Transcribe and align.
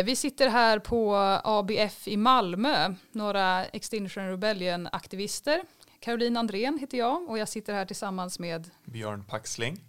säger, 0.00 0.10
vi 0.10 0.16
sitter 0.16 0.48
här 0.48 0.78
på 0.78 1.16
ABF 1.44 2.08
i 2.08 2.16
Malmö, 2.16 2.94
några 3.12 3.66
Extinction 3.66 4.30
Rebellion-aktivister. 4.30 5.62
Caroline 6.00 6.36
Andrén 6.36 6.78
heter 6.78 6.98
jag 6.98 7.30
och 7.30 7.38
jag 7.38 7.48
sitter 7.48 7.74
här 7.74 7.86
tillsammans 7.86 8.38
med 8.38 8.70
Björn 8.84 9.24
Paxling. 9.24 9.84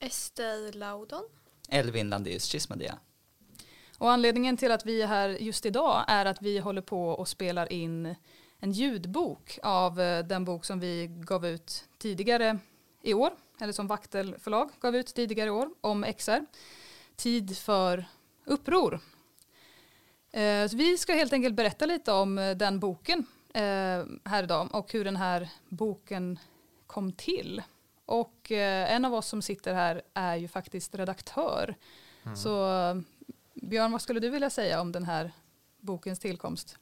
Ester 0.00 0.72
Laudon. 0.72 1.24
Elvin 1.68 2.10
Landéus 2.10 2.44
Chismadia. 2.44 2.98
Och 3.98 4.10
anledningen 4.10 4.56
till 4.56 4.72
att 4.72 4.86
vi 4.86 5.02
är 5.02 5.06
här 5.06 5.28
just 5.28 5.66
idag 5.66 6.04
är 6.08 6.26
att 6.26 6.42
vi 6.42 6.58
håller 6.58 6.82
på 6.82 7.08
och 7.08 7.28
spelar 7.28 7.72
in 7.72 8.14
en 8.58 8.72
ljudbok 8.72 9.58
av 9.62 10.00
eh, 10.00 10.24
den 10.24 10.44
bok 10.44 10.64
som 10.64 10.80
vi 10.80 11.06
gav 11.10 11.46
ut 11.46 11.84
tidigare 11.98 12.58
i 13.02 13.14
år, 13.14 13.30
eller 13.60 13.72
som 13.72 13.86
Vaktel 13.86 14.38
förlag 14.38 14.70
gav 14.80 14.96
ut 14.96 15.14
tidigare 15.14 15.48
i 15.48 15.50
år 15.50 15.70
om 15.80 16.04
XR. 16.18 16.46
Tid 17.16 17.56
för 17.58 18.04
uppror. 18.44 19.00
Eh, 20.34 20.68
så 20.68 20.76
vi 20.76 20.98
ska 20.98 21.12
helt 21.12 21.32
enkelt 21.32 21.54
berätta 21.54 21.86
lite 21.86 22.12
om 22.12 22.38
eh, 22.38 22.56
den 22.56 22.80
boken 22.80 23.26
här 24.24 24.42
idag 24.42 24.74
och 24.74 24.92
hur 24.92 25.04
den 25.04 25.16
här 25.16 25.48
boken 25.68 26.38
kom 26.86 27.12
till. 27.12 27.62
Och 28.06 28.50
en 28.50 29.04
av 29.04 29.14
oss 29.14 29.26
som 29.26 29.42
sitter 29.42 29.74
här 29.74 30.02
är 30.14 30.36
ju 30.36 30.48
faktiskt 30.48 30.94
redaktör. 30.94 31.74
Mm. 32.24 32.36
Så 32.36 32.68
Björn, 33.54 33.92
vad 33.92 34.02
skulle 34.02 34.20
du 34.20 34.30
vilja 34.30 34.50
säga 34.50 34.80
om 34.80 34.92
den 34.92 35.04
här 35.04 35.32
bokens 35.80 36.18
tillkomst? 36.18 36.78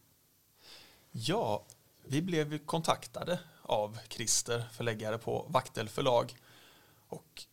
Ja, 1.11 1.65
vi 2.05 2.23
blev 2.23 2.59
kontaktade 2.59 3.41
av 3.63 3.99
Christer, 4.09 4.65
förläggare 4.73 5.19
på 5.19 5.47
Vaktel 5.49 5.89
förlag. 5.89 6.35
Och 7.09 7.45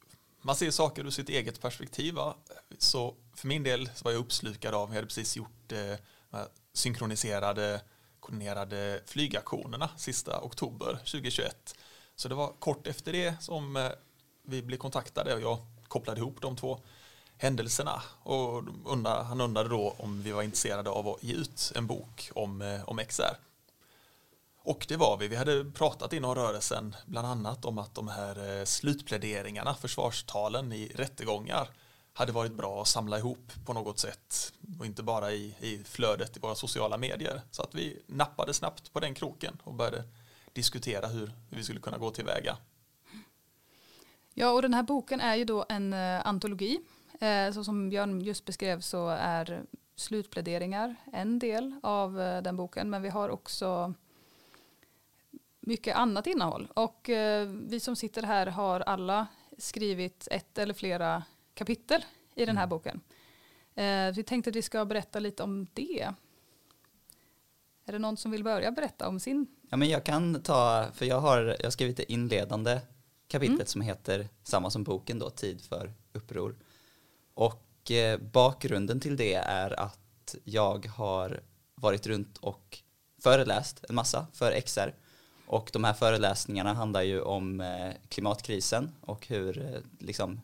man 0.42 0.56
ser 0.56 0.72
saker 0.72 1.06
ur 1.06 1.10
sitt 1.10 1.30
eget 1.30 1.62
perspektiv. 1.62 2.14
Va? 2.14 2.36
Så 2.78 3.16
för 3.40 3.48
min 3.48 3.64
del 3.64 3.90
så 3.96 4.04
var 4.04 4.12
jag 4.12 4.20
uppslukad 4.20 4.76
av, 4.76 4.90
jag 4.90 4.96
hade 4.96 5.08
precis 5.08 5.38
gjort 5.38 5.72
eh, 5.72 6.40
synkroniserade, 6.74 7.82
koordinerade 8.20 9.02
flygaktionerna 9.06 9.90
sista 9.98 10.42
oktober 10.42 10.94
2021. 10.94 11.76
Så 12.16 12.30
det 12.30 12.36
var 12.36 12.54
kort 12.60 12.88
efter 12.88 13.12
det 13.12 13.44
som 13.44 13.76
eh, 13.76 13.90
vi 14.44 14.62
blev 14.62 14.78
kontaktade 14.78 15.34
och 15.34 15.42
jag 15.42 15.58
kopplade 15.88 16.20
ihop 16.20 16.42
de 16.42 16.56
två 16.56 16.80
händelserna. 17.38 18.04
Och 18.24 18.64
undra, 18.86 19.24
han 19.24 19.42
undrade 19.42 19.70
då 19.70 19.96
om 19.98 20.22
vi 20.22 20.32
var 20.32 20.44
intresserade 20.44 20.90
av 20.90 21.08
att 21.08 21.24
ge 21.24 21.34
ut 21.34 21.72
en 21.76 21.88
bok 21.88 22.32
om, 22.36 22.62
eh, 22.62 22.90
om 22.90 22.98
XR. 23.08 23.38
Och 24.62 24.86
det 24.90 24.98
var 24.98 25.18
vi. 25.18 25.28
Vi 25.28 25.36
hade 25.36 25.66
pratat 25.66 26.14
inom 26.14 26.36
rörelsen 26.36 26.96
bland 27.06 27.28
annat 27.28 27.66
om 27.66 27.78
att 27.78 27.96
de 27.96 28.08
här 28.08 28.60
eh, 28.60 28.66
slutpläderingarna, 28.66 29.76
försvarstalen 29.76 30.74
i 30.74 30.92
rättegångar 30.96 31.70
hade 32.20 32.32
varit 32.32 32.54
bra 32.54 32.82
att 32.82 32.88
samla 32.88 33.18
ihop 33.18 33.52
på 33.66 33.74
något 33.74 34.00
sätt 34.00 34.54
och 34.80 34.86
inte 34.86 35.04
bara 35.04 35.32
i, 35.32 35.56
i 35.60 35.84
flödet 35.84 36.38
i 36.38 36.40
våra 36.40 36.56
sociala 36.56 36.98
medier. 36.98 37.42
Så 37.52 37.62
att 37.62 37.76
vi 37.76 38.02
nappade 38.08 38.54
snabbt 38.54 38.94
på 38.94 39.00
den 39.00 39.14
kroken 39.14 39.58
och 39.64 39.74
började 39.74 40.04
diskutera 40.54 41.08
hur, 41.08 41.32
hur 41.50 41.58
vi 41.58 41.64
skulle 41.64 41.80
kunna 41.80 41.98
gå 41.98 42.12
tillväga. 42.12 42.58
Ja, 44.34 44.52
och 44.52 44.62
den 44.62 44.74
här 44.74 44.84
boken 44.84 45.22
är 45.22 45.36
ju 45.36 45.46
då 45.46 45.66
en 45.70 45.94
uh, 45.94 46.28
antologi 46.28 46.80
eh, 47.20 47.52
så 47.52 47.64
som 47.64 47.90
Björn 47.90 48.22
just 48.22 48.46
beskrev 48.46 48.82
så 48.82 49.10
är 49.10 49.64
slutpläderingar 49.96 50.96
en 51.14 51.40
del 51.40 51.80
av 51.84 52.22
eh, 52.22 52.42
den 52.42 52.56
boken 52.56 52.90
men 52.90 53.02
vi 53.02 53.10
har 53.10 53.30
också 53.30 53.94
mycket 55.60 55.96
annat 55.96 56.28
innehåll 56.28 56.68
och 56.74 57.10
vi 57.52 57.80
som 57.80 57.96
sitter 57.96 58.24
här 58.24 58.48
har 58.48 58.80
alla 58.80 59.28
skrivit 59.58 60.28
ett 60.32 60.58
eller 60.58 60.74
flera 60.74 61.24
kapitel 61.60 62.06
i 62.36 62.46
den 62.46 62.58
här 62.58 62.64
mm. 62.64 62.70
boken. 62.70 63.02
Vi 64.16 64.24
tänkte 64.24 64.50
att 64.50 64.56
vi 64.56 64.62
ska 64.62 64.86
berätta 64.86 65.20
lite 65.20 65.44
om 65.44 65.68
det. 65.74 66.14
Är 67.86 67.92
det 67.92 68.00
någon 68.00 68.18
som 68.18 68.32
vill 68.32 68.44
börja 68.44 68.72
berätta 68.72 69.08
om 69.08 69.20
sin? 69.20 69.48
Ja, 69.70 69.78
men 69.78 69.90
jag 69.90 70.04
kan 70.04 70.44
ta, 70.44 70.88
för 70.94 71.06
jag 71.06 71.20
har, 71.20 71.56
jag 71.60 71.66
har 71.66 71.72
skrivit 71.72 71.98
det 71.98 72.12
inledande 72.12 72.82
kapitlet 73.28 73.60
mm. 73.60 73.66
som 73.66 73.82
heter 73.82 74.28
samma 74.44 74.70
som 74.70 74.84
boken 74.84 75.20
då, 75.20 75.30
Tid 75.30 75.62
för 75.62 75.94
uppror. 76.14 76.56
Och 77.34 77.92
eh, 77.92 78.20
bakgrunden 78.20 79.00
till 79.00 79.18
det 79.18 79.34
är 79.34 79.80
att 79.80 80.36
jag 80.44 80.86
har 80.86 81.42
varit 81.76 82.08
runt 82.08 82.38
och 82.38 82.80
föreläst 83.24 83.86
en 83.90 83.96
massa 83.96 84.28
för 84.34 84.62
XR. 84.62 84.94
Och 85.48 85.70
de 85.74 85.84
här 85.84 85.94
föreläsningarna 85.94 86.74
handlar 86.74 87.02
ju 87.02 87.22
om 87.22 87.62
eh, 87.62 87.94
klimatkrisen 88.10 88.96
och 89.02 89.28
hur 89.28 89.62
eh, 89.62 89.82
liksom, 90.00 90.42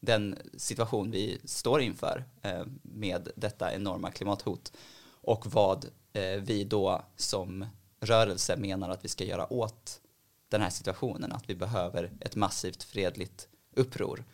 den 0.00 0.38
situation 0.56 1.10
vi 1.10 1.38
står 1.44 1.80
inför 1.80 2.24
eh, 2.42 2.62
med 2.82 3.28
detta 3.36 3.74
enorma 3.74 4.10
klimathot 4.10 4.72
och 5.10 5.52
vad 5.52 5.84
eh, 6.12 6.40
vi 6.40 6.64
då 6.64 7.02
som 7.16 7.66
rörelse 8.00 8.56
menar 8.56 8.88
att 8.88 9.04
vi 9.04 9.08
ska 9.08 9.24
göra 9.24 9.52
åt 9.52 10.00
den 10.48 10.62
här 10.62 10.70
situationen, 10.70 11.32
att 11.32 11.50
vi 11.50 11.54
behöver 11.54 12.10
ett 12.20 12.36
massivt 12.36 12.82
fredligt 12.82 13.48
uppror. 13.76 14.24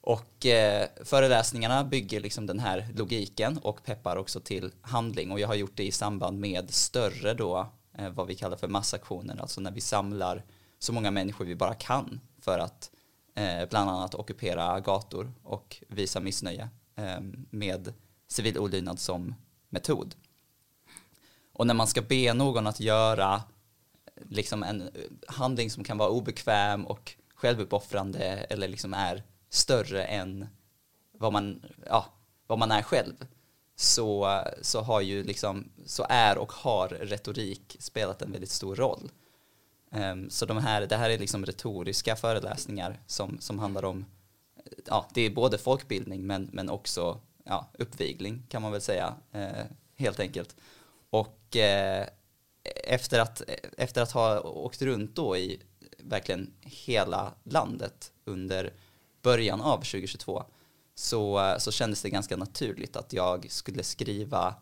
Och 0.00 0.46
eh, 0.46 0.88
föreläsningarna 1.04 1.84
bygger 1.84 2.20
liksom 2.20 2.46
den 2.46 2.58
här 2.58 2.88
logiken 2.94 3.58
och 3.58 3.84
peppar 3.84 4.16
också 4.16 4.40
till 4.40 4.72
handling 4.80 5.30
och 5.32 5.40
jag 5.40 5.48
har 5.48 5.54
gjort 5.54 5.76
det 5.76 5.86
i 5.86 5.92
samband 5.92 6.40
med 6.40 6.70
större 6.70 7.34
då 7.34 7.66
eh, 7.98 8.10
vad 8.10 8.26
vi 8.26 8.34
kallar 8.34 8.56
för 8.56 8.68
massaktioner, 8.68 9.40
alltså 9.40 9.60
när 9.60 9.70
vi 9.70 9.80
samlar 9.80 10.44
så 10.78 10.92
många 10.92 11.10
människor 11.10 11.44
vi 11.44 11.54
bara 11.54 11.74
kan 11.74 12.20
för 12.40 12.58
att 12.58 12.90
Eh, 13.36 13.68
bland 13.68 13.90
annat 13.90 14.14
ockupera 14.14 14.80
gator 14.80 15.32
och 15.42 15.82
visa 15.88 16.20
missnöje 16.20 16.68
eh, 16.96 17.20
med 17.50 17.94
civil 18.28 18.58
olydnad 18.58 18.98
som 18.98 19.34
metod. 19.68 20.14
Och 21.52 21.66
när 21.66 21.74
man 21.74 21.86
ska 21.86 22.02
be 22.02 22.34
någon 22.34 22.66
att 22.66 22.80
göra 22.80 23.42
liksom 24.28 24.62
en 24.62 24.82
eh, 24.82 24.88
handling 25.28 25.70
som 25.70 25.84
kan 25.84 25.98
vara 25.98 26.08
obekväm 26.08 26.86
och 26.86 27.14
självuppoffrande 27.34 28.24
eller 28.24 28.68
liksom 28.68 28.94
är 28.94 29.22
större 29.48 30.04
än 30.04 30.48
vad 31.12 31.32
man, 31.32 31.64
ja, 31.86 32.06
vad 32.46 32.58
man 32.58 32.70
är 32.70 32.82
själv 32.82 33.14
så, 33.74 34.40
så 34.62 34.80
har 34.80 35.00
ju 35.00 35.22
liksom, 35.22 35.72
så 35.86 36.06
är 36.08 36.38
och 36.38 36.52
har 36.52 36.88
retorik 36.88 37.76
spelat 37.78 38.22
en 38.22 38.32
väldigt 38.32 38.50
stor 38.50 38.76
roll. 38.76 39.10
Ehm, 39.96 40.30
så 40.30 40.46
de 40.46 40.56
här, 40.56 40.86
det 40.86 40.96
här 40.96 41.10
är 41.10 41.18
liksom 41.18 41.46
retoriska 41.46 42.16
föreläsningar 42.16 43.00
som, 43.06 43.38
som 43.40 43.58
handlar 43.58 43.84
om, 43.84 44.04
eh, 44.56 44.72
ja, 44.86 45.08
det 45.14 45.20
är 45.20 45.30
både 45.30 45.58
folkbildning 45.58 46.26
men, 46.26 46.50
men 46.52 46.70
också 46.70 47.20
ja, 47.44 47.66
uppvigling 47.78 48.42
kan 48.48 48.62
man 48.62 48.72
väl 48.72 48.80
säga, 48.80 49.14
eh, 49.32 49.64
helt 49.96 50.20
enkelt. 50.20 50.56
Och 51.10 51.56
eh, 51.56 52.06
efter, 52.84 53.20
att, 53.20 53.42
efter 53.78 54.02
att 54.02 54.12
ha 54.12 54.40
åkt 54.40 54.82
runt 54.82 55.16
då 55.16 55.36
i 55.36 55.60
verkligen 55.98 56.52
hela 56.60 57.34
landet 57.42 58.12
under 58.24 58.72
början 59.22 59.60
av 59.60 59.76
2022 59.76 60.44
så, 60.94 61.54
så 61.58 61.72
kändes 61.72 62.02
det 62.02 62.10
ganska 62.10 62.36
naturligt 62.36 62.96
att 62.96 63.12
jag 63.12 63.50
skulle 63.50 63.82
skriva, 63.82 64.54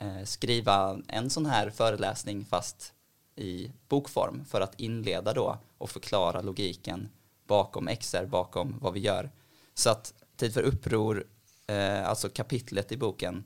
eh, 0.00 0.24
skriva 0.24 1.00
en 1.08 1.30
sån 1.30 1.46
här 1.46 1.70
föreläsning 1.70 2.44
fast 2.44 2.94
i 3.40 3.72
bokform 3.88 4.44
för 4.44 4.60
att 4.60 4.80
inleda 4.80 5.32
då 5.32 5.58
och 5.78 5.90
förklara 5.90 6.40
logiken 6.40 7.08
bakom 7.46 7.88
XR, 8.00 8.24
bakom 8.26 8.78
vad 8.80 8.92
vi 8.92 9.00
gör. 9.00 9.30
Så 9.74 9.90
att 9.90 10.14
Tid 10.36 10.54
för 10.54 10.62
uppror, 10.62 11.24
eh, 11.66 12.08
alltså 12.08 12.28
kapitlet 12.28 12.92
i 12.92 12.96
boken, 12.96 13.44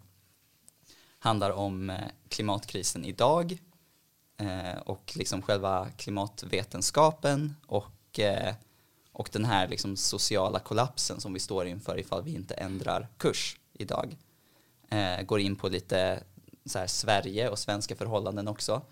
handlar 1.18 1.50
om 1.50 1.90
eh, 1.90 1.98
klimatkrisen 2.28 3.04
idag 3.04 3.58
eh, 4.36 4.78
och 4.86 5.12
liksom 5.16 5.42
själva 5.42 5.88
klimatvetenskapen 5.96 7.54
och 7.66 8.18
eh, 8.18 8.54
och 9.14 9.28
den 9.32 9.44
här 9.44 9.68
liksom 9.68 9.96
sociala 9.96 10.58
kollapsen 10.58 11.20
som 11.20 11.32
vi 11.32 11.40
står 11.40 11.66
inför 11.66 11.98
ifall 11.98 12.22
vi 12.22 12.34
inte 12.34 12.54
ändrar 12.54 13.08
kurs 13.16 13.56
idag. 13.72 14.16
Eh, 14.88 15.22
går 15.22 15.40
in 15.40 15.56
på 15.56 15.68
lite 15.68 16.22
så 16.64 16.78
här 16.78 16.86
Sverige 16.86 17.48
och 17.48 17.58
svenska 17.58 17.96
förhållanden 17.96 18.48
också. 18.48 18.82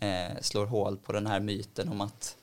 Eh, 0.00 0.40
slår 0.40 0.66
hål 0.66 0.98
på 0.98 1.12
den 1.12 1.26
här 1.26 1.40
myten 1.40 1.88
om 1.88 2.00
att 2.00 2.36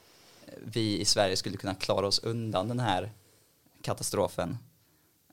eh, 0.45 0.54
vi 0.63 1.00
i 1.00 1.06
Sverige 1.06 1.36
skulle 1.36 1.57
kunna 1.57 1.75
klara 1.75 2.07
oss 2.07 2.19
undan 2.19 2.68
den 2.68 2.80
här 2.80 3.12
katastrofen. 3.81 4.57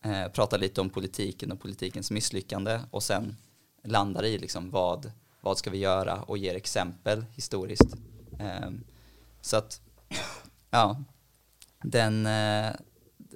Eh, 0.02 0.28
pratar 0.28 0.58
lite 0.58 0.80
om 0.80 0.90
politiken 0.90 1.52
och 1.52 1.60
politikens 1.60 2.10
misslyckande 2.10 2.80
och 2.90 3.02
sen 3.02 3.36
landar 3.82 4.24
i 4.24 4.38
liksom 4.38 4.70
vad, 4.70 5.12
vad 5.40 5.58
ska 5.58 5.70
vi 5.70 5.78
göra 5.78 6.22
och 6.22 6.38
ger 6.38 6.54
exempel 6.54 7.24
historiskt. 7.34 7.96
Eh, 8.38 8.70
så 9.40 9.56
att, 9.56 9.80
ja, 10.70 10.96
den, 11.82 12.26
eh, 12.26 12.72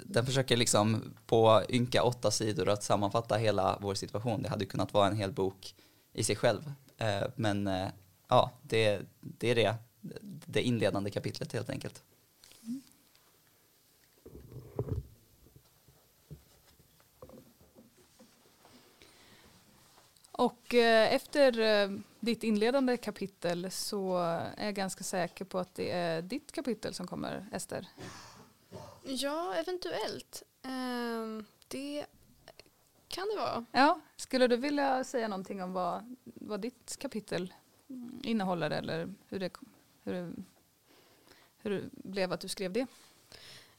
den 0.04 0.26
försöker 0.26 0.56
liksom 0.56 1.14
på 1.26 1.62
ynka 1.68 2.02
åtta 2.02 2.30
sidor 2.30 2.68
att 2.68 2.82
sammanfatta 2.82 3.36
hela 3.36 3.78
vår 3.80 3.94
situation. 3.94 4.42
Det 4.42 4.48
hade 4.48 4.64
kunnat 4.64 4.92
vara 4.94 5.06
en 5.06 5.16
hel 5.16 5.32
bok 5.32 5.74
i 6.12 6.24
sig 6.24 6.36
själv. 6.36 6.72
Eh, 6.98 7.28
men 7.36 7.66
eh, 7.66 7.88
ja, 8.28 8.50
det, 8.62 9.00
det 9.20 9.50
är 9.50 9.54
det, 9.54 9.74
det 10.46 10.62
inledande 10.62 11.10
kapitlet 11.10 11.52
helt 11.52 11.70
enkelt. 11.70 12.02
Och 20.38 20.74
eh, 20.74 21.14
efter 21.14 21.60
eh, 21.60 21.98
ditt 22.20 22.44
inledande 22.44 22.96
kapitel 22.96 23.70
så 23.70 24.18
är 24.56 24.64
jag 24.64 24.74
ganska 24.74 25.04
säker 25.04 25.44
på 25.44 25.58
att 25.58 25.74
det 25.74 25.90
är 25.90 26.22
ditt 26.22 26.52
kapitel 26.52 26.94
som 26.94 27.06
kommer, 27.06 27.46
Ester. 27.52 27.86
Ja, 29.02 29.54
eventuellt. 29.54 30.42
Ehm, 30.62 31.44
det 31.68 32.06
kan 33.08 33.28
det 33.28 33.36
vara. 33.36 33.64
Ja, 33.72 34.00
skulle 34.16 34.46
du 34.46 34.56
vilja 34.56 35.04
säga 35.04 35.28
någonting 35.28 35.62
om 35.62 35.72
vad, 35.72 36.16
vad 36.24 36.60
ditt 36.60 36.96
kapitel 36.98 37.54
innehåller 38.22 38.70
eller 38.70 39.14
hur 39.28 39.38
det, 39.38 39.50
hur, 40.04 40.12
det, 40.12 40.32
hur 41.58 41.70
det 41.70 41.82
blev 41.92 42.32
att 42.32 42.40
du 42.40 42.48
skrev 42.48 42.72
det? 42.72 42.86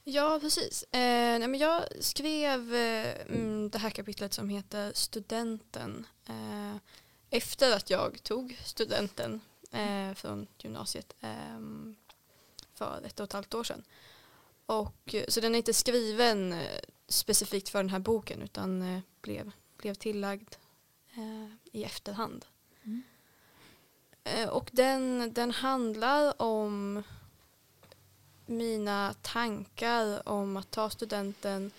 Ja, 0.04 0.38
precis. 0.40 0.82
Eh, 0.82 1.38
nej, 1.38 1.48
men 1.48 1.60
jag 1.60 1.82
skrev 2.00 2.74
eh, 2.74 3.20
mm, 3.28 3.70
det 3.70 3.78
här 3.78 3.90
kapitlet 3.90 4.32
som 4.32 4.48
heter 4.48 4.92
Studenten 4.94 6.06
eh, 6.26 6.76
efter 7.30 7.76
att 7.76 7.90
jag 7.90 8.22
tog 8.22 8.60
studenten 8.64 9.40
eh, 9.72 10.14
från 10.14 10.46
gymnasiet 10.58 11.14
eh, 11.20 11.60
för 12.74 13.02
ett 13.06 13.20
och 13.20 13.24
ett 13.24 13.32
halvt 13.32 13.54
år 13.54 13.64
sedan. 13.64 13.84
Och, 14.66 15.14
eh, 15.14 15.24
så 15.28 15.40
den 15.40 15.54
är 15.54 15.58
inte 15.58 15.74
skriven 15.74 16.52
eh, 16.52 16.80
specifikt 17.08 17.68
för 17.68 17.78
den 17.78 17.90
här 17.90 17.98
boken 17.98 18.42
utan 18.42 18.82
eh, 18.82 19.00
blev, 19.20 19.50
blev 19.76 19.94
tillagd 19.94 20.54
eh, 21.14 21.54
i 21.72 21.84
efterhand. 21.84 22.46
Eh, 24.24 24.48
och 24.48 24.70
den, 24.72 25.32
den 25.32 25.50
handlar 25.50 26.42
om 26.42 27.02
mina 28.46 29.14
tankar 29.22 30.28
om 30.28 30.56
att 30.56 30.70
ta 30.70 30.90
studenten 30.90 31.70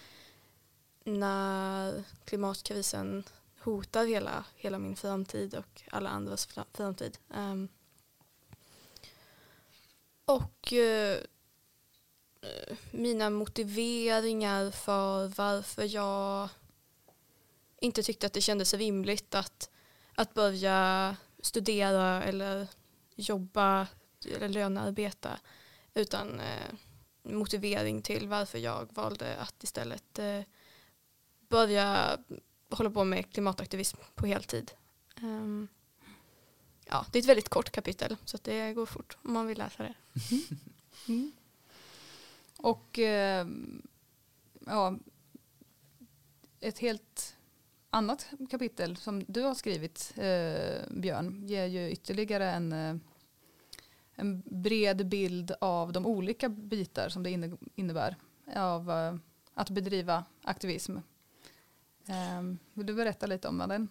när 1.03 2.03
klimatkrisen 2.25 3.23
hotar 3.59 4.05
hela, 4.05 4.45
hela 4.55 4.79
min 4.79 4.95
framtid 4.95 5.55
och 5.55 5.81
alla 5.91 6.09
andras 6.09 6.45
framtid. 6.73 7.17
Um, 7.27 7.67
och 10.25 10.73
uh, 10.73 11.17
mina 12.91 13.29
motiveringar 13.29 14.71
för 14.71 15.27
varför 15.27 15.95
jag 15.95 16.49
inte 17.79 18.03
tyckte 18.03 18.25
att 18.27 18.33
det 18.33 18.41
kändes 18.41 18.73
rimligt 18.73 19.35
att, 19.35 19.69
att 20.15 20.33
börja 20.33 21.15
studera 21.41 22.23
eller 22.23 22.67
jobba 23.15 23.87
eller 24.25 24.49
lönearbeta 24.49 25.39
utan 25.93 26.39
eh, 26.39 26.73
motivering 27.23 28.01
till 28.01 28.27
varför 28.27 28.59
jag 28.59 28.93
valde 28.93 29.37
att 29.37 29.63
istället 29.63 30.19
eh, 30.19 30.41
börja 31.47 32.17
hålla 32.69 32.89
på 32.89 33.03
med 33.03 33.33
klimataktivism 33.33 33.97
på 34.15 34.25
heltid. 34.25 34.71
Um, 35.21 35.67
ja, 36.85 37.05
det 37.11 37.19
är 37.19 37.21
ett 37.21 37.29
väldigt 37.29 37.49
kort 37.49 37.71
kapitel 37.71 38.17
så 38.25 38.35
att 38.35 38.43
det 38.43 38.73
går 38.73 38.85
fort 38.85 39.17
om 39.21 39.33
man 39.33 39.47
vill 39.47 39.57
läsa 39.57 39.83
det. 39.83 39.93
Mm. 41.07 41.31
Och 42.57 42.99
eh, 42.99 43.47
ja, 44.65 44.97
ett 46.59 46.79
helt 46.79 47.37
annat 47.91 48.29
kapitel 48.49 48.97
som 48.97 49.23
du 49.27 49.41
har 49.41 49.55
skrivit, 49.55 50.13
eh, 50.17 50.81
Björn, 50.89 51.47
ger 51.47 51.65
ju 51.65 51.89
ytterligare 51.89 52.51
en, 52.51 52.73
eh, 52.73 52.95
en 54.15 54.43
bred 54.45 55.07
bild 55.09 55.51
av 55.61 55.91
de 55.93 56.05
olika 56.05 56.49
bitar 56.49 57.09
som 57.09 57.23
det 57.23 57.29
inne, 57.29 57.57
innebär 57.75 58.15
av 58.55 58.91
eh, 58.91 59.15
att 59.53 59.69
bedriva 59.69 60.25
aktivism. 60.43 60.97
Eh, 62.05 62.41
vill 62.73 62.85
du 62.85 62.93
berätta 62.93 63.25
lite 63.25 63.47
om 63.47 63.57
den? 63.57 63.87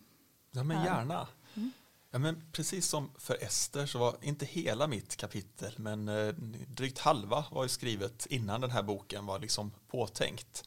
Ja, 0.51 0.65
men 0.65 0.85
gärna. 0.85 1.29
Mm. 1.55 1.71
Ja, 2.11 2.19
men 2.19 2.43
precis 2.53 2.87
som 2.87 3.11
för 3.19 3.45
Ester 3.45 3.87
så 3.87 3.99
var 3.99 4.17
inte 4.23 4.47
hela 4.47 4.87
mitt 4.87 5.17
kapitel 5.17 5.75
men 5.77 6.09
eh, 6.09 6.35
drygt 6.69 6.99
halva 6.99 7.45
var 7.51 7.63
ju 7.63 7.69
skrivet 7.69 8.27
innan 8.27 8.61
den 8.61 8.71
här 8.71 8.83
boken 8.83 9.27
var 9.27 9.39
liksom 9.39 9.73
påtänkt. 9.89 10.65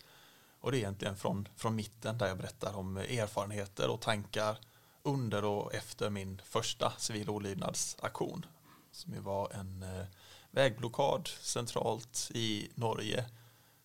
Och 0.64 0.72
det 0.72 0.78
är 0.78 0.80
egentligen 0.80 1.16
från, 1.16 1.48
från 1.56 1.76
mitten 1.76 2.18
där 2.18 2.28
jag 2.28 2.38
berättar 2.38 2.78
om 2.78 2.98
erfarenheter 2.98 3.90
och 3.90 4.02
tankar 4.02 4.58
under 5.04 5.46
och 5.46 5.74
efter 5.74 6.10
min 6.10 6.42
första 6.46 6.94
civil 6.98 7.30
olydnadsaktion 7.30 8.46
som 8.92 9.14
ju 9.14 9.20
var 9.20 9.52
en 9.54 9.84
eh, 9.84 10.06
vägblockad 10.52 11.28
centralt 11.42 12.32
i 12.34 12.70
Norge 12.76 13.26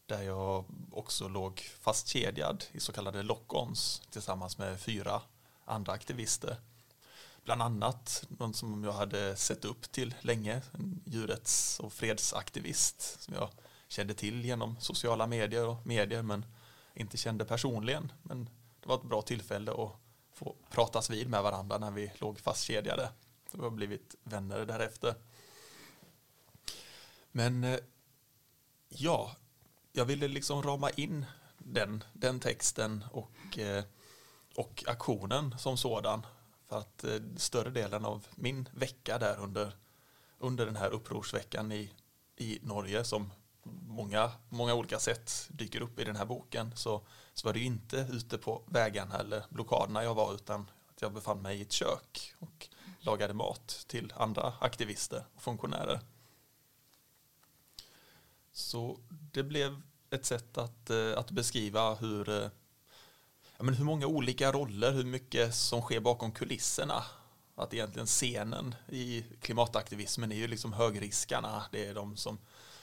där 0.07 0.23
jag 0.23 0.65
också 0.93 1.29
låg 1.29 1.61
fastkedjad 1.81 2.65
i 2.73 2.81
så 2.81 2.93
kallade 2.93 3.23
lock-ons 3.23 4.03
tillsammans 4.11 4.59
med 4.59 4.81
fyra 4.81 5.23
andra 5.65 5.93
aktivister. 5.93 6.57
Bland 7.45 7.63
annat 7.63 8.25
någon 8.29 8.55
som 8.55 8.85
jag 8.85 8.93
hade 8.93 9.37
sett 9.37 9.65
upp 9.65 9.93
till 9.93 10.15
länge, 10.21 10.63
en 10.73 11.01
djurrätts 11.05 11.81
och 11.81 11.93
fredsaktivist 11.93 13.21
som 13.21 13.35
jag 13.35 13.51
kände 13.89 14.15
till 14.15 14.45
genom 14.45 14.77
sociala 14.81 15.27
medier 15.27 15.67
och 15.67 15.87
medier 15.87 16.23
men 16.23 16.45
inte 17.01 17.17
kände 17.17 17.45
personligen. 17.45 18.13
Men 18.23 18.45
det 18.81 18.89
var 18.89 18.95
ett 18.95 19.03
bra 19.03 19.23
tillfälle 19.23 19.73
att 19.73 19.93
få 20.33 20.57
pratas 20.71 21.11
vid 21.11 21.29
med 21.29 21.43
varandra 21.43 21.79
när 21.79 21.91
vi 21.91 22.13
låg 22.19 22.41
fastkedjade. 22.41 23.11
Så 23.51 23.57
vi 23.57 23.63
har 23.63 23.71
blivit 23.71 24.15
vänner 24.23 24.67
därefter. 24.67 25.15
Men 27.33 27.65
eh, 27.65 27.79
ja, 28.89 29.37
jag 29.93 30.05
ville 30.05 30.29
liksom 30.29 30.63
rama 30.63 30.91
in 30.91 31.25
den, 31.59 32.05
den 32.13 32.41
texten 32.41 33.05
och, 33.13 33.59
eh, 33.59 33.85
och 34.57 34.85
aktionen 34.87 35.59
som 35.59 35.77
sådan. 35.77 36.27
För 36.69 36.79
att 36.79 37.05
eh, 37.05 37.21
större 37.37 37.71
delen 37.71 38.05
av 38.05 38.27
min 38.35 38.69
vecka 38.73 39.19
där 39.19 39.41
under, 39.41 39.73
under 40.39 40.67
den 40.67 40.77
här 40.77 40.91
upprorsveckan 40.91 41.73
i, 41.73 41.93
i 42.37 42.59
Norge 42.63 43.05
som 43.05 43.33
många, 43.87 44.31
många 44.49 44.75
olika 44.75 44.99
sätt 44.99 45.49
dyker 45.51 45.81
upp 45.81 46.01
i 46.01 46.05
den 46.05 46.17
här 46.17 46.27
boken 46.27 46.73
så, 46.77 47.03
så 47.35 47.49
var 47.49 47.53
det 47.53 47.59
ju 47.59 47.65
inte 47.65 48.09
ute 48.11 48.39
på 48.39 48.63
vägarna 48.67 49.19
eller 49.19 49.45
blockaderna 49.51 50.05
jag 50.05 50.15
var 50.15 50.35
utan 50.35 50.71
att 50.89 51.03
jag 51.03 51.13
befann 51.13 51.43
mig 51.43 51.59
i 51.59 51.63
ett 51.63 51.73
kök 51.73 52.35
och 52.39 52.69
lagade 53.01 53.35
mat 53.35 53.85
till 53.89 54.13
andra 54.17 54.53
aktivister 54.61 55.25
och 55.35 55.43
funktionärer. 55.43 56.01
Så 58.53 58.99
det 59.09 59.43
blev 59.43 59.83
ett 60.11 60.27
sätt 60.27 60.59
att, 60.59 60.91
eh, 60.91 61.19
att 61.19 61.31
beskriva 61.31 61.95
hur, 61.95 62.29
eh, 62.29 62.51
ja, 63.57 63.65
men 63.65 63.75
hur 63.75 63.85
många 63.85 64.07
olika 64.07 64.53
roller, 64.53 64.93
hur 64.93 65.05
mycket 65.05 65.55
som 65.55 65.83
sker 65.83 66.01
bakom 66.01 66.33
kulisserna. 66.33 67.05
Att 67.55 67.75
egentligen 67.75 68.07
scenen 68.07 68.75
i 68.89 69.25
klimataktivismen 69.41 70.33
är 70.33 70.37
ju 70.37 70.47
liksom 70.47 70.73
högriskarna. 70.73 71.65
Det 71.73 71.87
är 71.87 71.95
de 71.95 72.17
som, 72.17 72.39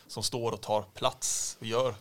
som 0.08 0.24
står 0.24 0.52
och 0.52 0.62
tar 0.62 0.82
plats 0.82 1.58
och 1.60 1.66
gör, 1.66 1.96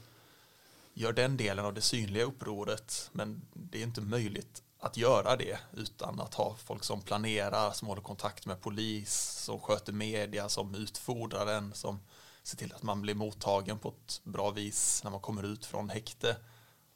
gör 0.94 1.12
den 1.12 1.36
delen 1.36 1.64
av 1.64 1.74
det 1.74 1.80
synliga 1.80 2.24
upproret. 2.24 3.10
Men 3.12 3.42
det 3.52 3.78
är 3.78 3.82
inte 3.82 4.00
möjligt 4.00 4.62
att 4.78 4.96
göra 4.96 5.36
det 5.36 5.58
utan 5.72 6.20
att 6.20 6.34
ha 6.34 6.56
folk 6.64 6.84
som 6.84 7.02
planerar, 7.02 7.70
som 7.70 7.88
håller 7.88 8.02
kontakt 8.02 8.46
med 8.46 8.60
polis, 8.60 9.14
som 9.44 9.60
sköter 9.60 9.92
media, 9.92 10.48
som 10.48 10.74
utfodrar 10.74 11.46
en, 11.46 11.74
som 11.74 12.00
ser 12.42 12.56
till 12.56 12.72
att 12.72 12.82
man 12.82 13.02
blir 13.02 13.14
mottagen 13.14 13.78
på 13.78 13.88
ett 13.88 14.20
bra 14.24 14.50
vis 14.50 15.04
när 15.04 15.10
man 15.10 15.20
kommer 15.20 15.42
ut 15.42 15.66
från 15.66 15.90
häkte 15.90 16.36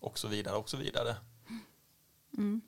och 0.00 0.18
så 0.18 0.28
vidare 0.28 0.56
och 0.56 0.70
så 0.70 0.76
vidare. 0.76 1.16
Mm. 2.36 2.60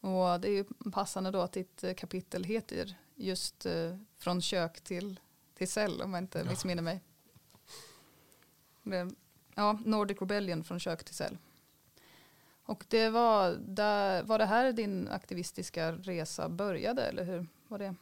Och 0.00 0.40
det 0.40 0.48
är 0.48 0.52
ju 0.52 0.64
passande 0.92 1.30
då 1.30 1.40
att 1.40 1.52
ditt 1.52 1.84
eh, 1.84 1.94
kapitel 1.94 2.44
heter 2.44 2.94
just 3.14 3.66
eh, 3.66 3.96
från 4.18 4.42
kök 4.42 4.80
till, 4.80 5.20
till 5.56 5.68
cell 5.68 6.02
om 6.02 6.14
jag 6.14 6.22
inte 6.22 6.38
Ja. 6.38 6.44
missminner 6.44 6.82
mig. 6.82 7.00
Ja, 9.54 9.78
Nordic 9.84 10.20
Rebellion 10.20 10.64
från 10.64 10.80
kök 10.80 11.04
till 11.04 11.14
cell. 11.14 11.38
Och 12.64 12.84
det 12.88 13.08
var, 13.08 13.50
där, 13.52 14.22
var 14.22 14.38
det 14.38 14.44
här 14.46 14.72
din 14.72 15.08
aktivistiska 15.08 15.92
resa 15.92 16.48
började 16.48 17.02
eller 17.06 17.24
hur 17.24 17.46
var 17.68 17.78
det? 17.78 17.94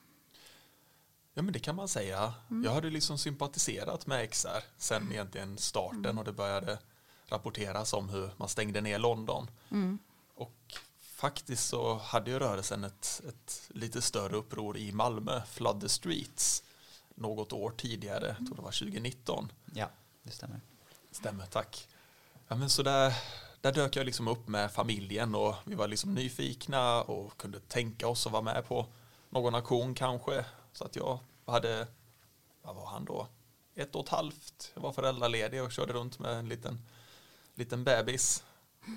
Ja 1.34 1.42
men 1.42 1.52
det 1.52 1.58
kan 1.58 1.76
man 1.76 1.88
säga. 1.88 2.34
Jag 2.64 2.72
hade 2.74 2.90
liksom 2.90 3.18
sympatiserat 3.18 4.06
med 4.06 4.30
XR 4.30 4.64
sen 4.76 5.12
egentligen 5.12 5.58
starten 5.58 6.18
och 6.18 6.24
det 6.24 6.32
började 6.32 6.78
rapporteras 7.26 7.92
om 7.92 8.08
hur 8.08 8.30
man 8.36 8.48
stängde 8.48 8.80
ner 8.80 8.98
London. 8.98 9.50
Mm. 9.70 9.98
Och 10.34 10.74
faktiskt 11.00 11.68
så 11.68 11.94
hade 11.94 12.30
ju 12.30 12.38
rörelsen 12.38 12.84
ett, 12.84 13.22
ett 13.28 13.62
lite 13.68 14.02
större 14.02 14.36
uppror 14.36 14.76
i 14.76 14.92
Malmö, 14.92 15.42
Flood 15.46 15.80
the 15.80 15.88
Streets, 15.88 16.62
något 17.14 17.52
år 17.52 17.70
tidigare, 17.76 18.36
jag 18.38 18.46
tror 18.46 18.56
det 18.56 18.62
var 18.62 18.70
2019. 18.70 19.52
Ja, 19.74 19.90
det 20.22 20.30
stämmer. 20.30 20.60
Stämmer, 21.10 21.46
tack. 21.46 21.88
Ja, 22.48 22.56
men 22.56 22.70
så 22.70 22.82
där, 22.82 23.14
där 23.60 23.72
dök 23.72 23.96
jag 23.96 24.06
liksom 24.06 24.28
upp 24.28 24.48
med 24.48 24.72
familjen 24.72 25.34
och 25.34 25.54
vi 25.64 25.74
var 25.74 25.88
liksom 25.88 26.14
nyfikna 26.14 27.02
och 27.02 27.36
kunde 27.36 27.60
tänka 27.60 28.08
oss 28.08 28.26
att 28.26 28.32
vara 28.32 28.42
med 28.42 28.68
på 28.68 28.86
någon 29.30 29.54
aktion 29.54 29.94
kanske. 29.94 30.44
Så 30.72 30.84
att 30.84 30.96
jag 30.96 31.18
hade, 31.46 31.86
vad 32.62 32.74
var 32.76 32.86
han 32.86 33.04
då? 33.04 33.26
Ett 33.74 33.94
och 33.94 34.04
ett 34.04 34.08
halvt. 34.08 34.72
Jag 34.74 34.82
var 34.82 34.92
föräldraledig 34.92 35.62
och 35.62 35.72
körde 35.72 35.92
runt 35.92 36.18
med 36.18 36.32
en 36.32 36.48
liten, 36.48 36.82
liten 37.54 37.84
bebis. 37.84 38.44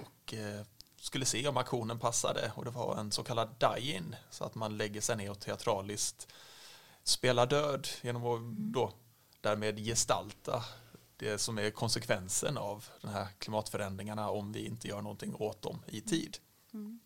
Och 0.05 0.33
eh, 0.33 0.65
skulle 1.01 1.25
se 1.25 1.47
om 1.47 1.57
aktionen 1.57 1.99
passade 1.99 2.51
och 2.55 2.65
det 2.65 2.71
var 2.71 2.97
en 2.97 3.11
så 3.11 3.23
kallad 3.23 3.55
die-in 3.59 4.15
så 4.29 4.43
att 4.43 4.55
man 4.55 4.77
lägger 4.77 5.01
sig 5.01 5.17
ner 5.17 5.31
och 5.31 5.39
teatraliskt 5.39 6.27
spelar 7.07 7.45
död 7.47 7.87
genom 8.01 8.25
att 8.25 8.41
då 8.73 8.93
därmed 9.41 9.79
gestalta 9.79 10.63
det 11.17 11.37
som 11.37 11.57
är 11.57 11.69
konsekvensen 11.69 12.57
av 12.57 12.85
de 13.01 13.07
här 13.07 13.27
klimatförändringarna 13.39 14.29
om 14.29 14.51
vi 14.51 14.65
inte 14.65 14.87
gör 14.87 15.01
någonting 15.01 15.35
åt 15.35 15.61
dem 15.61 15.83
i 15.87 16.01
tid. 16.01 16.37
Mm. 16.73 16.99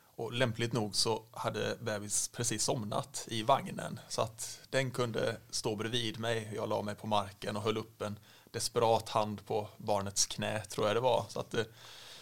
Och 0.00 0.32
lämpligt 0.32 0.72
nog 0.72 0.96
så 0.96 1.24
hade 1.32 1.76
bebis 1.80 2.28
precis 2.28 2.62
somnat 2.62 3.24
i 3.30 3.42
vagnen 3.42 4.00
så 4.08 4.22
att 4.22 4.60
den 4.70 4.90
kunde 4.90 5.36
stå 5.50 5.76
bredvid 5.76 6.18
mig. 6.18 6.52
Jag 6.54 6.68
la 6.68 6.82
mig 6.82 6.94
på 6.94 7.06
marken 7.06 7.56
och 7.56 7.62
höll 7.62 7.76
upp 7.76 8.02
en 8.02 8.18
desperat 8.50 9.08
hand 9.08 9.46
på 9.46 9.68
barnets 9.76 10.26
knä 10.26 10.64
tror 10.64 10.86
jag 10.86 10.96
det 10.96 11.00
var. 11.00 11.26
Så 11.28 11.40
att 11.40 11.50
det 11.50 11.66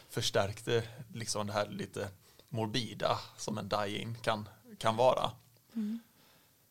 förstärkte 0.09 0.89
liksom 1.15 1.47
det 1.47 1.53
här 1.53 1.69
lite 1.69 2.09
morbida 2.49 3.19
som 3.37 3.59
en 3.59 3.69
dying 3.69 4.15
kan, 4.23 4.49
kan 4.79 4.97
vara. 4.97 5.31
Mm. 5.75 6.01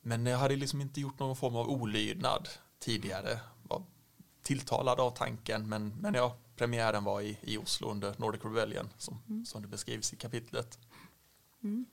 Men 0.07 0.25
jag 0.25 0.37
hade 0.37 0.55
liksom 0.55 0.81
inte 0.81 1.01
gjort 1.01 1.19
någon 1.19 1.35
form 1.35 1.55
av 1.55 1.69
olydnad 1.69 2.49
tidigare. 2.79 3.39
Var 3.63 3.83
tilltalad 4.41 4.99
av 4.99 5.11
tanken 5.11 5.69
men, 5.69 5.95
men 5.99 6.13
ja, 6.13 6.37
premiären 6.55 7.03
var 7.03 7.21
i, 7.21 7.37
i 7.41 7.57
Oslo 7.57 7.91
under 7.91 8.15
Nordic 8.17 8.45
Rebellion 8.45 8.89
som, 8.97 9.21
mm. 9.29 9.45
som 9.45 9.61
det 9.61 9.67
beskrivs 9.67 10.13
i 10.13 10.15
kapitlet. 10.15 10.79
Mm. 11.63 11.85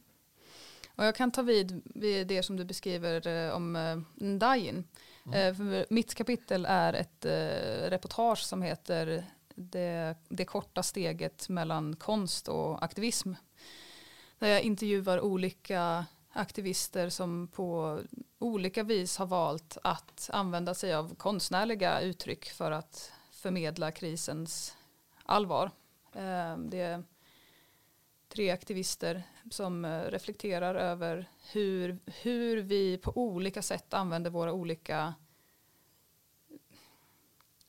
Och 0.94 1.04
jag 1.04 1.14
kan 1.14 1.30
ta 1.30 1.42
vid, 1.42 1.82
vid 1.84 2.26
det 2.26 2.42
som 2.42 2.56
du 2.56 2.64
beskriver 2.64 3.26
eh, 3.26 3.54
om 3.54 3.76
eh, 3.76 3.98
Ndayin. 4.14 4.84
Mm. 5.26 5.72
Eh, 5.74 5.84
mitt 5.90 6.14
kapitel 6.14 6.66
är 6.68 6.92
ett 6.92 7.24
eh, 7.24 7.90
reportage 7.90 8.38
som 8.38 8.62
heter 8.62 9.24
det, 9.54 10.16
det 10.28 10.44
korta 10.44 10.82
steget 10.82 11.48
mellan 11.48 11.96
konst 11.96 12.48
och 12.48 12.84
aktivism. 12.84 13.32
Där 14.38 14.48
jag 14.48 14.62
intervjuar 14.62 15.20
olika 15.20 16.06
aktivister 16.32 17.08
som 17.08 17.48
på 17.48 18.00
olika 18.38 18.82
vis 18.82 19.16
har 19.16 19.26
valt 19.26 19.78
att 19.84 20.30
använda 20.32 20.74
sig 20.74 20.94
av 20.94 21.14
konstnärliga 21.14 22.00
uttryck 22.00 22.44
för 22.44 22.70
att 22.70 23.12
förmedla 23.30 23.92
krisens 23.92 24.76
allvar. 25.24 25.70
Eh, 26.12 26.56
det 26.56 26.80
är 26.80 27.02
tre 28.28 28.50
aktivister 28.50 29.22
som 29.50 29.84
eh, 29.84 30.02
reflekterar 30.02 30.74
över 30.74 31.26
hur, 31.52 31.98
hur 32.22 32.56
vi 32.56 32.98
på 32.98 33.12
olika 33.14 33.62
sätt 33.62 33.94
använder 33.94 34.30
våra 34.30 34.52
olika 34.52 35.14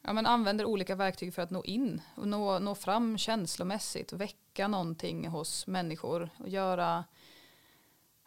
ja, 0.01 0.13
men 0.13 0.25
använder 0.25 0.65
olika 0.65 0.95
verktyg 0.95 1.33
för 1.33 1.41
att 1.41 1.49
nå 1.49 1.63
in 1.63 2.01
och 2.15 2.27
nå, 2.27 2.59
nå 2.59 2.75
fram 2.75 3.17
känslomässigt, 3.17 4.13
väcka 4.13 4.67
någonting 4.67 5.27
hos 5.27 5.67
människor 5.67 6.29
och 6.37 6.49
göra 6.49 7.03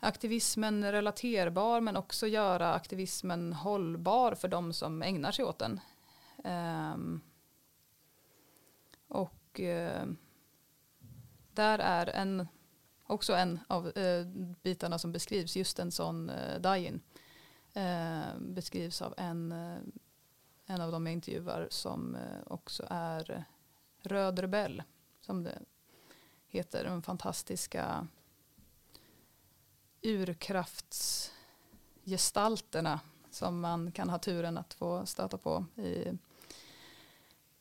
aktivismen 0.01 0.93
relaterbar 0.93 1.81
men 1.81 1.97
också 1.97 2.27
göra 2.27 2.75
aktivismen 2.75 3.53
hållbar 3.53 4.35
för 4.35 4.49
de 4.49 4.73
som 4.73 5.03
ägnar 5.03 5.33
sig 5.33 5.45
åt 5.45 5.59
den. 5.59 5.81
Um, 6.45 7.21
och 9.09 9.61
uh, 9.61 10.13
där 11.53 11.79
är 11.79 12.07
en, 12.07 12.49
också 13.07 13.35
en 13.35 13.61
av 13.67 13.87
uh, 13.99 14.27
bitarna 14.63 14.99
som 14.99 15.13
beskrivs, 15.13 15.57
just 15.57 15.79
en 15.79 15.91
sån 15.91 16.31
uh, 16.31 16.61
die-in, 16.61 17.01
uh, 17.77 18.41
beskrivs 18.41 19.03
av 19.03 19.15
en, 19.17 19.53
en 20.67 20.81
av 20.81 20.93
de 20.93 21.07
jag 21.07 21.13
intervjuar 21.13 21.69
som 21.71 22.17
också 22.47 22.87
är 22.91 23.45
Röd 24.03 24.39
Rebell, 24.39 24.83
som 25.21 25.43
det 25.43 25.59
heter, 26.49 26.85
den 26.85 27.03
fantastiska 27.03 28.07
urkraftsgestalterna 30.07 33.01
som 33.31 33.61
man 33.61 33.93
kan 33.93 34.11
ha 34.11 34.19
turen 34.19 34.59
att 34.59 34.75
få 34.75 35.07
stöta 35.07 35.39
på 35.39 35.65
i, 35.77 36.13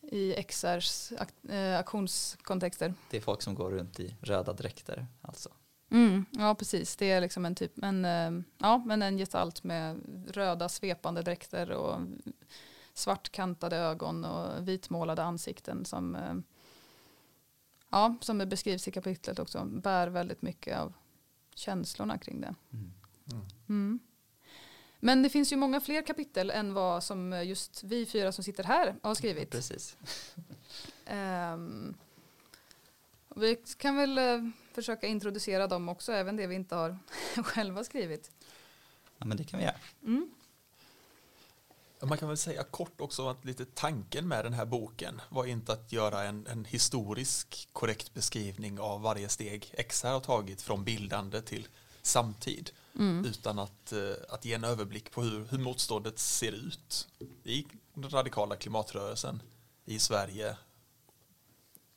i 0.01 0.43
XRs 0.43 1.13
ak 1.17 1.29
äh, 1.49 1.79
aktionskontexter. 1.79 2.93
Det 3.09 3.17
är 3.17 3.21
folk 3.21 3.41
som 3.41 3.55
går 3.55 3.71
runt 3.71 3.99
i 3.99 4.15
röda 4.21 4.53
dräkter 4.53 5.07
alltså? 5.21 5.49
Mm, 5.89 6.25
ja 6.31 6.55
precis, 6.55 6.95
det 6.95 7.11
är 7.11 7.21
liksom 7.21 7.45
en 7.45 7.55
typ, 7.55 7.83
en, 7.83 8.05
äh, 8.05 8.31
ja, 8.57 8.83
men 8.85 9.01
en 9.01 9.17
gestalt 9.17 9.63
med 9.63 10.01
röda 10.27 10.69
svepande 10.69 11.21
dräkter 11.21 11.71
och 11.71 11.99
svartkantade 12.93 13.77
ögon 13.77 14.25
och 14.25 14.67
vitmålade 14.67 15.23
ansikten 15.23 15.85
som, 15.85 16.15
äh, 16.15 16.35
ja, 17.89 18.15
som 18.21 18.37
det 18.37 18.45
beskrivs 18.45 18.87
i 18.87 18.91
kapitlet 18.91 19.39
också, 19.39 19.65
bär 19.65 20.07
väldigt 20.07 20.41
mycket 20.41 20.77
av 20.77 20.93
känslorna 21.55 22.17
kring 22.17 22.41
det. 22.41 22.55
Mm. 22.73 22.91
Mm. 23.31 23.45
mm. 23.69 23.99
Men 24.99 25.23
det 25.23 25.29
finns 25.29 25.53
ju 25.53 25.55
många 25.55 25.81
fler 25.81 26.01
kapitel 26.01 26.51
än 26.51 26.73
vad 26.73 27.03
som 27.03 27.45
just 27.45 27.83
vi 27.83 28.05
fyra 28.05 28.31
som 28.31 28.43
sitter 28.43 28.63
här 28.63 28.95
har 29.01 29.15
skrivit. 29.15 29.49
Precis. 29.51 29.97
um, 31.53 31.95
vi 33.35 33.55
kan 33.77 33.95
väl 33.95 34.19
uh, 34.19 34.49
försöka 34.71 35.07
introducera 35.07 35.67
dem 35.67 35.89
också, 35.89 36.11
även 36.11 36.35
det 36.35 36.47
vi 36.47 36.55
inte 36.55 36.75
har 36.75 36.97
själva 37.43 37.83
skrivit. 37.83 38.31
Ja 39.17 39.25
men 39.25 39.37
det 39.37 39.43
kan 39.43 39.59
vi 39.59 39.65
göra. 39.65 39.75
Mm. 40.03 40.29
Man 42.05 42.17
kan 42.17 42.27
väl 42.27 42.37
säga 42.37 42.63
kort 42.63 43.01
också 43.01 43.27
att 43.27 43.45
lite 43.45 43.65
tanken 43.65 44.27
med 44.27 44.45
den 44.45 44.53
här 44.53 44.65
boken 44.65 45.21
var 45.29 45.45
inte 45.45 45.73
att 45.73 45.91
göra 45.91 46.23
en, 46.23 46.47
en 46.47 46.65
historisk 46.65 47.69
korrekt 47.71 48.13
beskrivning 48.13 48.79
av 48.79 49.01
varje 49.01 49.29
steg 49.29 49.73
XR 49.89 50.07
har 50.07 50.19
tagit 50.19 50.61
från 50.61 50.83
bildande 50.83 51.41
till 51.41 51.67
samtid. 52.01 52.71
Mm. 52.95 53.25
Utan 53.25 53.59
att, 53.59 53.91
eh, 53.91 53.99
att 54.29 54.45
ge 54.45 54.53
en 54.53 54.63
överblick 54.63 55.11
på 55.11 55.21
hur, 55.21 55.45
hur 55.45 55.57
motståndet 55.57 56.19
ser 56.19 56.51
ut 56.51 57.07
i 57.43 57.65
den 57.93 58.09
radikala 58.09 58.55
klimatrörelsen 58.55 59.41
i 59.85 59.99
Sverige. 59.99 60.57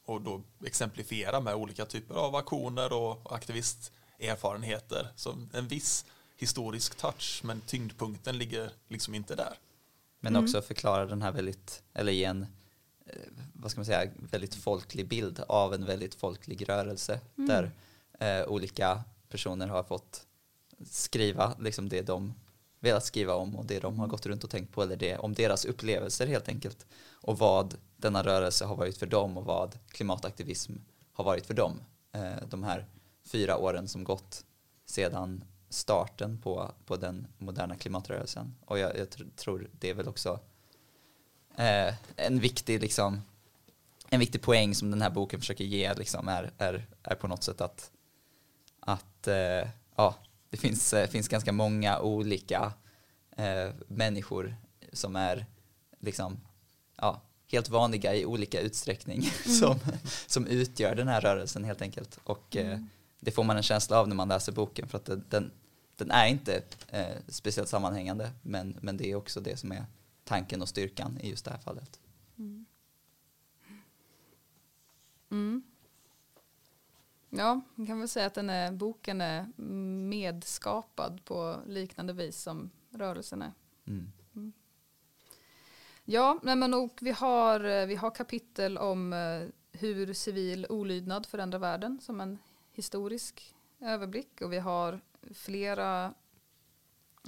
Och 0.04 0.20
då 0.20 0.42
exemplifiera 0.64 1.40
med 1.40 1.54
olika 1.54 1.84
typer 1.84 2.14
av 2.14 2.34
aktioner 2.34 2.92
och 2.92 3.34
aktivisterfarenheter. 3.34 5.08
som 5.16 5.50
en 5.52 5.68
viss 5.68 6.04
historisk 6.36 6.96
touch 6.96 7.40
men 7.44 7.60
tyngdpunkten 7.60 8.38
ligger 8.38 8.70
liksom 8.88 9.14
inte 9.14 9.34
där. 9.34 9.58
Men 10.20 10.32
mm. 10.32 10.44
också 10.44 10.62
förklara 10.62 11.06
den 11.06 11.22
här 11.22 11.32
väldigt, 11.32 11.82
eller 11.94 12.12
ge 12.12 12.24
en, 12.24 12.46
eh, 13.06 13.12
vad 13.52 13.70
ska 13.70 13.78
man 13.78 13.86
säga, 13.86 14.10
väldigt 14.30 14.54
folklig 14.54 15.08
bild 15.08 15.40
av 15.48 15.74
en 15.74 15.84
väldigt 15.84 16.14
folklig 16.14 16.68
rörelse 16.68 17.20
mm. 17.36 17.48
där 17.48 17.70
eh, 18.20 18.48
olika 18.48 19.04
personer 19.28 19.66
har 19.66 19.82
fått 19.82 20.26
skriva 20.84 21.56
liksom 21.58 21.88
det 21.88 22.02
de 22.02 22.34
velat 22.80 23.04
skriva 23.04 23.34
om 23.34 23.56
och 23.56 23.66
det 23.66 23.80
de 23.80 23.98
har 23.98 24.06
gått 24.06 24.26
runt 24.26 24.44
och 24.44 24.50
tänkt 24.50 24.72
på 24.72 24.82
eller 24.82 24.96
det, 24.96 25.18
om 25.18 25.34
deras 25.34 25.64
upplevelser 25.64 26.26
helt 26.26 26.48
enkelt 26.48 26.86
och 27.12 27.38
vad 27.38 27.74
denna 27.96 28.22
rörelse 28.22 28.64
har 28.64 28.76
varit 28.76 28.98
för 28.98 29.06
dem 29.06 29.36
och 29.36 29.44
vad 29.44 29.78
klimataktivism 29.88 30.72
har 31.12 31.24
varit 31.24 31.46
för 31.46 31.54
dem 31.54 31.80
eh, 32.12 32.48
de 32.48 32.62
här 32.62 32.86
fyra 33.24 33.56
åren 33.56 33.88
som 33.88 34.04
gått 34.04 34.44
sedan 34.86 35.44
starten 35.68 36.38
på, 36.38 36.72
på 36.86 36.96
den 36.96 37.26
moderna 37.38 37.76
klimatrörelsen. 37.76 38.54
Och 38.64 38.78
jag, 38.78 38.98
jag 38.98 39.10
tr 39.10 39.22
tror 39.36 39.70
det 39.72 39.90
är 39.90 39.94
väl 39.94 40.08
också 40.08 40.40
eh, 41.56 41.94
en, 42.16 42.40
viktig, 42.40 42.80
liksom, 42.80 43.22
en 44.08 44.20
viktig 44.20 44.42
poäng 44.42 44.74
som 44.74 44.90
den 44.90 45.02
här 45.02 45.10
boken 45.10 45.40
försöker 45.40 45.64
ge 45.64 45.94
liksom, 45.94 46.28
är, 46.28 46.50
är, 46.58 46.86
är 47.02 47.14
på 47.14 47.28
något 47.28 47.42
sätt 47.42 47.60
att, 47.60 47.90
att 48.80 49.28
eh, 49.28 49.68
ja, 49.96 50.14
det 50.50 50.56
finns, 50.56 50.92
eh, 50.92 51.08
finns 51.08 51.28
ganska 51.28 51.52
många 51.52 52.00
olika 52.00 52.72
eh, 53.36 53.70
människor 53.86 54.56
som 54.92 55.16
är 55.16 55.46
liksom, 56.00 56.40
ja, 56.96 57.22
helt 57.50 57.68
vanliga 57.68 58.14
i 58.14 58.26
olika 58.26 58.60
utsträckning 58.60 59.18
mm. 59.44 59.58
som, 59.58 59.78
som 60.26 60.46
utgör 60.46 60.94
den 60.94 61.08
här 61.08 61.20
rörelsen 61.20 61.64
helt 61.64 61.82
enkelt. 61.82 62.18
Och 62.24 62.56
eh, 62.56 62.66
mm 62.66 62.88
det 63.20 63.30
får 63.30 63.44
man 63.44 63.56
en 63.56 63.62
känsla 63.62 64.00
av 64.00 64.08
när 64.08 64.16
man 64.16 64.28
läser 64.28 64.52
boken 64.52 64.88
för 64.88 64.98
att 64.98 65.30
den, 65.30 65.50
den 65.96 66.10
är 66.10 66.26
inte 66.26 66.62
eh, 66.88 67.16
speciellt 67.28 67.68
sammanhängande 67.68 68.30
men, 68.42 68.78
men 68.80 68.96
det 68.96 69.10
är 69.10 69.14
också 69.14 69.40
det 69.40 69.56
som 69.56 69.72
är 69.72 69.84
tanken 70.24 70.62
och 70.62 70.68
styrkan 70.68 71.18
i 71.20 71.30
just 71.30 71.44
det 71.44 71.50
här 71.50 71.58
fallet. 71.58 72.00
Mm. 72.38 72.66
Mm. 75.30 75.62
Ja, 77.30 77.60
man 77.74 77.86
kan 77.86 77.98
väl 77.98 78.08
säga 78.08 78.26
att 78.26 78.34
den 78.34 78.50
är, 78.50 78.72
boken 78.72 79.20
är 79.20 79.46
medskapad 80.08 81.24
på 81.24 81.56
liknande 81.66 82.12
vis 82.12 82.42
som 82.42 82.70
rörelsen 82.90 83.42
är. 83.42 83.52
Mm. 83.86 84.12
mm. 84.34 84.52
Ja, 86.04 86.38
men 86.42 86.74
och 86.74 86.98
vi, 87.00 87.10
har, 87.10 87.86
vi 87.86 87.94
har 87.94 88.10
kapitel 88.10 88.78
om 88.78 89.12
eh, 89.12 89.48
hur 89.72 90.12
civil 90.12 90.66
olydnad 90.68 91.26
förändrar 91.26 91.58
världen 91.58 92.00
som 92.02 92.20
en 92.20 92.38
historisk 92.78 93.54
överblick 93.80 94.40
och 94.40 94.52
vi 94.52 94.58
har 94.58 95.00
flera 95.34 96.14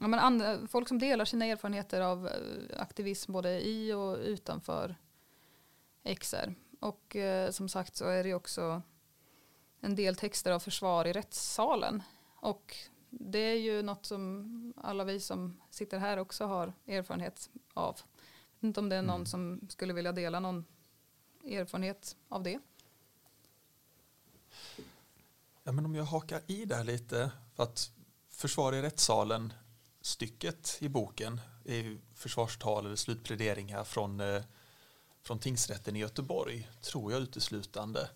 ja, 0.01 0.07
men 0.07 0.15
andra, 0.15 0.67
folk 0.67 0.89
som 0.89 0.99
delar 0.99 1.25
sina 1.25 1.47
erfarenheter 1.47 2.01
av 2.01 2.27
eh, 2.27 2.81
aktivism 2.81 3.33
både 3.33 3.61
i 3.61 3.93
och 3.93 4.19
utanför 4.19 4.97
XR. 6.21 6.55
Och 6.81 7.17
eh, 7.17 7.51
som 7.51 7.69
sagt 7.69 7.97
så 7.97 8.05
är 8.05 8.25
det 8.25 8.35
också 8.35 8.83
en 9.81 9.95
del 9.95 10.17
texter 10.17 10.53
av 10.53 10.61
försvar 10.61 11.05
i 11.07 11.13
rättssalen. 11.13 12.03
Och 12.37 12.77
det 13.11 13.39
är 13.39 13.59
ju 13.59 13.83
något 13.83 14.07
som 14.07 14.73
alla 14.77 15.05
vi 15.05 15.21
som 15.21 15.61
sitter 15.71 15.99
här 15.99 16.17
också 16.17 16.45
har 16.45 16.73
erfarenhet 16.87 17.51
av. 17.75 18.01
Jag 18.51 18.57
vet 18.57 18.63
inte 18.69 18.81
om 18.81 18.89
det 18.89 18.97
är 18.97 19.03
någon 19.03 19.15
Mm. 19.15 19.27
som 19.27 19.61
skulle 19.69 19.93
vilja 19.93 20.13
dela 20.13 20.41
någon 20.41 20.65
erfarenhet 21.45 22.17
av 22.29 22.43
det. 22.43 22.59
Ja, 25.71 25.75
men 25.75 25.87
om 25.87 25.95
jag 25.95 26.05
hakar 26.05 26.41
i 26.47 26.65
där 26.65 26.85
lite, 26.85 27.31
för 27.55 27.63
att 27.63 27.91
försvar 28.31 28.73
i 28.73 28.83
rättssalen, 28.83 29.53
stycket 30.01 30.77
i 30.81 30.89
boken 30.89 31.41
är 31.65 31.99
försvarstal 32.15 32.87
eller 32.87 32.97
slutpläderingar 32.97 33.85
från, 33.85 34.21
eh, 34.21 34.43
från 35.23 35.39
tingsrätten 35.39 35.97
i 35.97 35.99
Göteborg, 35.99 36.69
tror 36.81 37.13
jag 37.13 37.23
uteslutande. 37.23 38.09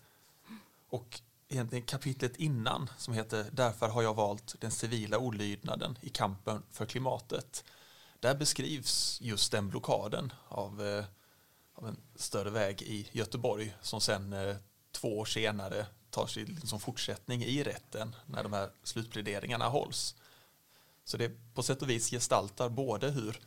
Och 0.89 1.21
egentligen 1.49 1.85
kapitlet 1.85 2.37
innan 2.37 2.91
som 2.99 3.15
heter 3.15 3.47
Därför 3.53 3.89
har 3.89 4.03
jag 4.03 4.15
valt 4.15 4.61
den 4.61 4.71
civila 4.71 5.19
olydnaden 5.19 5.99
i 6.01 6.09
kampen 6.09 6.63
för 6.71 6.87
klimatet. 6.87 7.65
Där 8.21 8.35
beskrivs 8.35 9.19
just 9.21 9.53
den 9.53 9.69
blockaden 9.69 10.33
av, 10.49 10.83
eh, 10.87 11.05
av 11.75 11.89
en 11.89 11.97
större 12.15 12.51
väg 12.51 12.83
i 12.83 13.09
Göteborg 13.13 13.77
som 13.83 14.01
sen 14.01 14.33
eh, 14.33 14.57
två 14.93 15.19
år 15.19 15.25
senare 15.25 15.87
tar 16.15 16.27
sig 16.27 16.57
som 16.65 16.81
fortsättning 16.81 17.45
i 17.45 17.63
rätten 17.63 18.17
när 18.27 18.43
de 18.43 18.53
här 18.53 18.71
slutpläderingarna 18.83 19.69
hålls. 19.69 20.15
Så 21.05 21.17
det 21.17 21.55
på 21.55 21.63
sätt 21.63 21.83
och 21.83 21.91
vis 21.91 22.11
gestaltar 22.11 22.69
både 22.69 23.11
hur 23.11 23.41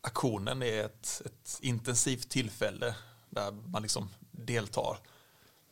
aktionen 0.00 0.62
är 0.62 0.84
ett, 0.84 1.22
ett 1.24 1.58
intensivt 1.62 2.28
tillfälle 2.28 2.94
där 3.30 3.52
man 3.52 3.82
liksom 3.82 4.08
deltar 4.30 4.98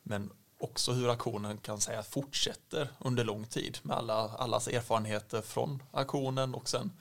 men 0.02 0.30
också 0.58 0.92
hur 0.92 1.08
aktionen 1.08 1.58
kan 1.58 1.80
säga 1.80 2.02
fortsätter 2.02 2.88
under 2.98 3.24
lång 3.24 3.44
tid 3.46 3.78
med 3.82 3.96
alla, 3.96 4.14
allas 4.14 4.68
erfarenheter 4.68 5.42
från 5.42 5.82
aktionen 5.92 6.54
och 6.54 6.68
sen 6.68 6.92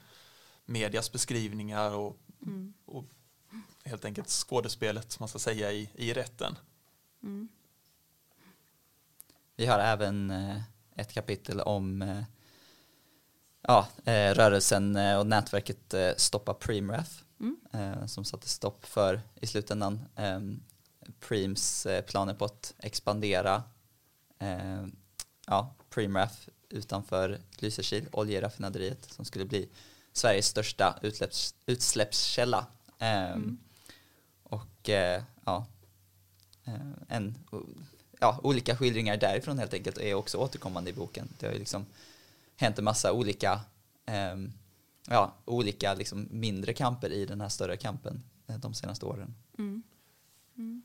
medias 0.65 1.11
beskrivningar 1.11 1.91
och, 1.91 2.17
Mm. 2.45 2.73
och 2.85 3.05
helt 3.83 4.05
enkelt 4.05 4.29
skådespelet 4.29 5.19
man 5.19 5.29
ska 5.29 5.39
säga 5.39 5.71
i, 5.71 5.89
i 5.95 6.13
rätten. 6.13 6.57
Mm. 7.23 7.49
Vi 9.55 9.65
har 9.65 9.79
även 9.79 10.31
eh, 10.31 10.61
ett 10.95 11.13
kapitel 11.13 11.61
om 11.61 12.01
eh, 12.01 12.23
ja, 13.61 13.87
eh, 14.05 14.33
rörelsen 14.33 14.95
och 14.95 15.27
nätverket 15.27 15.93
Stoppa 16.17 16.53
Preemraff 16.53 17.19
Mm. 17.39 18.07
som 18.07 18.25
satte 18.25 18.49
stopp 18.49 18.85
för 18.85 19.21
i 19.41 19.47
slutändan 19.47 19.99
eh, 20.15 20.39
Preems 21.19 21.85
eh, 21.85 22.01
planer 22.05 22.33
på 22.33 22.45
att 22.45 22.73
expandera 22.77 23.63
eh, 24.39 24.85
ja, 25.47 25.75
Preemraff 25.89 26.49
utanför 26.69 27.39
Lysekil, 27.57 28.07
oljeraffinaderiet 28.11 29.11
som 29.11 29.25
skulle 29.25 29.45
bli 29.45 29.69
Sveriges 30.13 30.47
största 30.47 30.99
utsläpps, 31.01 31.55
utsläppskälla. 31.65 32.65
Eh, 32.99 33.31
Mm. 33.31 33.57
Och 34.43 34.89
ja, 35.45 35.65
en, 37.07 37.35
ja, 38.23 38.39
olika 38.43 38.75
skildringar 38.75 39.17
därifrån 39.17 39.59
helt 39.59 39.73
enkelt 39.73 39.97
är 39.97 40.13
också 40.13 40.37
återkommande 40.37 40.89
i 40.89 40.93
boken. 40.93 41.29
Det 41.39 41.45
har 41.45 41.53
ju 41.53 41.59
liksom 41.59 41.85
hänt 42.55 42.77
en 42.77 42.83
massa 42.83 43.13
olika, 43.13 43.61
ehm, 44.05 44.53
ja, 45.07 45.33
olika 45.45 45.93
liksom 45.93 46.27
mindre 46.31 46.73
kamper 46.73 47.09
i 47.09 47.25
den 47.25 47.41
här 47.41 47.49
större 47.49 47.77
kampen 47.77 48.23
eh, 48.47 48.57
de 48.57 48.73
senaste 48.73 49.05
åren. 49.05 49.35
Mm. 49.57 49.83
Mm. 50.57 50.83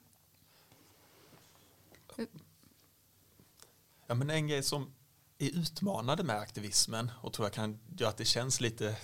Ja, 4.06 4.14
men 4.14 4.30
en 4.30 4.48
grej 4.48 4.62
som 4.62 4.92
är 5.38 5.58
utmanande 5.58 6.24
med 6.24 6.36
aktivismen 6.36 7.10
och 7.20 7.32
tror 7.32 7.46
jag 7.46 7.52
kan 7.52 7.78
göra 7.96 8.10
att 8.10 8.16
det 8.16 8.24
känns 8.24 8.60
lite 8.60 8.96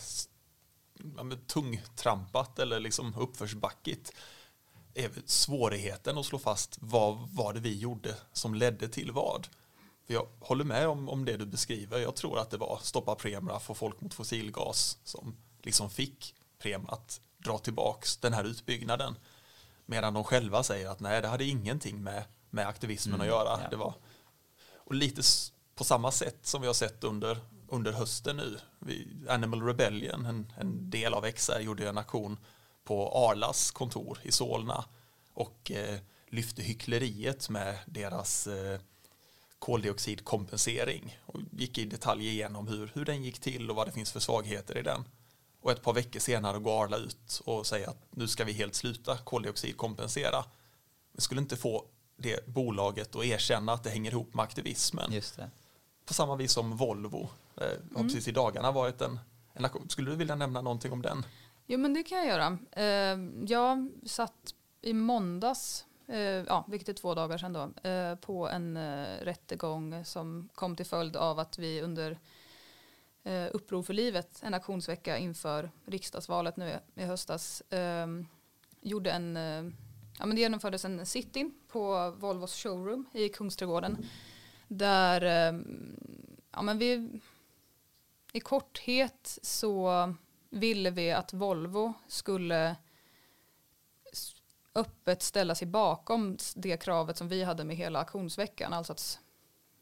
ja, 1.17 1.25
tungtrampat 1.47 2.59
eller 2.59 2.81
liksom 2.81 3.15
uppförsbackigt 3.15 4.13
är 4.95 5.11
svårigheten 5.27 6.19
att 6.19 6.27
slå 6.27 6.39
fast 6.39 6.77
vad 6.81 7.29
var 7.31 7.53
det 7.53 7.61
vi 7.61 7.79
gjorde 7.79 8.15
som 8.33 8.55
ledde 8.55 8.89
till 8.89 9.13
vad. 9.13 9.47
För 10.07 10.15
jag 10.15 10.27
håller 10.41 10.65
med 10.65 10.89
om, 10.89 11.09
om 11.09 11.25
det 11.25 11.37
du 11.37 11.47
beskriver. 11.47 11.99
Jag 11.99 12.15
tror 12.15 12.39
att 12.39 12.51
det 12.51 12.57
var 12.57 12.79
stoppa 12.83 13.15
Premraf 13.15 13.71
och 13.71 13.77
folk 13.77 14.01
mot 14.01 14.15
fossilgas 14.15 14.99
som 15.05 15.37
liksom 15.63 15.91
fick 15.91 16.35
Prem 16.59 16.87
att 16.89 17.21
dra 17.39 17.59
tillbaks 17.59 18.17
den 18.17 18.33
här 18.33 18.45
utbyggnaden. 18.45 19.17
Medan 19.87 20.15
de 20.15 20.25
själva 20.25 20.63
säger 20.63 20.89
att 20.89 21.01
nej, 21.01 21.23
det 21.23 21.29
hade 21.29 21.45
ingenting 21.45 22.03
med, 22.03 22.25
med 22.51 22.67
aktivismen 22.67 23.15
Mm, 23.15 23.21
att 23.21 23.27
göra. 23.27 23.61
ja. 23.63 23.69
Det 23.71 23.77
var, 23.77 23.95
och 24.77 24.95
lite 24.95 25.23
på 25.75 25.85
samma 25.85 26.11
sätt 26.13 26.39
som 26.43 26.61
vi 26.61 26.67
har 26.67 26.75
sett 26.75 27.05
under, 27.05 27.39
under 27.69 27.93
hösten 27.93 28.37
nu. 28.37 28.59
Vi, 28.79 29.09
Animal 29.29 29.63
Rebellion, 29.63 30.27
en, 30.27 30.53
en 30.59 30.91
del 30.91 31.15
av 31.15 31.31
XR, 31.31 31.61
gjorde 31.61 31.89
en 31.89 31.99
aktion 31.99 32.39
på 32.85 33.09
Arlas 33.29 33.71
kontor 33.71 34.19
i 34.23 34.33
Solna 34.33 34.85
och 35.35 35.71
eh, 35.71 35.99
lyfte 36.29 36.63
hyckleriet 36.63 37.49
med 37.49 37.79
deras 37.87 38.47
eh, 38.47 38.81
koldioxidkompensering 39.59 41.19
och 41.27 41.41
gick 41.53 41.79
i 41.79 41.85
detalj 41.85 42.29
igenom 42.29 42.69
hur, 42.69 42.91
hur 42.95 43.05
den 43.05 43.23
gick 43.25 43.39
till 43.41 43.71
och 43.71 43.77
vad 43.77 43.87
det 43.89 43.93
finns 43.93 44.13
för 44.13 44.21
svagheter 44.21 44.79
i 44.79 44.83
den. 44.83 45.05
Och 45.61 45.71
ett 45.73 45.83
par 45.83 45.93
veckor 45.93 46.21
senare 46.21 46.59
går 46.59 46.85
Arla 46.85 46.97
ut 46.97 47.41
och 47.45 47.67
säger 47.67 47.89
att 47.89 48.03
nu 48.11 48.29
ska 48.29 48.45
vi 48.45 48.53
helt 48.53 48.75
sluta 48.75 49.17
koldioxidkompensera. 49.17 50.45
Vi 51.13 51.21
skulle 51.21 51.41
inte 51.41 51.57
få 51.57 51.85
det 52.17 52.47
bolaget 52.47 53.17
att 53.17 53.25
erkänna 53.25 53.73
att 53.73 53.85
det 53.85 53.91
hänger 53.91 54.11
ihop 54.11 54.35
med 54.35 54.43
aktivismen. 54.43 55.13
Just 55.13 55.37
det. 55.37 55.51
På 56.07 56.15
samma 56.15 56.37
vis 56.37 56.53
som 56.53 56.77
Volvo. 56.77 57.29
Eh, 57.57 57.63
har 57.67 58.01
Mm. 58.01 58.09
precis 58.09 58.29
i 58.29 58.33
dagarna 58.33 58.73
varit 58.73 59.01
en, 59.01 59.21
en. 59.55 59.69
Skulle 59.89 60.11
du 60.11 60.17
vilja 60.17 60.35
nämna 60.35 60.63
någonting 60.63 60.93
om 60.93 61.03
den? 61.03 61.27
Jo 61.67 61.79
men 61.79 61.95
det 61.95 62.03
kan 62.03 62.19
jag 62.19 62.27
göra. 62.27 62.59
Eh, 62.73 63.19
jag 63.47 63.91
satt 64.07 64.55
i 64.81 64.93
måndags, 64.93 65.87
eh, 66.07 66.19
ja, 66.21 66.65
vilket 66.69 66.89
är 66.89 66.93
två 66.93 67.15
dagar 67.15 67.39
sedan 67.39 67.53
då, 67.53 67.89
eh, 67.91 68.15
på 68.15 68.49
en 68.49 68.77
eh, 68.77 69.07
rättegång 69.21 70.05
som 70.05 70.49
kom 70.55 70.77
till 70.77 70.87
följd 70.87 71.17
av 71.17 71.39
att 71.39 71.59
vi 71.59 71.81
under 71.81 72.19
eh, 73.27 73.47
Uppror 73.53 73.83
för 73.83 73.95
livet, 73.95 74.41
en 74.43 74.55
aktionsvecka 74.55 75.19
inför 75.19 75.71
riksdagsvalet 75.87 76.57
nu 76.57 76.79
i- 76.95 77.03
höstas, 77.05 77.61
eh, 77.61 78.07
gjorde 78.81 79.11
en, 79.11 79.37
eh, 79.37 79.65
ja 80.19 80.27
men 80.27 80.37
det 80.37 80.41
genomfördes 80.41 80.85
en 80.85 81.07
sit-in 81.07 81.55
på 81.69 82.11
Volvos 82.11 82.55
showroom 82.63 83.05
i 83.13 83.29
Kungsträdgården 83.29 84.07
där, 84.69 85.23
eh, 85.23 85.61
ja 86.51 86.63
men 86.63 86.79
vi, 86.79 87.21
i 88.33 88.41
korthet 88.41 89.39
så 89.43 90.15
ville 90.55 90.91
vi 90.91 91.13
att 91.13 91.33
Volvo 91.33 91.93
skulle 92.09 92.77
öppet 94.75 95.23
ställa 95.23 95.55
sig 95.55 95.67
bakom 95.67 96.37
det 96.55 96.77
kravet 96.77 97.17
som 97.17 97.29
vi 97.29 97.45
hade 97.45 97.65
med 97.65 97.77
hela 97.77 97.99
auktionsveckan, 97.99 98.73
alltså 98.73 98.93
att 98.93 99.19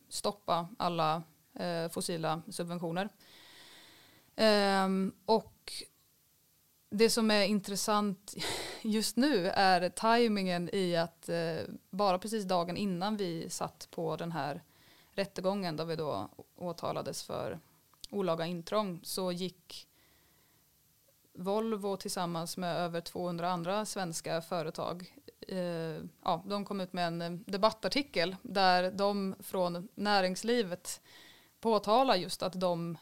stoppa 0.09 0.69
alla 0.79 1.23
eh, 1.55 1.89
fossila 1.89 2.43
subventioner. 2.51 3.09
Ehm, 4.37 5.13
och 5.25 5.73
det 6.91 7.11
som 7.11 7.31
är 7.31 7.45
intressant 7.45 8.35
just 8.83 9.17
nu 9.17 9.49
är 9.49 9.89
tajmingen 9.89 10.71
i 10.73 10.97
att 10.97 11.29
eh, 11.29 11.59
bara 11.91 12.19
precis 12.19 12.45
dagen 12.45 12.77
innan 12.77 13.17
vi 13.17 13.51
satt 13.51 13.89
på 13.91 14.17
den 14.17 14.33
här 14.33 14.63
rättegången 15.11 15.77
där 15.77 15.85
vi 15.85 15.97
då 15.97 16.29
åtalades 16.57 17.23
för 17.23 17.61
olaga 18.11 18.47
intrång 18.47 19.01
så 19.03 19.33
gick 19.33 19.89
Volvo 21.35 21.97
tillsammans 21.97 22.57
med 22.57 22.77
över 22.77 23.01
200 23.01 23.51
andra 23.51 23.85
svenska 23.85 24.43
företag 24.43 25.15
eh, 25.49 25.59
ja, 26.25 26.43
de 26.47 26.65
kom 26.65 26.81
ut 26.81 26.93
med 26.93 27.07
en 27.07 27.23
eh, 27.23 27.31
debattartikel 27.31 28.37
där 28.43 28.91
de 28.91 29.35
från 29.41 29.89
näringslivet 29.95 31.01
påtalar 31.61 32.17
just 32.17 32.43
att 32.43 32.61
de 32.61 32.99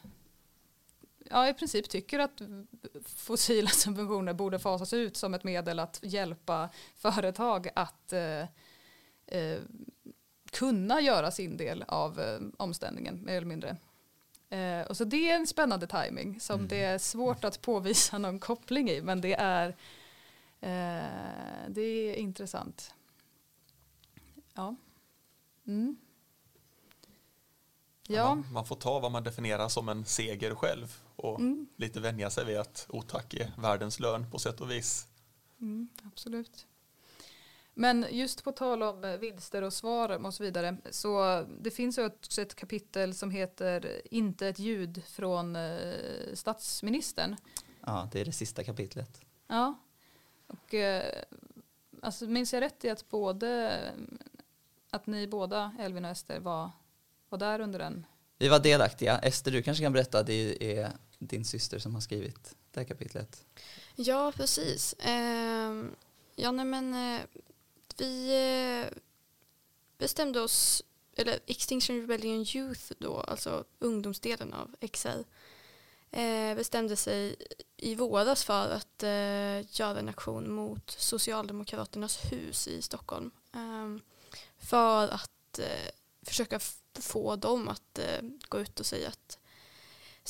ja, 1.29 1.49
i 1.49 1.53
princip 1.53 1.89
tycker 1.89 2.19
att 2.19 2.41
fossila 3.05 3.69
subventioner 3.69 4.33
borde 4.33 4.59
fasas 4.59 4.93
ut 4.93 5.17
som 5.17 5.33
ett 5.33 5.43
medel 5.43 5.79
att 5.79 5.99
hjälpa 6.03 6.69
företag 6.95 7.69
att 7.75 8.13
eh, 8.13 8.41
eh, 9.27 9.59
kunna 10.51 11.01
göra 11.01 11.31
sin 11.31 11.57
del 11.57 11.83
av 11.87 12.19
eh, 12.19 12.39
omställningen 12.57 13.25
mer 13.25 13.37
eller 13.37 13.47
mindre. 13.47 13.77
Eh, 14.51 14.81
och 14.81 14.97
så 14.97 15.03
det 15.03 15.29
är 15.31 15.35
en 15.35 15.47
spännande 15.47 15.87
timing 15.87 16.39
som 16.39 16.55
Mm. 16.55 16.67
det 16.67 16.83
är 16.83 16.97
svårt 16.97 17.43
att 17.43 17.61
påvisa 17.61 18.17
någon 18.17 18.39
koppling 18.39 18.89
i 18.89 19.01
men 19.01 19.21
det 19.21 19.33
är, 19.33 19.67
eh, 20.61 21.69
det 21.69 21.81
är 21.81 22.13
intressant. 22.15 22.93
Ja. 24.53 24.75
Mm. 25.67 25.97
Ja. 28.07 28.35
Man, 28.35 28.45
man 28.53 28.65
får 28.65 28.75
ta 28.75 28.99
vad 28.99 29.11
man 29.11 29.23
definierar 29.23 29.69
som 29.69 29.89
en 29.89 30.05
seger 30.05 30.55
själv 30.55 30.97
och 31.15 31.39
Mm. 31.39 31.67
lite 31.75 31.99
vänja 31.99 32.29
sig 32.29 32.45
vid 32.45 32.57
att 32.57 32.85
otack 32.89 33.33
är 33.33 33.51
världens 33.57 33.99
lön 33.99 34.31
på 34.31 34.39
sätt 34.39 34.61
och 34.61 34.71
vis. 34.71 35.07
Mm, 35.61 35.89
absolut. 36.03 36.65
Men 37.73 38.05
just 38.09 38.43
på 38.43 38.51
tal 38.51 38.83
om 38.83 39.03
eh, 39.03 39.17
vinster 39.17 39.61
och 39.61 39.73
svar 39.73 40.25
och 40.25 40.33
så 40.33 40.43
vidare. 40.43 40.77
Så 40.91 41.45
det 41.59 41.71
finns 41.71 41.97
ju 41.99 42.05
också 42.05 42.41
ett 42.41 42.55
kapitel 42.55 43.15
som 43.15 43.31
heter 43.31 44.01
Inte 44.11 44.47
ett 44.47 44.59
ljud 44.59 45.03
från 45.07 45.55
eh, 45.55 45.93
statsministern. 46.33 47.35
Ja, 47.85 48.09
det 48.11 48.21
är 48.21 48.25
det 48.25 48.31
sista 48.31 48.63
kapitlet. 48.63 49.21
Ja. 49.47 49.75
Och 50.47 50.73
eh, 50.73 51.23
alltså 52.01 52.25
minns 52.25 52.53
jag 52.53 52.61
rätt 52.61 52.85
i 52.85 52.89
att 52.89 53.09
både 53.09 53.79
att 54.89 55.07
ni 55.07 55.27
båda, 55.27 55.75
Elvin 55.79 56.05
och 56.05 56.11
Ester, 56.11 56.39
var, 56.39 56.71
var 57.29 57.37
där 57.37 57.59
under 57.59 57.79
den? 57.79 58.05
Vi 58.37 58.47
var 58.47 58.59
delaktiga. 58.59 59.19
Ester, 59.19 59.51
du 59.51 59.61
kanske 59.61 59.83
kan 59.83 59.93
berätta, 59.93 60.23
det 60.23 60.77
är 60.79 60.91
din 61.19 61.45
syster 61.45 61.79
som 61.79 61.93
har 61.93 62.01
skrivit 62.01 62.55
det 62.71 62.79
här 62.79 62.87
kapitlet. 62.87 63.45
Ja, 63.95 64.31
precis. 64.35 64.93
Eh, 64.93 65.85
ja, 66.35 66.51
nej, 66.51 66.65
men 66.65 66.93
eh, 66.93 67.21
vi 67.97 68.29
eh, 68.29 68.97
bestämde 69.97 70.41
oss, 70.41 70.83
eller 71.15 71.39
Extinction 71.47 72.01
Rebellion 72.01 72.45
Youth 72.55 72.91
då, 72.99 73.19
alltså 73.19 73.65
ungdomsdelen 73.79 74.53
av 74.53 74.75
XR, 74.91 75.23
eh, 76.11 76.55
bestämde 76.55 76.95
sig 76.95 77.35
i 77.77 77.95
våras 77.95 78.43
för 78.43 78.69
att 78.69 79.03
eh, 79.03 79.79
göra 79.79 79.99
en 79.99 80.09
aktion 80.09 80.53
mot 80.53 80.91
Socialdemokraternas 80.91 82.31
hus 82.31 82.67
i 82.67 82.81
Stockholm. 82.81 83.31
Ehm, 83.53 84.01
för 84.57 85.07
att 85.07 85.59
försöka 86.21 86.59
få 86.99 87.35
dem 87.35 87.67
att 87.67 87.99
gå 88.49 88.59
ut 88.59 88.79
och 88.79 88.85
säga 88.85 89.07
att 89.09 89.39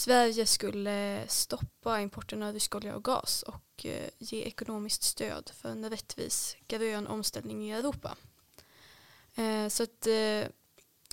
Sverige 0.01 0.45
skulle 0.45 1.27
stoppa 1.27 1.99
importen 1.99 2.43
av 2.43 2.53
rysk 2.53 2.75
olja 2.75 2.95
och 2.95 3.03
gas 3.03 3.43
och 3.43 3.85
eh, 3.85 4.09
ge 4.17 4.41
ekonomiskt 4.41 5.03
stöd 5.03 5.51
för 5.55 5.69
en 5.69 5.89
rättvis 5.89 6.55
grön 6.67 7.07
omställning 7.07 7.69
i 7.69 7.71
Europa. 7.71 8.17
Eh, 9.35 9.67
så 9.67 9.83
att 9.83 10.07
eh, 10.07 10.43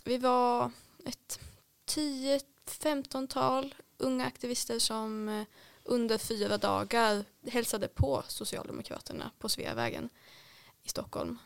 vi 0.04 0.18
var 0.18 0.70
ett 1.04 1.40
10-15-tal 1.86 3.74
unga 3.98 4.26
aktivister 4.26 4.78
som 4.78 5.44
under 5.84 6.18
fyra 6.18 6.58
dagar 6.58 7.24
hälsade 7.46 7.88
på 7.88 8.22
Socialdemokraterna 8.28 9.30
på 9.38 9.48
Sveavägen 9.48 10.08
i 10.82 10.88
Stockholm. 10.88 11.38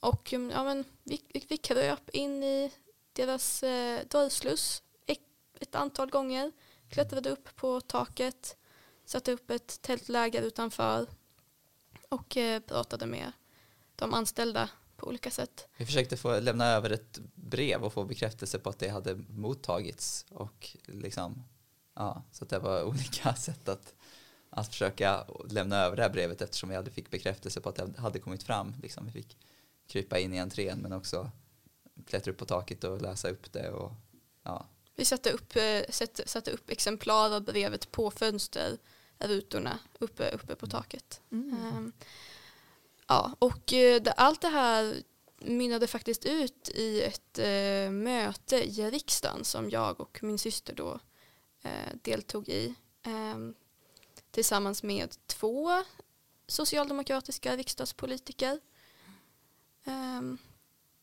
Och 0.00 0.32
mm, 0.32 0.50
ja, 0.50 0.64
men 0.64 0.84
vi, 1.02 1.22
vi 1.48 1.56
kröp 1.56 2.10
in 2.10 2.42
i 2.42 2.72
deras 3.12 3.62
eh, 3.62 4.00
dörrsluss 4.08 4.83
ett 5.60 5.74
antal 5.74 6.10
gånger. 6.10 6.52
Klättrade 6.88 7.30
upp 7.30 7.56
på 7.56 7.80
taket, 7.80 8.56
satte 9.04 9.32
upp 9.32 9.50
ett 9.50 9.82
tältläger 9.82 10.42
utanför 10.42 11.06
och 12.08 12.36
eh, 12.36 12.60
pratade 12.60 13.06
med 13.06 13.32
de 13.96 14.14
anställda 14.14 14.70
på 14.96 15.06
olika 15.06 15.30
sätt. 15.30 15.68
Vi 15.76 15.86
försökte 15.86 16.16
få 16.16 16.40
lämna 16.40 16.66
över 16.66 16.90
ett 16.90 17.18
brev 17.34 17.84
och 17.84 17.92
få 17.92 18.04
bekräftelse 18.04 18.58
på 18.58 18.70
att 18.70 18.78
det 18.78 18.88
hade 18.88 19.14
mottagits 19.14 20.26
och 20.30 20.76
liksom, 20.84 21.42
ja, 21.94 22.22
så 22.32 22.44
att 22.44 22.50
det 22.50 22.58
var 22.58 22.84
olika 22.88 23.34
sätt 23.34 23.68
att, 23.68 23.94
att 24.50 24.68
försöka 24.68 25.26
lämna 25.50 25.76
över 25.76 25.96
det 25.96 26.02
här 26.02 26.10
brevet 26.10 26.42
eftersom 26.42 26.68
vi 26.68 26.76
aldrig 26.76 26.94
fick 26.94 27.10
bekräftelse 27.10 27.60
på 27.60 27.68
att 27.68 27.76
det 27.76 27.98
hade 27.98 28.18
kommit 28.18 28.42
fram. 28.42 28.74
Liksom, 28.82 29.06
vi 29.06 29.12
fick 29.12 29.36
krypa 29.86 30.18
in 30.18 30.34
i 30.34 30.38
entrén 30.38 30.78
men 30.78 30.92
också 30.92 31.30
klättra 32.06 32.32
upp 32.32 32.38
på 32.38 32.44
taket 32.44 32.84
och 32.84 33.02
läsa 33.02 33.28
upp 33.28 33.52
det 33.52 33.70
och 33.70 33.92
ja, 34.42 34.66
vi 34.94 35.04
satte 35.04 35.30
upp, 35.30 35.56
eh, 35.56 35.82
satte, 35.88 36.28
satte 36.28 36.50
upp 36.50 36.70
exemplar 36.70 37.30
av 37.30 37.42
brevet 37.42 37.90
på 37.90 38.10
fönsterrutorna 38.10 39.78
uppe, 39.98 40.30
uppe 40.30 40.54
på 40.54 40.66
taket. 40.66 41.20
Mm. 41.32 41.66
Um, 41.66 41.92
ja, 43.06 43.36
och 43.38 43.72
uh, 43.72 44.02
det, 44.02 44.14
allt 44.16 44.40
det 44.40 44.48
här 44.48 45.02
mynnade 45.38 45.86
faktiskt 45.86 46.24
ut 46.24 46.68
i 46.68 47.02
ett 47.02 47.38
uh, 47.38 47.90
möte 47.90 48.56
i 48.56 48.90
riksdagen 48.90 49.44
som 49.44 49.70
jag 49.70 50.00
och 50.00 50.18
min 50.22 50.38
syster 50.38 50.74
då 50.74 51.00
uh, 51.64 51.94
deltog 52.02 52.48
i. 52.48 52.74
Um, 53.06 53.54
tillsammans 54.30 54.82
med 54.82 55.14
två 55.26 55.84
socialdemokratiska 56.46 57.56
riksdagspolitiker. 57.56 58.60
Um, 59.84 60.38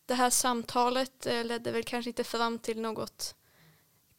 det 0.06 0.13
här 0.13 0.30
samtalet 0.30 1.25
ledde 1.25 1.71
väl 1.71 1.84
kanske 1.84 2.10
inte 2.10 2.23
fram 2.23 2.60
till 2.60 2.82
något 2.82 3.36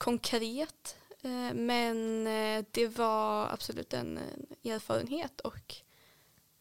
konkret 0.02 0.96
eh, 1.22 1.54
men 1.54 2.26
eh, 2.26 2.64
det 2.70 2.86
var 2.86 3.48
absolut 3.48 3.94
en 3.94 4.18
erfarenhet 4.64 5.40
och, 5.40 5.74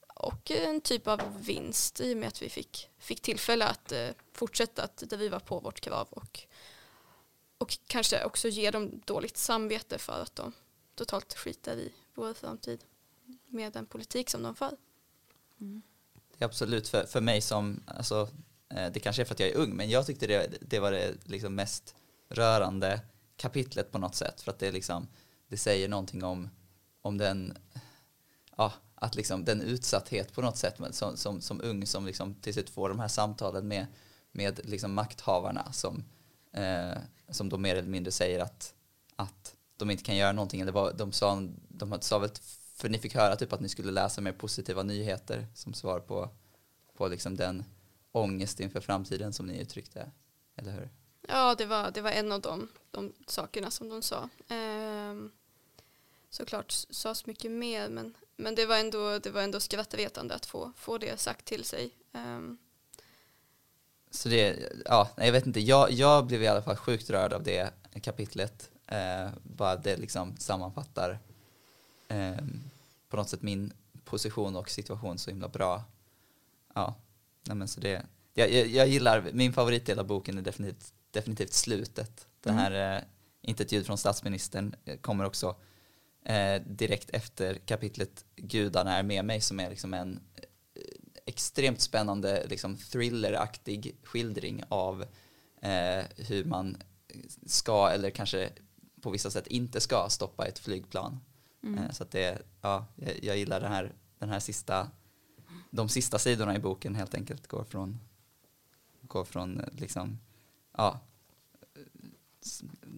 och 0.07 0.51
en 0.51 0.81
typ 0.81 1.07
av 1.07 1.21
vinst 1.45 2.01
i 2.01 2.13
och 2.13 2.17
med 2.17 2.27
att 2.27 2.41
vi 2.41 2.49
fick, 2.49 2.89
fick 2.97 3.21
tillfälle 3.21 3.65
att 3.65 3.91
eh, 3.91 4.09
fortsätta 4.33 4.83
att 4.83 4.97
driva 4.97 5.39
på 5.39 5.59
vårt 5.59 5.81
krav 5.81 6.07
och, 6.09 6.39
och 7.57 7.77
kanske 7.87 8.23
också 8.23 8.47
ge 8.47 8.71
dem 8.71 9.01
dåligt 9.05 9.37
samvete 9.37 9.97
för 9.97 10.21
att 10.21 10.35
de 10.35 10.53
totalt 10.95 11.33
skiter 11.33 11.77
i 11.77 11.93
vår 12.13 12.33
framtid 12.33 12.83
med 13.47 13.73
den 13.73 13.85
politik 13.85 14.29
som 14.29 14.43
de 14.43 14.55
för. 14.55 14.77
Mm. 15.61 15.81
Det 16.37 16.43
är 16.43 16.45
absolut 16.45 16.87
för, 16.87 17.05
för 17.05 17.21
mig 17.21 17.41
som, 17.41 17.83
alltså, 17.87 18.29
det 18.67 18.99
kanske 18.99 19.21
är 19.21 19.25
för 19.25 19.33
att 19.33 19.39
jag 19.39 19.49
är 19.49 19.57
ung, 19.57 19.75
men 19.75 19.89
jag 19.89 20.05
tyckte 20.05 20.27
det, 20.27 20.57
det 20.61 20.79
var 20.79 20.91
det 20.91 21.15
liksom 21.25 21.55
mest 21.55 21.95
rörande 22.29 23.01
kapitlet 23.41 23.91
på 23.91 23.97
något 23.97 24.15
sätt 24.15 24.41
för 24.41 24.51
att 24.51 24.59
det 24.59 24.71
liksom 24.71 25.07
det 25.47 25.57
säger 25.57 25.89
någonting 25.89 26.23
om, 26.23 26.49
om 27.01 27.17
den 27.17 27.57
ja, 28.57 28.73
att 28.95 29.15
liksom 29.15 29.45
den 29.45 29.61
utsatthet 29.61 30.33
på 30.33 30.41
något 30.41 30.57
sätt 30.57 30.75
som, 30.91 31.17
som, 31.17 31.41
som 31.41 31.61
ung 31.61 31.85
som 31.85 32.05
liksom 32.05 32.35
till 32.35 32.53
slut 32.53 32.69
får 32.69 32.89
de 32.89 32.99
här 32.99 33.07
samtalen 33.07 33.67
med, 33.67 33.87
med 34.31 34.59
liksom 34.63 34.93
makthavarna 34.93 35.71
som, 35.73 36.03
eh, 36.53 36.97
som 37.29 37.49
då 37.49 37.57
mer 37.57 37.75
eller 37.75 37.89
mindre 37.89 38.11
säger 38.11 38.39
att, 38.39 38.73
att 39.15 39.55
de 39.77 39.91
inte 39.91 40.03
kan 40.03 40.15
göra 40.15 40.31
någonting. 40.31 40.61
Eller 40.61 40.71
vad 40.71 40.97
de, 40.97 41.11
sa, 41.11 41.47
de 41.67 42.01
sa 42.01 42.19
väl 42.19 42.29
för 42.75 42.89
ni 42.89 42.97
fick 42.97 43.15
höra 43.15 43.35
typ 43.35 43.53
att 43.53 43.59
ni 43.59 43.69
skulle 43.69 43.91
läsa 43.91 44.21
mer 44.21 44.33
positiva 44.33 44.83
nyheter 44.83 45.47
som 45.53 45.73
svar 45.73 45.99
på, 45.99 46.29
på 46.93 47.07
liksom 47.07 47.35
den 47.35 47.63
ångest 48.11 48.59
inför 48.59 48.79
framtiden 48.79 49.33
som 49.33 49.45
ni 49.45 49.59
uttryckte. 49.61 50.11
Eller 50.55 50.71
hur? 50.71 50.89
Ja, 51.27 51.55
det 51.55 51.65
var, 51.65 51.91
det 51.91 52.01
var 52.01 52.11
en 52.11 52.31
av 52.31 52.41
de, 52.41 52.67
de 52.91 53.13
sakerna 53.27 53.71
som 53.71 53.89
de 53.89 54.01
sa. 54.01 54.29
Ehm, 54.47 55.31
såklart 56.29 56.71
sades 56.71 57.25
mycket 57.25 57.51
mer, 57.51 57.89
men, 57.89 58.13
men 58.35 58.55
det 58.55 58.65
var 58.65 58.77
ändå, 58.77 59.19
det 59.19 59.29
var 59.29 59.41
ändå 59.41 59.59
skrattretande 59.59 60.35
att 60.35 60.45
få, 60.45 60.71
få 60.77 60.97
det 60.97 61.19
sagt 61.19 61.45
till 61.45 61.63
sig. 61.63 61.91
Ehm. 62.13 62.57
Så 64.11 64.29
det, 64.29 64.71
ja, 64.85 65.09
jag 65.17 65.31
vet 65.31 65.45
inte, 65.45 65.59
jag, 65.59 65.91
jag 65.91 66.25
blev 66.25 66.43
i 66.43 66.47
alla 66.47 66.61
fall 66.61 66.75
sjukt 66.75 67.09
rörd 67.09 67.33
av 67.33 67.43
det 67.43 67.73
kapitlet. 68.01 68.69
Eh, 68.87 69.29
bara 69.43 69.75
det 69.75 69.97
liksom 69.97 70.37
sammanfattar 70.37 71.19
ehm, 72.07 72.59
på 73.09 73.17
något 73.17 73.29
sätt 73.29 73.41
min 73.41 73.73
position 74.05 74.55
och 74.55 74.69
situation 74.69 75.17
så 75.17 75.29
himla 75.29 75.47
bra. 75.47 75.83
Ja, 76.73 76.95
nej 77.43 77.55
men 77.55 77.67
så 77.67 77.79
det, 77.79 78.05
jag, 78.33 78.51
jag, 78.51 78.67
jag 78.67 78.87
gillar, 78.87 79.29
min 79.33 79.53
favoritdel 79.53 79.99
av 79.99 80.05
boken 80.05 80.37
är 80.37 80.41
definitivt 80.41 80.93
definitivt 81.11 81.53
slutet. 81.53 82.27
Den 82.41 82.53
mm. 82.53 82.63
här 82.63 82.97
eh, 82.97 83.03
Inte 83.41 83.63
ett 83.63 83.71
ljud 83.71 83.85
från 83.85 83.97
statsministern 83.97 84.75
eh, 84.85 84.97
kommer 84.97 85.25
också 85.25 85.55
eh, 86.25 86.61
direkt 86.65 87.09
efter 87.09 87.55
kapitlet 87.55 88.25
Gudarna 88.35 88.97
är 88.97 89.03
med 89.03 89.25
mig 89.25 89.41
som 89.41 89.59
är 89.59 89.69
liksom 89.69 89.93
en 89.93 90.19
eh, 90.35 90.41
extremt 91.25 91.81
spännande 91.81 92.47
liksom 92.47 92.77
thrilleraktig 92.77 93.95
skildring 94.03 94.63
av 94.69 95.01
eh, 95.61 96.05
hur 96.17 96.45
man 96.45 96.77
ska 97.45 97.89
eller 97.89 98.09
kanske 98.09 98.49
på 99.01 99.09
vissa 99.09 99.31
sätt 99.31 99.47
inte 99.47 99.81
ska 99.81 100.09
stoppa 100.09 100.45
ett 100.45 100.59
flygplan. 100.59 101.19
Mm. 101.63 101.77
Eh, 101.77 101.91
så 101.91 102.03
att 102.03 102.11
det, 102.11 102.41
ja, 102.61 102.85
jag, 102.95 103.23
jag, 103.23 103.37
gillar 103.37 103.59
den 103.59 103.71
här, 103.71 103.93
den 104.19 104.29
här 104.29 104.39
sista, 104.39 104.87
de 105.69 105.89
sista 105.89 106.19
sidorna 106.19 106.55
i 106.55 106.59
boken 106.59 106.95
helt 106.95 107.15
enkelt 107.15 107.47
går 107.47 107.63
från, 107.63 107.99
går 109.01 109.25
från 109.25 109.61
liksom 109.71 110.19
ja, 110.77 110.99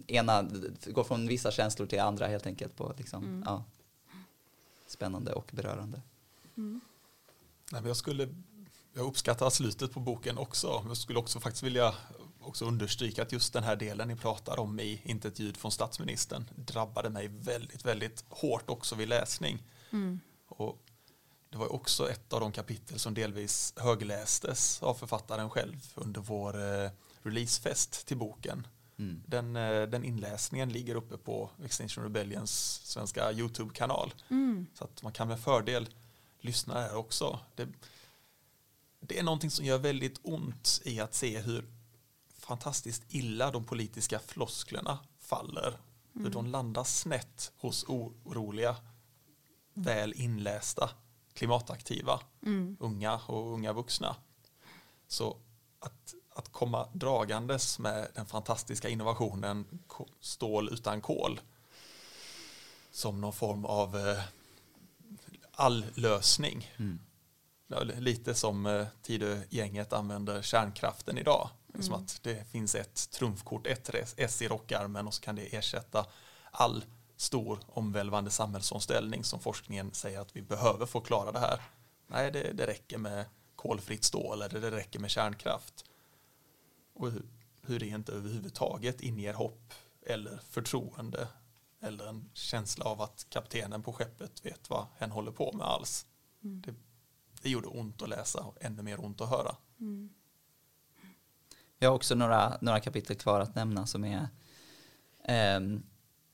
ena, 0.07 0.49
går 0.85 1.03
från 1.03 1.27
vissa 1.27 1.51
känslor 1.51 1.87
till 1.87 1.99
andra 1.99 2.27
helt 2.27 2.47
enkelt 2.47 2.75
på 2.75 2.93
liksom, 2.97 3.23
mm. 3.23 3.43
ja, 3.45 3.63
spännande 4.87 5.33
och 5.33 5.49
berörande. 5.51 6.01
Mm. 6.57 6.81
Nej, 7.71 7.81
men 7.81 7.87
jag, 7.87 7.97
skulle, 7.97 8.29
jag 8.93 9.05
uppskattar 9.05 9.49
slutet 9.49 9.91
på 9.91 9.99
boken 9.99 10.37
också. 10.37 10.83
Jag 10.87 10.97
skulle 10.97 11.19
också 11.19 11.39
faktiskt 11.39 11.63
vilja 11.63 11.93
också 12.41 12.65
understryka 12.65 13.21
att 13.21 13.31
just 13.31 13.53
den 13.53 13.63
här 13.63 13.75
delen 13.75 14.07
ni 14.07 14.15
pratar 14.15 14.59
om 14.59 14.79
i 14.79 15.01
Inte 15.03 15.27
ett 15.27 15.39
ljud 15.39 15.57
från 15.57 15.71
statsministern 15.71 16.49
drabbade 16.55 17.09
mig 17.09 17.27
väldigt, 17.27 17.85
väldigt 17.85 18.25
hårt 18.29 18.69
också 18.69 18.95
vid 18.95 19.09
läsning. 19.09 19.63
Mm. 19.91 20.19
Och 20.47 20.79
det 21.49 21.57
var 21.57 21.73
också 21.73 22.09
ett 22.09 22.33
av 22.33 22.39
de 22.39 22.51
kapitel 22.51 22.99
som 22.99 23.13
delvis 23.13 23.73
höglästes 23.77 24.83
av 24.83 24.93
författaren 24.93 25.49
själv 25.49 25.93
under 25.95 26.21
vår 26.21 26.83
eh, 26.83 26.91
releasefest 27.23 28.07
till 28.07 28.17
boken. 28.17 28.67
Mm. 28.97 29.23
Den, 29.25 29.55
eh, 29.55 29.81
den 29.81 30.03
inläsningen 30.03 30.69
ligger 30.69 30.95
uppe 30.95 31.17
på 31.17 31.49
Extinction 31.65 32.03
Rebellions 32.03 32.81
svenska 32.83 33.31
YouTube-kanal. 33.31 34.13
Mm. 34.29 34.67
Så 34.73 34.83
att 34.83 35.03
man 35.03 35.11
kan 35.11 35.27
med 35.27 35.39
fördel 35.39 35.89
lyssna 36.39 36.73
här 36.73 36.95
också. 36.95 37.39
Det, 37.55 37.67
det 38.99 39.19
är 39.19 39.23
någonting 39.23 39.51
som 39.51 39.65
gör 39.65 39.77
väldigt 39.77 40.19
ont 40.23 40.81
i 40.83 40.99
att 40.99 41.13
se 41.13 41.39
hur 41.39 41.65
fantastiskt 42.37 43.03
illa 43.09 43.51
de 43.51 43.63
politiska 43.63 44.19
flosklerna 44.19 44.99
faller. 45.19 45.77
Hur 46.13 46.29
de 46.29 46.47
landar 46.47 46.83
snett 46.83 47.51
hos 47.57 47.85
oroliga, 47.87 48.75
väl 49.73 50.13
inlästa, 50.13 50.89
klimataktiva, 51.33 52.19
unga 52.79 53.15
och 53.27 53.53
unga 53.53 53.73
vuxna. 53.73 54.15
Så 55.07 55.37
att, 55.79 56.13
att 56.35 56.51
komma 56.51 56.87
dragandes 56.93 57.79
med 57.79 58.07
den 58.15 58.25
fantastiska 58.25 58.89
innovationen 58.89 59.79
stål 60.21 60.69
utan 60.73 61.01
kol 61.01 61.39
som 62.91 63.21
någon 63.21 63.33
form 63.33 63.65
av 63.65 63.97
eh, 63.97 64.23
all-lösning. 65.51 66.71
Mm. 66.77 66.99
Lite 67.97 68.33
som 68.33 68.65
eh, 68.65 68.87
Tidögänget 69.01 69.93
använder 69.93 70.41
kärnkraften 70.41 71.17
idag. 71.17 71.49
Mm. 71.73 71.83
Som 71.83 71.95
att 71.95 72.19
det 72.23 72.47
finns 72.51 72.75
ett 72.75 73.09
trumfkort, 73.11 73.67
ett 73.67 73.89
S 74.17 74.41
i 74.41 74.47
rockarmen 74.47 75.07
och 75.07 75.13
så 75.13 75.21
kan 75.21 75.35
det 75.35 75.55
ersätta 75.55 76.05
all 76.51 76.83
stor 77.17 77.59
omvälvande 77.67 78.31
samhällsomställning 78.31 79.23
som 79.23 79.39
forskningen 79.39 79.93
säger 79.93 80.19
att 80.19 80.35
vi 80.35 80.41
behöver 80.41 80.85
få 80.85 81.01
klara 81.01 81.31
det 81.31 81.39
här. 81.39 81.61
Nej, 82.07 82.31
det, 82.31 82.51
det 82.53 82.67
räcker 82.67 82.97
med 82.97 83.25
kolfritt 83.55 84.03
stål 84.03 84.41
eller 84.41 84.61
det 84.61 84.71
räcker 84.71 84.99
med 84.99 85.11
kärnkraft. 85.11 85.85
Och 86.93 87.11
hur, 87.61 87.79
det 87.79 87.87
inte 87.87 88.11
överhuvudtaget 88.11 89.01
inger 89.01 89.33
hopp 89.33 89.73
eller 90.05 90.39
förtroende 90.49 91.27
eller 91.81 92.07
en 92.07 92.29
känsla 92.33 92.85
av 92.85 93.01
att 93.01 93.25
kaptenen 93.29 93.83
på 93.83 93.93
skeppet 93.93 94.45
vet 94.45 94.69
vad 94.69 94.85
hen 94.97 95.11
håller 95.11 95.31
på 95.31 95.53
med 95.53 95.67
alls. 95.67 96.05
Mm. 96.43 96.61
Det, 96.61 96.73
det 97.41 97.49
gjorde 97.49 97.67
ont 97.67 98.01
att 98.01 98.09
läsa 98.09 98.39
och 98.39 98.57
ännu 98.61 98.81
mer 98.81 99.05
ont 99.05 99.21
att 99.21 99.29
höra. 99.29 99.55
Mm. 99.79 100.09
Jag 101.79 101.89
har 101.89 101.95
också 101.95 102.15
några, 102.15 102.57
några 102.61 102.79
kapitel 102.79 103.15
kvar 103.15 103.39
att 103.39 103.55
nämna 103.55 103.87
som 103.87 104.03
är 104.03 104.27
eh, 105.23 105.59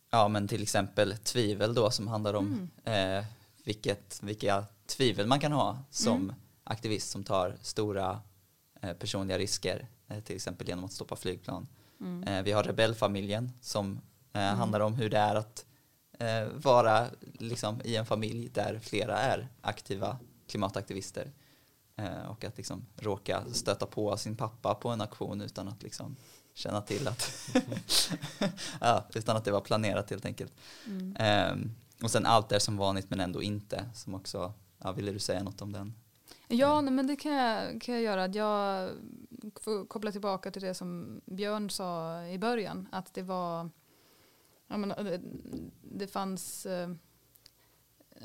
ja 0.10 0.28
men 0.28 0.48
till 0.48 0.63
exempel 0.63 1.17
tvivel 1.17 1.74
då 1.74 1.91
som 1.91 2.08
handlar 2.08 2.34
om 2.34 2.69
mm. 2.86 3.17
eh, 3.19 3.26
vilket, 3.63 4.24
vilka 4.24 4.65
tvivel 4.86 5.28
man 5.28 5.39
kan 5.39 5.52
ha 5.52 5.84
som 5.89 6.17
mm. 6.17 6.36
aktivist 6.63 7.10
som 7.10 7.24
tar 7.24 7.58
stora 7.62 8.22
eh, 8.82 8.93
personliga 8.93 9.38
risker 9.38 9.88
till 10.26 10.36
exempel 10.36 10.67
genom 10.67 10.86
att 10.86 10.93
stoppa 10.93 11.15
flygplan. 11.15 11.67
Mm. 12.00 12.24
Eh, 12.24 12.43
vi 12.43 12.52
har 12.52 12.63
rebellfamiljen 12.63 13.52
som 13.62 14.02
eh, 14.34 14.41
mm. 14.41 14.58
handlar 14.58 14.80
om 14.80 14.93
hur 14.93 15.10
det 15.10 15.17
är 15.17 15.36
att 15.36 15.65
eh, 16.19 16.48
vara 16.54 17.08
liksom, 17.34 17.82
i 17.84 17.95
en 17.95 18.06
familj 18.06 18.50
där 18.50 18.80
flera 18.80 19.17
är 19.17 19.48
aktiva 19.62 20.17
klimataktivister 20.48 21.32
och 22.30 22.43
att 22.43 22.58
liksom 22.58 22.86
råka 22.95 23.43
stöta 23.52 23.86
på 23.86 24.17
sin 24.17 24.36
pappa 24.36 24.76
på 24.76 24.89
en 24.89 25.02
aktion 25.02 25.41
utan 25.41 25.67
att 25.67 25.84
liksom 25.84 26.15
känna 26.54 26.82
till 26.82 27.08
att 27.08 27.50
ja, 28.82 29.06
utan 29.13 29.38
att 29.38 29.45
det 29.45 29.52
var 29.52 29.62
planerat 29.62 30.10
helt 30.10 30.26
enkelt. 30.26 30.54
Mm. 30.86 31.52
Um, 31.52 31.76
och 32.04 32.12
sen 32.12 32.26
allt 32.26 32.52
är 32.52 32.60
som 32.60 32.78
vanligt 32.78 33.10
men 33.10 33.19
ändå 33.19 33.43
inte 33.43 33.89
som 33.93 34.15
också, 34.15 34.54
ja, 34.78 34.91
ville 34.91 35.12
du 35.12 35.19
säga 35.19 35.43
något 35.43 35.62
om 35.62 35.72
den? 35.72 35.93
Ja, 36.52 36.82
nej, 36.82 36.94
men 36.94 37.08
det 37.08 37.16
kan 37.16 37.32
jag, 37.32 37.82
kan 37.82 37.96
jag 37.96 38.04
göra. 38.04 38.28
Jag 38.28 38.92
får 39.56 39.86
koppla 39.86 40.12
tillbaka 40.12 40.52
till 40.52 40.62
det 40.62 40.74
som 40.74 41.22
Björn 41.26 41.70
sa 41.70 42.24
i 42.26 42.38
början, 42.38 42.88
att 42.92 43.14
det 43.14 43.22
var, 43.22 43.70
ja, 44.68 44.78
det, 44.78 45.14
eh, 45.14 45.20
det 45.82 46.08
fanns 46.08 46.66
eh, 46.66 46.90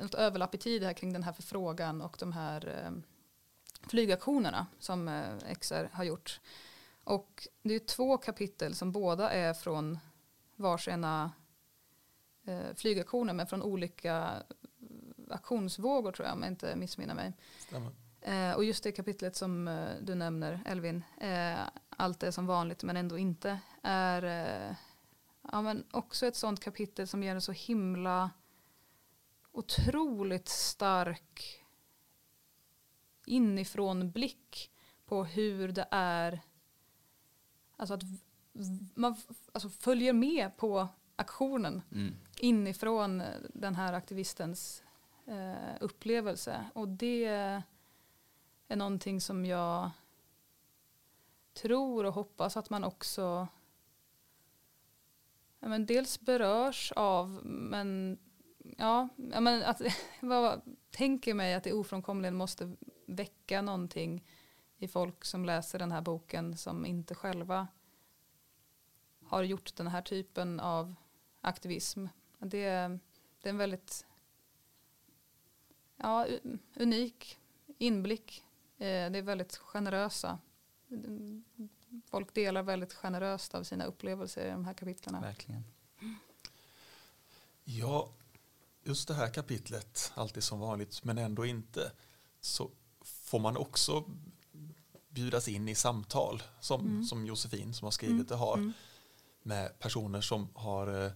ett 0.05 0.15
överlapp 0.15 0.55
i 0.55 0.59
tid 0.59 0.83
här 0.83 0.93
kring 0.93 1.13
den 1.13 1.23
här 1.23 1.33
förfrågan 1.33 2.03
och 2.03 2.17
de 2.21 2.33
här 2.33 2.69
eh, 2.69 2.93
flygaktionerna 3.89 4.67
som 4.79 5.09
eh, 5.09 5.55
XR 5.61 5.89
har 5.93 6.05
gjort. 6.05 6.41
Och 7.05 7.49
det 7.63 7.75
är 7.75 7.79
två 7.79 8.19
kapitel 8.19 8.75
som 8.75 8.93
båda 8.93 9.31
är 9.31 9.55
från 9.55 9.99
varsina 10.57 11.33
eh, 12.45 12.75
flygaktioner 12.75 13.33
men 13.33 13.47
från 13.47 13.63
olika 13.63 14.17
eh, 14.17 15.35
aktionsvågor 15.35 16.13
tror 16.13 16.27
jag 16.27 16.37
om 16.37 16.43
jag 16.43 16.53
inte 16.53 16.77
missminner 16.77 17.15
mig. 17.15 17.33
Eh, 18.25 18.53
och 18.53 18.65
just 18.65 18.85
det 18.85 18.93
kapitlet 18.93 19.37
som 19.37 19.69
eh, 19.69 19.91
du 20.01 20.15
nämner 20.15 20.63
Elvin, 20.67 21.05
eh, 21.21 21.59
allt 21.89 22.23
är 22.23 22.31
som 22.31 22.47
vanligt 22.47 22.83
men 22.83 22.97
ändå 22.97 23.19
inte, 23.19 23.59
är 23.83 24.23
eh, 24.23 24.77
ja, 25.53 25.63
men 25.63 25.85
också 25.91 26.27
ett 26.27 26.37
sånt 26.37 26.61
kapitel 26.61 27.09
som 27.09 27.23
ger 27.23 27.35
en 27.35 27.41
så 27.41 27.53
himla 27.53 28.31
otroligt 29.53 30.49
stark 30.49 31.65
inifrån 33.27 34.11
blick 34.11 34.71
på 35.07 35.25
hur 35.25 35.69
det 35.69 35.89
är 35.91 36.41
Alltså 37.77 37.95
att 37.95 38.03
man 38.95 39.17
alltså 39.53 39.69
följer 39.69 40.13
med 40.13 40.57
på 40.57 40.89
aktionen 41.17 41.83
mm. 41.93 42.15
inifrån 42.39 43.23
den 43.55 43.75
här 43.75 43.93
aktivistens 43.93 44.83
eh, 45.27 45.77
upplevelse. 45.81 46.65
Och 46.75 46.89
det 46.89 47.63
är 48.69 48.77
någonting 48.77 49.21
som 49.21 49.47
jag 49.47 49.91
tror 51.53 52.05
och 52.05 52.15
hoppas 52.15 52.57
att 52.57 52.71
man 52.71 52.85
också 52.85 53.49
ja, 55.61 55.69
men 55.69 55.87
dels 55.87 56.21
berörs 56.21 56.93
av 56.97 57.29
men 57.45 58.19
ja, 58.77 59.09
ja 59.17 59.41
men 59.41 59.63
att, 59.63 59.81
vad, 60.21 60.61
tänker 60.91 61.35
mig 61.35 61.55
att 61.55 61.65
det 61.65 61.73
ofrånkomligen 61.73 62.35
måste 62.35 62.77
väcka 63.07 63.63
någonting 63.63 64.25
i 64.79 64.89
folk 64.89 65.25
som 65.25 65.45
läser 65.45 65.79
den 65.79 65.93
här 65.93 66.01
boken 66.01 66.57
som 66.57 66.87
inte 66.87 67.15
själva 67.15 67.69
har 69.25 69.43
gjort 69.43 69.77
den 69.77 69.87
här 69.87 70.03
typen 70.03 70.61
av 70.61 70.95
aktivism. 71.41 72.07
Det, 72.39 72.61
det 73.41 73.49
är 73.49 73.51
en 73.51 73.59
väldigt 73.59 74.07
ja, 75.97 76.27
unik 76.77 77.39
inblick. 77.79 78.45
Eh, 78.79 79.11
det 79.11 79.19
är 79.19 79.23
väldigt 79.23 79.57
generösa. 79.57 80.39
Folk 82.11 82.35
delar 82.35 82.63
väldigt 82.63 82.93
generöst 82.93 83.55
av 83.55 83.63
sina 83.63 83.85
upplevelser 83.85 84.47
i 84.47 84.51
de 84.51 84.65
här 84.65 84.75
kapitlen. 84.75 85.23
Verkligen. 85.23 85.65
Ja, 87.65 88.09
just 88.83 89.09
det 89.09 89.15
här 89.15 89.29
kapitlet, 89.29 90.13
alltid 90.15 90.43
som 90.43 90.61
vanligt 90.61 91.05
men 91.05 91.19
ändå 91.19 91.47
inte, 91.47 91.93
så 92.41 92.71
får 93.05 93.39
man 93.39 93.57
också 93.57 94.05
bjudas 95.09 95.49
in 95.49 95.69
i 95.69 95.75
samtal 95.75 96.43
som, 96.61 96.81
mm. 96.81 97.05
som 97.05 97.27
Josefin 97.27 97.75
som 97.75 97.87
har 97.87 97.91
skrivit 97.91 98.15
mm. 98.15 98.27
det 98.27 98.35
har 98.35 98.55
mm. 98.55 98.73
med 99.43 99.79
personer 99.79 100.21
som 100.21 100.49
har 100.55 101.05
eh, 101.05 101.13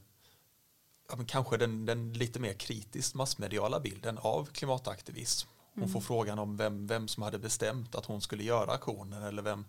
ja, 1.09 1.19
kanske 1.27 1.57
den, 1.57 1.87
den 1.87 2.13
lite 2.13 2.41
mer 2.41 2.53
kritiskt 2.53 3.15
massmediala 3.15 3.81
bilden 3.81 4.19
av 4.19 4.47
klimataktivism. 4.47 5.49
Hon 5.79 5.89
mm. 5.89 5.93
får 5.93 6.01
frågan 6.01 6.39
om 6.39 6.57
vem, 6.57 6.87
vem 6.87 7.09
som 7.09 7.23
hade 7.23 7.39
bestämt 7.39 7.95
att 7.95 8.07
hon 8.07 8.21
skulle 8.21 8.43
göra 8.43 8.73
aktionen 8.73 9.23
eller 9.23 9.43
vem, 9.43 9.65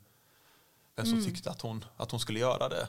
vem 0.95 1.05
som 1.05 1.13
mm. 1.13 1.25
tyckte 1.25 1.51
att 1.51 1.61
hon, 1.61 1.85
att 1.97 2.11
hon 2.11 2.19
skulle 2.19 2.39
göra 2.39 2.69
det. 2.69 2.87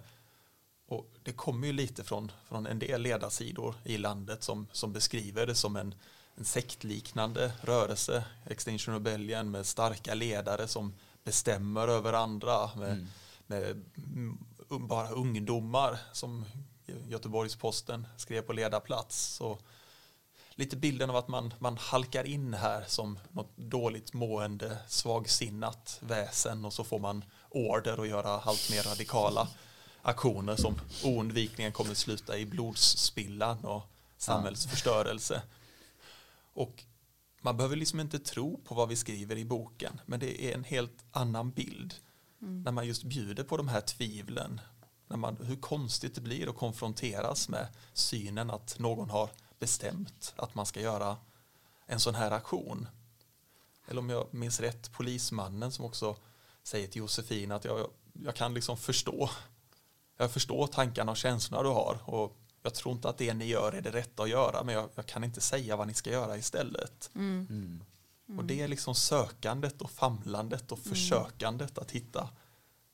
Och 0.87 1.11
det 1.23 1.33
kommer 1.33 1.67
ju 1.67 1.73
lite 1.73 2.05
från, 2.05 2.33
från 2.49 2.67
en 2.67 2.79
del 2.79 3.03
ledarsidor 3.03 3.75
i 3.85 3.99
landet 3.99 4.43
som, 4.43 4.67
som 4.73 4.93
beskriver 4.93 5.47
det 5.47 5.55
som 5.55 5.77
en, 5.77 5.95
en 6.35 6.45
sektliknande 6.45 7.53
rörelse, 7.61 8.25
Extinction 8.47 8.95
Rebellion 8.95 9.51
med 9.51 9.67
starka 9.67 10.15
ledare 10.15 10.69
som 10.69 10.95
bestämmer 11.25 11.89
över 11.89 12.13
andra 12.13 12.71
med, 12.77 12.93
mm. 12.93 13.09
med 13.47 13.83
bara 14.69 15.11
ungdomar 15.11 15.99
som 16.13 16.45
Göteborgs-Posten 17.09 18.07
skrev 18.17 18.43
på 18.43 18.53
ledarplats. 18.53 19.35
Så 19.35 19.59
lite 20.61 20.77
bilden 20.77 21.11
av 21.11 21.17
att 21.17 21.29
man, 21.29 21.55
man 21.59 21.77
halkar 21.77 22.25
in 22.25 22.55
här 22.55 22.85
som 22.87 23.19
något 23.33 23.57
dåligt 23.57 24.13
mående, 24.13 24.79
svagsinnat 24.89 25.99
väsen 26.01 26.65
och 26.65 26.73
så 26.73 26.85
får 26.85 26.99
man 26.99 27.25
order 27.51 28.03
att 28.03 28.09
göra 28.09 28.29
allt 28.29 28.71
mer 28.71 28.83
radikala 28.83 29.49
aktioner 30.03 30.57
som 30.57 30.81
oundvikligen 31.05 31.73
kommer 31.73 31.95
sluta 31.95 32.39
i 32.39 32.47
blodsspillan 32.47 33.65
och 33.65 33.83
samhällsförstörelse. 34.17 35.43
Och 36.53 36.85
man 37.41 37.57
behöver 37.57 37.77
liksom 37.77 38.01
inte 38.01 38.19
tro 38.19 38.61
på 38.65 38.75
vad 38.75 38.89
vi 38.89 38.97
skriver 38.97 39.39
i 39.39 39.45
boken, 39.45 40.01
men 40.07 40.21
det 40.21 40.45
är 40.45 40.55
en 40.55 40.65
helt 40.65 41.05
annan 41.11 41.51
bild. 41.51 41.95
Mm. 42.43 42.63
När 42.63 42.73
man 42.73 42.87
just 42.87 43.03
bjuder 43.05 43.45
på 43.45 43.57
de 43.57 43.69
här 43.69 43.81
tvivlen, 43.81 44.61
när 45.07 45.17
man, 45.17 45.37
hur 45.41 45.57
konstigt 45.57 46.15
det 46.15 46.21
blir 46.21 46.49
att 46.49 46.57
konfronteras 46.57 47.49
med 47.49 47.67
synen 47.93 48.51
att 48.51 48.79
någon 48.79 49.11
har 49.11 49.31
bestämt 49.61 50.35
att 50.37 50.55
man 50.55 50.67
ska 50.67 50.81
göra 50.81 51.17
en 51.87 52.01
sån 52.01 52.15
här 52.15 52.31
aktion. 52.31 52.89
Eller 53.89 54.01
om 54.01 54.11
jag 54.11 54.35
minns 54.35 54.61
rätt, 54.61 54.93
polismannen 54.93 55.73
som 55.73 55.85
också 55.85 56.17
säger 56.63 56.89
till 56.89 56.99
Josefin 56.99 57.53
att 57.53 57.65
jag, 57.65 57.91
jag 58.13 58.35
kan 58.35 58.55
liksom 58.55 58.77
förstå 58.77 59.31
jag 60.21 60.31
förstår 60.31 60.67
tankarna 60.67 61.11
och 61.11 61.17
känslorna 61.17 61.63
du 61.63 61.69
har 61.69 61.99
och 62.05 62.37
jag 62.63 62.75
tror 62.75 62.95
inte 62.95 63.09
att 63.09 63.19
det 63.19 63.35
ni 63.35 63.45
gör 63.45 63.73
är 63.73 63.81
det 63.81 63.91
rätta 63.91 64.23
att 64.23 64.29
göra 64.29 64.65
men 64.65 64.75
jag, 64.75 64.89
jag 64.95 65.07
kan 65.07 65.25
inte 65.25 65.41
säga 65.41 65.77
vad 65.77 65.87
ni 65.87 65.95
ska 65.95 66.11
göra 66.11 66.37
istället. 66.37 67.11
Mm. 67.15 67.47
Mm. 67.51 68.39
Och 68.39 68.45
det 68.45 68.61
är 68.61 68.69
liksom 68.69 68.95
sökandet 68.95 69.83
och 69.83 69.91
famlandet 69.91 70.73
och 70.73 70.79
försökandet 70.79 71.79
att 71.79 71.91
hitta, 71.91 72.29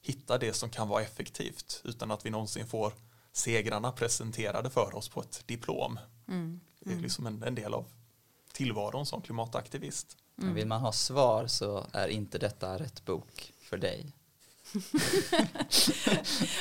hitta 0.03 0.39
det 0.39 0.53
som 0.53 0.71
kan 0.71 0.89
vara 0.89 1.03
effektivt 1.03 1.81
utan 1.85 2.11
att 2.11 2.27
vi 2.27 2.31
någonsin 2.31 2.67
får 2.67 2.93
segrarna 3.33 3.93
presenterade 3.93 4.71
för 4.71 4.97
oss 4.97 5.09
på 5.09 5.21
ett 5.21 5.43
diplom. 5.47 5.99
Mm. 6.29 6.61
Det 6.81 6.93
är 6.93 6.97
liksom 6.97 7.27
en, 7.27 7.43
en 7.43 7.55
del 7.55 7.75
av 7.75 7.85
tillvaron 8.53 9.07
som 9.07 9.23
klimataktivist. 9.23 10.17
Men 10.35 10.55
vill 10.55 10.67
man 10.67 10.81
ha 10.81 10.93
svar 10.93 11.47
så 11.47 11.87
är 11.93 12.09
inte 12.09 12.39
detta 12.39 12.79
rätt 12.79 13.05
bok 13.05 13.53
för 13.61 13.77
dig. 13.77 14.07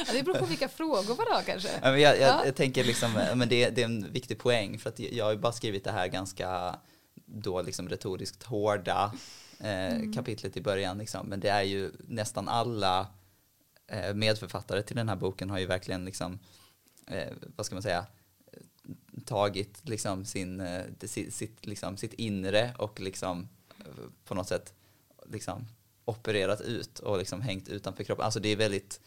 Ja, 0.07 0.13
det 0.13 0.23
beror 0.23 0.35
på 0.39 0.45
vilka 0.45 0.69
frågor 0.69 1.15
var 1.15 1.37
det 1.37 1.43
kanske. 1.45 1.69
Ja, 1.81 1.91
men 1.91 2.01
jag, 2.01 2.19
jag, 2.19 2.29
Ja. 2.29 2.45
jag 2.45 2.55
tänker 2.55 2.83
liksom, 2.83 3.11
men 3.35 3.49
det, 3.49 3.69
det 3.69 3.81
är 3.81 3.85
en 3.85 4.11
viktig 4.11 4.39
poäng 4.39 4.79
för 4.79 4.89
att 4.89 4.99
jag 4.99 5.25
har 5.25 5.31
ju 5.31 5.37
bara 5.37 5.51
skrivit 5.53 5.83
det 5.83 5.91
här 5.91 6.07
ganska 6.07 6.79
då 7.25 7.61
liksom 7.61 7.89
retoriskt 7.89 8.43
hårda 8.43 9.13
eh, 9.59 10.13
kapitlet 10.15 10.57
i 10.57 10.61
början 10.61 10.97
liksom. 10.97 11.27
Men 11.27 11.39
det 11.39 11.49
är 11.49 11.61
ju 11.61 11.91
nästan 12.07 12.49
alla 12.49 13.07
eh, 13.87 14.13
medförfattare 14.13 14.83
till 14.83 14.95
den 14.95 15.09
här 15.09 15.15
boken 15.15 15.49
har 15.49 15.59
ju 15.59 15.65
verkligen 15.65 16.05
liksom, 16.05 16.39
eh, 17.07 17.33
vad 17.55 17.65
ska 17.65 17.75
man 17.75 17.83
säga, 17.83 18.05
tagit 19.25 19.89
liksom 19.89 20.25
sin, 20.25 20.59
eh, 20.59 20.83
sitt, 21.01 21.33
sitt, 21.33 21.65
liksom, 21.65 21.97
sitt 21.97 22.13
inre 22.13 22.73
och 22.77 22.99
liksom 22.99 23.49
eh, 23.79 23.85
på 24.25 24.35
något 24.35 24.47
sätt 24.47 24.73
liksom 25.25 25.67
opererat 26.05 26.61
ut 26.61 26.99
och 26.99 27.17
liksom 27.17 27.41
hängt 27.41 27.69
utanför 27.69 28.03
kroppen. 28.03 28.25
Alltså 28.25 28.39
det 28.39 28.49
är 28.49 28.55
väldigt, 28.55 29.01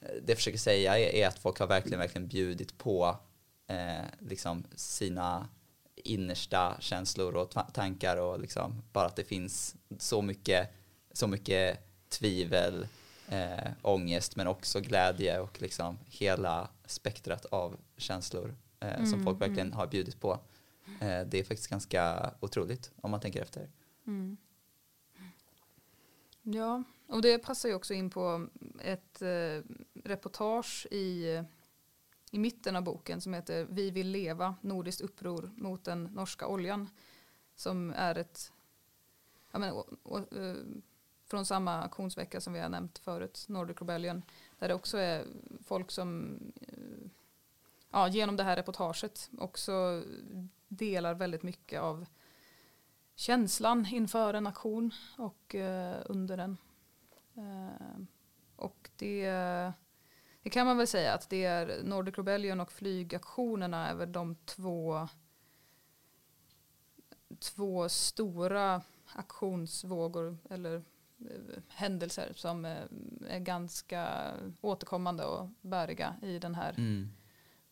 eh, 0.00 0.08
det 0.22 0.32
jag 0.32 0.38
försöker 0.38 0.58
säga 0.58 0.98
är, 0.98 1.14
är 1.14 1.28
att 1.28 1.38
folk 1.38 1.58
har 1.58 1.66
verkligen, 1.66 1.98
verkligen 1.98 2.28
bjudit 2.28 2.78
på 2.78 3.18
eh, 3.66 4.04
liksom 4.18 4.64
sina 4.74 5.48
innersta 5.96 6.76
känslor 6.80 7.34
och 7.36 7.54
tankar 7.72 8.16
och 8.16 8.40
liksom 8.40 8.82
bara 8.92 9.06
att 9.06 9.16
det 9.16 9.24
finns 9.24 9.76
så 9.98 10.22
mycket, 10.22 10.70
så 11.12 11.26
mycket 11.26 11.78
tvivel, 12.08 12.86
eh, 13.28 13.70
ångest 13.82 14.36
men 14.36 14.46
också 14.46 14.80
glädje 14.80 15.40
och 15.40 15.62
liksom 15.62 15.98
hela 16.06 16.68
spektrat 16.86 17.44
av 17.44 17.76
känslor 17.96 18.54
eh, 18.80 18.96
som 18.96 19.12
Mm, 19.14 19.24
folk 19.24 19.40
verkligen 19.40 19.72
har 19.72 19.86
bjudit 19.86 20.20
på. 20.20 20.32
Eh, 21.00 21.26
det 21.26 21.38
är 21.38 21.44
faktiskt 21.44 21.68
ganska 21.68 22.34
otroligt 22.40 22.92
om 22.96 23.10
man 23.10 23.20
tänker 23.20 23.42
efter. 23.42 23.70
Mm. 24.06 24.36
Ja, 26.42 26.82
och 27.06 27.22
det 27.22 27.38
passar 27.38 27.68
ju 27.68 27.74
också 27.74 27.94
in 27.94 28.10
på 28.10 28.48
ett 28.80 29.22
eh, 29.22 29.62
reportage 30.04 30.86
i, 30.90 31.42
i 32.30 32.38
mitten 32.38 32.76
av 32.76 32.82
boken 32.82 33.20
som 33.20 33.34
heter 33.34 33.66
Vi 33.70 33.90
vill 33.90 34.08
leva, 34.08 34.56
nordiskt 34.60 35.00
uppror 35.00 35.50
mot 35.56 35.84
den 35.84 36.04
norska 36.04 36.46
oljan. 36.46 36.88
Som 37.56 37.92
är 37.96 38.14
ett, 38.14 38.52
ja 39.52 39.58
men, 39.58 39.72
och, 39.72 39.86
och, 40.02 40.32
eh, 40.36 40.56
från 41.26 41.46
samma 41.46 41.82
aktionsvecka 41.82 42.40
som 42.40 42.52
vi 42.52 42.60
har 42.60 42.68
nämnt 42.68 42.98
förut, 42.98 43.44
Nordic 43.48 43.76
Rebellion. 43.80 44.22
Där 44.58 44.68
det 44.68 44.74
också 44.74 44.98
är 44.98 45.24
folk 45.64 45.90
som 45.90 46.38
eh, 46.68 47.10
ja, 47.94 48.08
genom 48.08 48.36
det 48.36 48.42
här 48.42 48.56
reportaget 48.56 49.30
också 49.38 50.02
delar 50.68 51.14
väldigt 51.14 51.42
mycket 51.42 51.80
av 51.80 52.06
känslan 53.14 53.86
inför 53.90 54.34
en 54.34 54.46
aktion 54.46 54.90
och 55.18 55.54
eh, 55.54 56.02
under 56.06 56.36
den. 56.36 56.56
Eh, 57.34 58.02
och 58.56 58.90
det, 58.96 59.26
det 60.42 60.50
kan 60.50 60.66
man 60.66 60.78
väl 60.78 60.86
säga 60.86 61.14
att 61.14 61.30
det 61.30 61.44
är 61.44 61.82
Nordic 61.84 62.18
Rebellion 62.18 62.60
och 62.60 62.72
flygaktionerna 62.72 63.88
är 63.88 63.94
väl 63.94 64.12
de 64.12 64.36
två, 64.44 65.08
två 67.38 67.88
stora 67.88 68.82
aktionsvågor 69.14 70.38
eller 70.50 70.74
eh, 71.20 71.62
händelser 71.68 72.32
som 72.36 72.64
eh, 72.64 72.82
är 73.28 73.38
ganska 73.38 74.32
återkommande 74.60 75.24
och 75.24 75.48
bäriga 75.60 76.16
i 76.22 76.38
den 76.38 76.54
här 76.54 76.74
Mm 76.78 77.08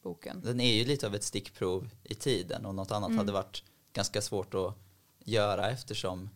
boken. 0.03 0.41
Den 0.45 0.61
är 0.61 0.73
ju 0.73 0.85
lite 0.85 1.07
av 1.07 1.15
ett 1.15 1.25
stickprov 1.25 1.91
i 2.03 2.15
tiden 2.15 2.67
och 2.67 2.75
något 2.75 2.91
annat 2.91 3.09
Mm. 3.09 3.19
hade 3.19 3.33
varit 3.33 3.63
ganska 3.93 4.23
svårt 4.23 4.55
att 4.55 4.75
göra 5.25 5.71
eftersom 5.71 6.31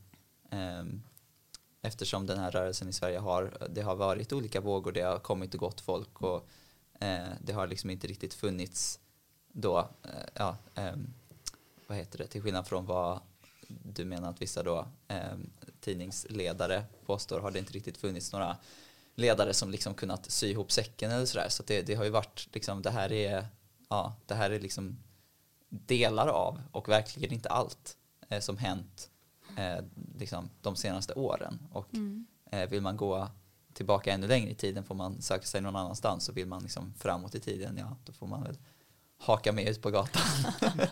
ehm, 0.50 1.02
eftersom 1.82 2.26
den 2.26 2.38
här 2.38 2.50
rörelsen 2.50 2.88
i 2.88 2.92
Sverige 2.92 3.18
har 3.18 3.68
det 3.70 3.82
har 3.82 3.96
varit 3.96 4.32
olika 4.32 4.60
vågor, 4.60 4.92
det 4.92 5.00
har 5.00 5.18
kommit 5.18 5.54
och 5.54 5.60
gått 5.60 5.80
folk 5.80 6.22
och 6.22 6.48
eh, 7.00 7.28
det 7.40 7.52
har 7.52 7.66
liksom 7.66 7.90
inte 7.90 8.06
riktigt 8.06 8.34
funnits 8.34 9.00
då, 9.52 9.78
eh, 9.78 10.10
ja, 10.34 10.56
ehm, 10.74 11.14
vad 11.86 11.98
heter 11.98 12.18
det, 12.18 12.26
till 12.26 12.42
skillnad 12.42 12.66
från 12.66 12.86
vad 12.86 13.20
du 13.68 14.04
menar 14.04 14.30
att 14.30 14.42
vissa 14.42 14.62
då 14.62 14.86
ehm, 15.08 15.50
tidningsledare 15.80 16.84
påstår 17.06 17.40
har 17.40 17.50
det 17.50 17.58
inte 17.58 17.72
riktigt 17.72 17.96
funnits 17.96 18.32
några 18.32 18.56
ledare 19.14 19.54
som 19.54 19.70
liksom 19.70 19.94
kunnat 19.94 20.30
sy 20.30 20.50
ihop 20.50 20.72
säcken 20.72 21.10
eller 21.10 21.26
sådär. 21.26 21.48
Så 21.48 21.62
att 21.62 21.66
det, 21.66 21.82
det 21.82 21.94
har 21.94 22.04
ju 22.04 22.10
varit 22.10 22.48
liksom, 22.52 22.82
det 22.82 22.90
här 22.90 23.12
är, 23.12 23.46
ja, 23.88 24.14
det 24.26 24.34
här 24.34 24.50
är 24.50 24.60
liksom 24.60 24.98
delar 25.68 26.28
av 26.28 26.62
och 26.72 26.88
verkligen 26.88 27.32
inte 27.32 27.48
allt 27.48 27.96
eh, 28.28 28.40
som 28.40 28.56
hänt 28.56 29.10
eh, 29.56 29.84
liksom 30.18 30.50
de 30.60 30.76
senaste 30.76 31.14
åren. 31.14 31.58
Och 31.72 31.94
Mm. 31.94 32.26
eh, 32.50 32.68
vill 32.68 32.82
man 32.82 32.96
gå 32.96 33.28
tillbaka 33.72 34.12
ännu 34.12 34.26
längre 34.26 34.50
i 34.50 34.54
tiden 34.54 34.84
får 34.84 34.94
man 34.94 35.22
söka 35.22 35.44
sig 35.46 35.60
någon 35.60 35.76
annanstans 35.76 36.28
och 36.28 36.36
vill 36.36 36.46
man 36.46 36.62
liksom 36.62 36.94
framåt 36.98 37.34
i 37.34 37.40
tiden, 37.40 37.76
ja 37.76 37.96
då 38.04 38.12
får 38.12 38.26
man 38.26 38.42
väl 38.42 38.58
haka 39.18 39.52
med 39.52 39.68
ut 39.68 39.82
på 39.82 39.90
gatan. 39.90 40.22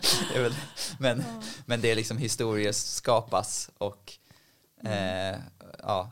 Men, 0.99 1.17
Ja. 1.19 1.41
men 1.65 1.81
det 1.81 1.91
är 1.91 1.95
liksom 1.95 2.17
historier 2.17 2.71
skapas 2.71 3.69
och 3.77 4.13
eh, 4.83 5.37
ja, 5.79 6.11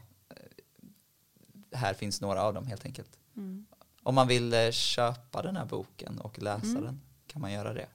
här 1.72 1.93
finns 1.93 2.22
några 2.22 2.41
av 2.43 2.54
dem 2.54 2.67
helt 2.67 2.86
enkelt. 2.86 3.19
Mm. 3.36 3.65
Om 4.04 4.16
man 4.16 4.28
vill 4.28 4.54
eh, 4.54 4.72
köpa 4.72 5.42
den 5.42 5.56
här 5.56 5.66
boken 5.66 6.20
och 6.20 6.39
läsa 6.39 6.66
Mm. 6.68 6.84
den 6.84 7.02
kan 7.28 7.42
man 7.42 7.52
göra 7.52 7.74
det. 7.74 7.88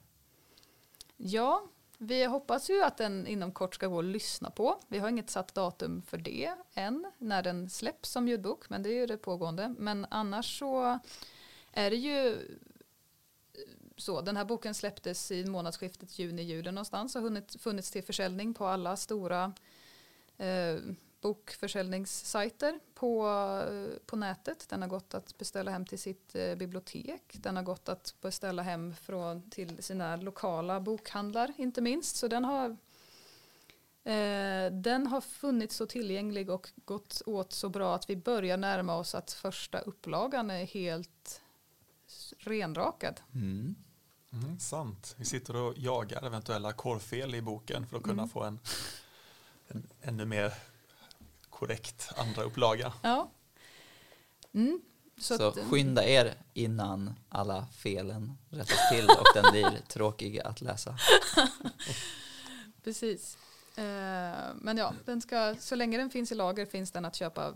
Ja, 1.17 1.63
vi 1.97 2.25
hoppas 2.25 2.69
ju 2.69 2.83
att 2.83 2.97
den 2.97 3.27
inom 3.27 3.51
kort 3.51 3.75
ska 3.75 3.87
gå 3.87 3.99
att 3.99 4.05
lyssna 4.05 4.49
på. 4.51 4.79
Vi 4.87 4.99
har 4.99 5.09
inget 5.09 5.29
satt 5.29 5.53
datum 5.55 6.01
för 6.01 6.17
det 6.17 6.55
än, 6.73 7.11
när 7.17 7.43
den 7.43 7.69
släpps 7.69 8.09
som 8.09 8.27
ljudbok, 8.27 8.69
men 8.69 8.83
det 8.83 8.89
är 8.89 8.93
ju 8.93 9.05
det 9.05 9.17
pågående. 9.17 9.75
Men 9.77 10.05
annars 10.09 10.59
så 10.59 10.99
är 11.71 11.89
det 11.89 11.95
ju 11.95 12.37
så, 13.97 14.21
den 14.21 14.37
här 14.37 14.45
boken 14.45 14.73
släpptes 14.73 15.31
i 15.31 15.45
månadsskiftet 15.45 16.19
juni-juli 16.19 16.71
någonstans 16.71 17.15
och 17.15 17.21
hunnit, 17.21 17.61
funnits 17.61 17.91
till 17.91 18.03
försäljning 18.03 18.53
på 18.53 18.67
alla 18.67 18.97
stora 18.97 19.53
eh, 20.37 20.75
bokförsäljningssajter 21.21 22.79
på, 22.93 23.27
eh, 23.69 23.97
på 24.05 24.15
nätet. 24.15 24.69
Den 24.69 24.81
har 24.81 24.89
gått 24.89 25.13
att 25.13 25.37
beställa 25.37 25.71
hem 25.71 25.85
till 25.85 25.99
sitt 25.99 26.35
eh, 26.35 26.55
bibliotek. 26.55 27.23
Den 27.33 27.55
har 27.55 27.63
gått 27.63 27.89
att 27.89 28.15
beställa 28.21 28.61
hem 28.61 28.95
från, 28.95 29.49
till 29.49 29.83
sina 29.83 30.15
lokala 30.15 30.79
bokhandlar 30.79 31.53
inte 31.57 31.81
minst. 31.81 32.15
Så 32.15 32.27
den 32.27 32.45
har, 32.45 32.69
eh, 34.03 34.71
den 34.71 35.07
har 35.07 35.21
funnits 35.21 35.75
så 35.75 35.85
tillgänglig 35.85 36.49
och 36.49 36.69
gått 36.85 37.21
åt 37.25 37.53
så 37.53 37.69
bra 37.69 37.95
att 37.95 38.09
vi 38.09 38.15
börjar 38.15 38.57
närma 38.57 38.95
oss 38.95 39.15
att 39.15 39.31
första 39.31 39.79
upplagan 39.79 40.49
är 40.51 40.65
helt 40.65 41.41
renrakad. 42.37 43.21
Mm. 43.35 43.75
Mm, 44.33 44.59
sant. 44.59 45.15
Vi 45.17 45.25
sitter 45.25 45.55
och 45.55 45.73
jagar 45.77 46.25
eventuella 46.25 46.73
korrfel 46.73 47.35
i 47.35 47.41
boken 47.41 47.87
för 47.87 47.97
att 47.97 48.03
kunna 48.03 48.23
Mm. 48.23 48.29
få 48.29 48.43
en, 48.43 48.59
en 49.67 49.87
ännu 50.01 50.25
mer 50.25 50.53
korrekt 51.59 52.09
andra 52.15 52.43
upplaga. 52.43 52.93
Ja. 53.01 53.31
Mm. 54.53 54.81
Så, 55.17 55.37
Så, 55.37 55.47
att, 55.47 55.57
eh, 55.57 55.69
skynda 55.69 56.05
er 56.05 56.33
innan 56.53 57.13
alla 57.29 57.67
felen 57.71 58.37
rättas 58.49 58.89
till 58.91 59.05
och 59.09 59.25
den 59.33 59.51
blir 59.51 59.81
tråkig 59.87 60.39
att 60.39 60.61
läsa. 60.61 60.97
Precis. 62.83 63.37
Eh, 63.75 63.83
men 64.55 64.77
ja, 64.77 64.93
den 65.05 65.21
ska, 65.21 65.55
så 65.59 65.75
länge 65.75 65.97
den 65.97 66.09
finns 66.09 66.31
i 66.31 66.35
lager 66.35 66.65
finns 66.65 66.91
den 66.91 67.05
att 67.05 67.15
köpa 67.15 67.53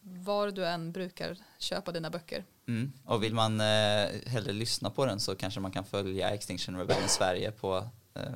var 0.00 0.50
du 0.50 0.66
än 0.66 0.92
brukar 0.92 1.38
köpa 1.58 1.92
dina 1.92 2.10
böcker. 2.10 2.44
Mm. 2.68 2.92
Och 3.04 3.22
vill 3.22 3.34
man 3.34 3.60
eh, 3.60 4.08
hellre 4.26 4.52
lyssna 4.52 4.90
på 4.90 5.06
den 5.06 5.20
så 5.20 5.34
kanske 5.34 5.60
man 5.60 5.70
kan 5.70 5.84
följa 5.84 6.30
Extinction 6.30 6.78
Rebellion 6.78 7.08
Sverige 7.08 7.52
på 7.52 7.88
eh, 8.14 8.32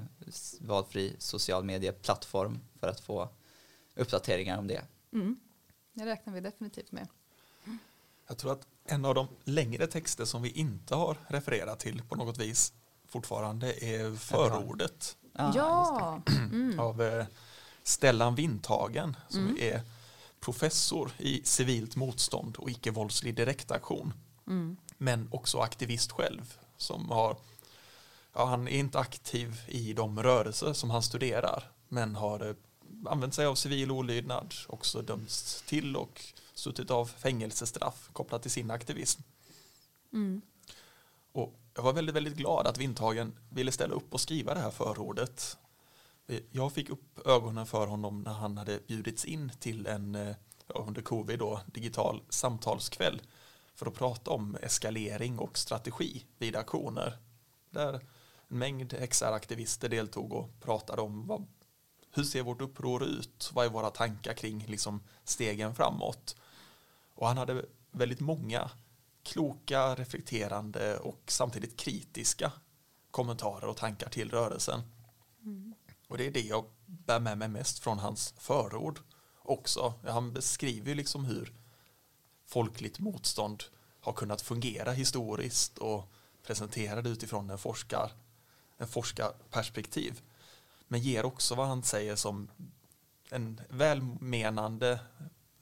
valfri 0.61 1.16
social 1.18 1.64
medieplattform 1.64 2.61
för 2.80 2.88
att 2.88 3.01
få 3.01 3.28
uppdateringar 3.95 4.59
om 4.59 4.66
det. 4.66 4.82
Mm. 5.12 5.41
Det 5.93 6.07
räknar 6.07 6.34
vi 6.34 6.41
definitivt 6.41 6.93
med. 6.93 7.09
Jag 8.28 8.38
tror 8.38 8.53
att 8.53 8.66
en 8.84 9.05
av 9.05 9.14
de 9.14 9.28
längre 9.45 9.86
texter 9.86 10.24
som 10.24 10.43
vi 10.43 10.51
inte 10.51 10.95
har 10.95 11.16
refererat 11.28 11.78
till 11.78 12.03
på 12.09 12.14
något 12.16 12.38
vis 12.38 12.72
fortfarande 13.09 13.84
är 13.84 14.16
förordet 14.16 15.16
Ah, 15.32 15.53
ja, 15.55 16.22
mm. 16.53 16.80
av 16.80 17.03
eh, 17.03 17.26
Stellan 17.82 18.34
Windhagen 18.34 19.16
som 19.28 19.41
Mm. 19.41 19.57
är 19.61 19.82
professor 20.41 21.11
i 21.18 21.43
civilt 21.45 21.97
motstånd 21.97 22.57
och 22.57 22.70
icke-våldslig 22.70 23.34
direktaktion. 23.34 24.14
Mm. 24.47 24.76
Men 24.99 25.28
också 25.30 25.59
aktivist 25.59 26.12
själv 26.12 26.55
som 26.76 27.11
har 27.11 27.36
ja, 28.34 28.45
han 28.45 28.68
är 28.68 28.78
inte 28.78 28.99
aktiv 28.99 29.61
i 29.68 29.93
de 29.93 30.22
rörelser 30.22 30.72
som 30.72 30.91
han 30.91 31.03
studerar 31.03 31.70
men 31.88 32.14
har 32.16 32.49
eh, 32.49 32.55
använt 33.07 33.34
sig 33.34 33.46
av 33.46 33.55
civil 33.55 33.90
olydnad, 33.90 34.55
också 34.68 35.03
dömts 35.03 35.62
till 35.66 35.96
och 35.96 36.22
suttit 36.55 36.90
av 36.90 37.07
fängelsestraff 37.07 38.11
kopplat 38.12 38.42
till 38.42 38.51
sin 38.51 38.70
aktivism. 38.70 39.22
Mm. 40.12 40.42
Och 41.32 41.55
jag 41.74 41.82
var 41.82 41.92
väldigt, 41.92 42.14
väldigt 42.14 42.36
glad 42.36 42.66
att 42.66 42.78
Vindhagen 42.78 43.38
ville 43.51 43.72
ställa 43.72 43.94
upp 43.94 44.14
och 44.14 44.20
skriva 44.20 44.55
det 44.55 44.61
här 44.61 44.70
förordet. 44.70 45.59
Jag 46.51 46.72
fick 46.72 46.90
upp 46.90 47.26
ögonen 47.26 47.66
för 47.66 47.86
honom 47.86 48.22
när 48.22 48.32
han 48.32 48.59
hade 48.59 48.80
bjudits 48.86 49.24
in 49.24 49.53
till 49.61 49.86
en 49.86 50.14
eh, 50.14 50.36
under 50.74 51.03
covid 51.03 51.38
då, 51.38 51.61
digital 51.66 52.22
samtalskväll 52.28 53.22
för 53.74 53.86
att 53.86 53.94
prata 53.94 54.30
om 54.30 54.57
eskalering 54.62 55.38
och 55.38 55.59
strategi 55.59 56.24
vid 56.38 56.57
aktioner. 56.57 57.18
Där 57.70 57.94
en 58.48 58.59
mängd 58.59 58.94
XR-aktivister 59.11 59.88
deltog 59.88 60.32
och 60.32 60.61
pratade 60.61 61.03
om 61.03 61.26
vad, 61.26 61.46
hur 62.11 62.22
ser 62.22 62.42
vårt 62.42 62.61
uppror 62.61 63.04
ut? 63.04 63.50
Vad 63.54 63.66
är 63.66 63.70
våra 63.70 63.90
tankar 63.90 64.34
kring 64.34 64.64
liksom, 64.68 65.00
stegen 65.24 65.74
framåt? 65.74 66.36
Och 67.14 67.28
han 67.28 67.38
hade 67.38 67.64
väldigt 67.90 68.20
många 68.20 68.70
kloka, 69.22 69.94
reflekterande 69.94 70.98
och 70.98 71.22
samtidigt 71.26 71.76
kritiska 71.76 72.52
kommentarer 73.11 73.68
och 73.68 73.76
tankar 73.76 74.08
till 74.08 74.30
rörelsen. 74.30 74.82
Mm. 75.44 75.74
Och 76.08 76.18
det 76.18 76.26
är 76.26 76.30
det 76.30 76.40
jag 76.40 76.64
bär 76.86 77.20
med 77.20 77.38
mig 77.38 77.48
mest 77.48 77.78
från 77.78 77.98
hans 77.98 78.34
förord 78.38 79.00
också. 79.38 79.94
Han 80.06 80.32
beskriver 80.32 80.94
liksom 80.94 81.24
hur 81.24 81.52
folkligt 82.46 82.98
motstånd 82.98 83.64
har 84.00 84.12
kunnat 84.12 84.42
fungera 84.42 84.92
historiskt 84.92 85.78
och 85.78 86.12
presenterar 86.42 87.02
det 87.02 87.11
utifrån 87.11 87.50
en, 87.50 87.58
forskar, 87.58 88.12
en 88.78 88.88
forskarperspektiv. 88.88 90.20
Men 90.93 91.01
ger 91.01 91.24
också 91.24 91.55
vad 91.55 91.66
han 91.66 91.82
säger 91.82 92.16
som 92.16 92.51
en 93.30 93.61
välmenande 93.68 95.01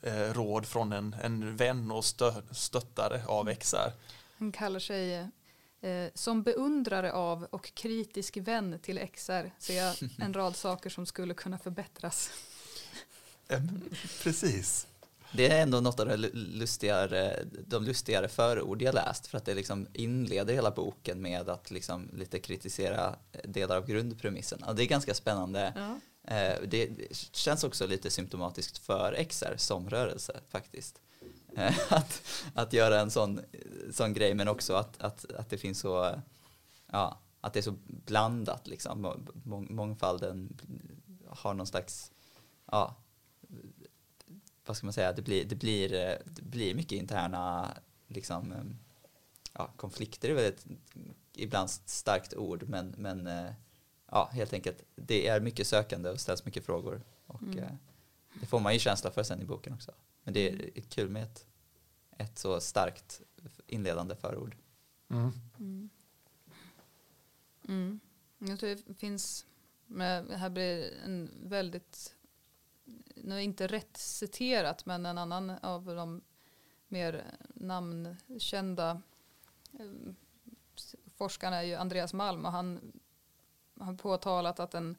eh, 0.02 0.32
råd 0.32 0.66
från 0.66 0.92
en, 0.92 1.16
en 1.22 1.56
vän 1.56 1.90
och 1.90 2.04
stö, 2.04 2.32
stöttare 2.50 3.22
av 3.26 3.54
XR. 3.54 3.92
Han 4.38 4.52
kallar 4.52 4.80
sig 4.80 5.14
eh, 5.80 6.08
som 6.14 6.42
beundrare 6.42 7.12
av 7.12 7.44
och 7.44 7.74
kritisk 7.74 8.36
vän 8.36 8.78
till 8.82 9.08
XR 9.14 9.50
ser 9.58 9.76
jag 9.76 9.96
en 10.18 10.34
rad 10.34 10.56
saker 10.56 10.90
som 10.90 11.06
skulle 11.06 11.34
kunna 11.34 11.58
förbättras. 11.58 12.30
Precis. 14.22 14.86
Det 15.32 15.48
är 15.48 15.62
ändå 15.62 15.80
något 15.80 16.00
av 16.00 16.06
det 16.06 16.16
lustigare, 16.32 17.44
de 17.66 17.84
lustigare 17.84 18.28
förord 18.28 18.82
jag 18.82 18.94
läst 18.94 19.26
för 19.26 19.38
att 19.38 19.44
det 19.44 19.54
liksom 19.54 19.86
inleder 19.92 20.54
hela 20.54 20.70
boken 20.70 21.22
med 21.22 21.48
att 21.48 21.70
liksom 21.70 22.10
lite 22.12 22.38
kritisera 22.38 23.16
delar 23.44 23.76
av 23.76 23.86
grundpremissen. 23.86 24.62
Och 24.62 24.74
det 24.74 24.82
är 24.82 24.86
ganska 24.86 25.14
spännande. 25.14 25.72
Ja. 25.76 26.00
Eh, 26.36 26.60
det 26.68 26.90
känns 27.12 27.64
också 27.64 27.86
lite 27.86 28.10
symptomatiskt 28.10 28.78
för 28.78 29.24
XR 29.28 29.54
som 29.56 29.90
rörelse 29.90 30.40
faktiskt. 30.48 31.00
Eh, 31.56 31.78
att, 31.92 32.22
att 32.54 32.72
göra 32.72 33.00
en 33.00 33.10
sån, 33.10 33.40
sån 33.92 34.14
grej 34.14 34.34
men 34.34 34.48
också 34.48 34.74
att, 34.74 35.02
att, 35.02 35.32
att 35.32 35.50
det 35.50 35.58
finns 35.58 35.80
så, 35.80 36.20
ja, 36.92 37.20
att 37.40 37.52
det 37.52 37.60
är 37.60 37.62
så 37.62 37.74
blandat 37.86 38.66
liksom. 38.66 39.24
Mångfalden 39.70 40.58
har 41.26 41.54
någon 41.54 41.66
slags, 41.66 42.10
ja, 42.70 42.96
vad 44.68 44.76
ska 44.76 44.86
man 44.86 44.92
säga, 44.92 45.12
det 45.12 45.22
blir, 45.22 45.44
det 45.44 45.54
blir, 45.54 45.88
det 46.24 46.42
blir 46.42 46.74
mycket 46.74 46.92
interna 46.92 47.74
liksom, 48.06 48.54
ja, 49.52 49.72
konflikter 49.76 50.28
är 50.28 50.34
väl 50.34 50.44
ett 50.44 50.66
ibland 51.32 51.70
starkt 51.70 52.34
ord 52.34 52.68
men, 52.68 52.94
men 52.98 53.26
eh, 53.26 53.52
ja, 54.10 54.30
helt 54.32 54.52
enkelt 54.52 54.82
det 54.94 55.28
är 55.28 55.40
mycket 55.40 55.66
sökande 55.66 56.10
och 56.10 56.20
ställs 56.20 56.44
mycket 56.44 56.64
frågor 56.64 57.02
och 57.26 57.42
mm. 57.42 57.58
Eh, 57.58 57.70
det 58.40 58.46
får 58.46 58.60
man 58.60 58.72
ju 58.72 58.78
känsla 58.78 59.10
för 59.10 59.22
sen 59.22 59.42
i 59.42 59.44
boken 59.44 59.72
också. 59.72 59.92
Men 60.22 60.34
det 60.34 60.48
är 60.48 60.54
mm. 60.54 60.82
kul 60.88 61.08
med 61.08 61.22
ett, 61.22 61.46
ett 62.18 62.38
så 62.38 62.60
starkt 62.60 63.22
inledande 63.66 64.16
förord. 64.16 64.56
Mm. 65.10 65.32
Mm. 65.58 65.90
Mm. 67.68 68.00
Jag 68.38 68.60
tror 68.60 68.76
det 68.86 68.94
finns, 68.94 69.46
med, 69.86 70.26
här 70.30 70.50
blir 70.50 70.92
en 71.04 71.30
väldigt 71.42 72.14
nu 73.14 73.42
inte 73.42 73.66
rätt 73.66 73.96
citerat, 73.96 74.86
men 74.86 75.06
en 75.06 75.18
annan 75.18 75.50
av 75.50 75.84
de 75.84 76.20
mer 76.88 77.24
namnkända 77.54 79.02
eh, 79.78 80.12
forskarna 81.16 81.56
är 81.56 81.62
ju 81.62 81.74
Andreas 81.74 82.12
Malm 82.12 82.44
och 82.44 82.52
han 82.52 82.92
har 83.80 83.94
påtalat 83.94 84.60
att 84.60 84.74
en, 84.74 84.96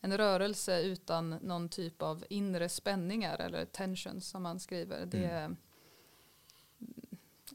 en 0.00 0.16
rörelse 0.16 0.82
utan 0.82 1.30
någon 1.30 1.68
typ 1.68 2.02
av 2.02 2.24
inre 2.28 2.68
spänningar 2.68 3.38
eller 3.38 3.64
tensions 3.64 4.28
som 4.28 4.44
han 4.44 4.60
skriver, 4.60 5.06
det 5.06 5.24
mm. 5.24 5.56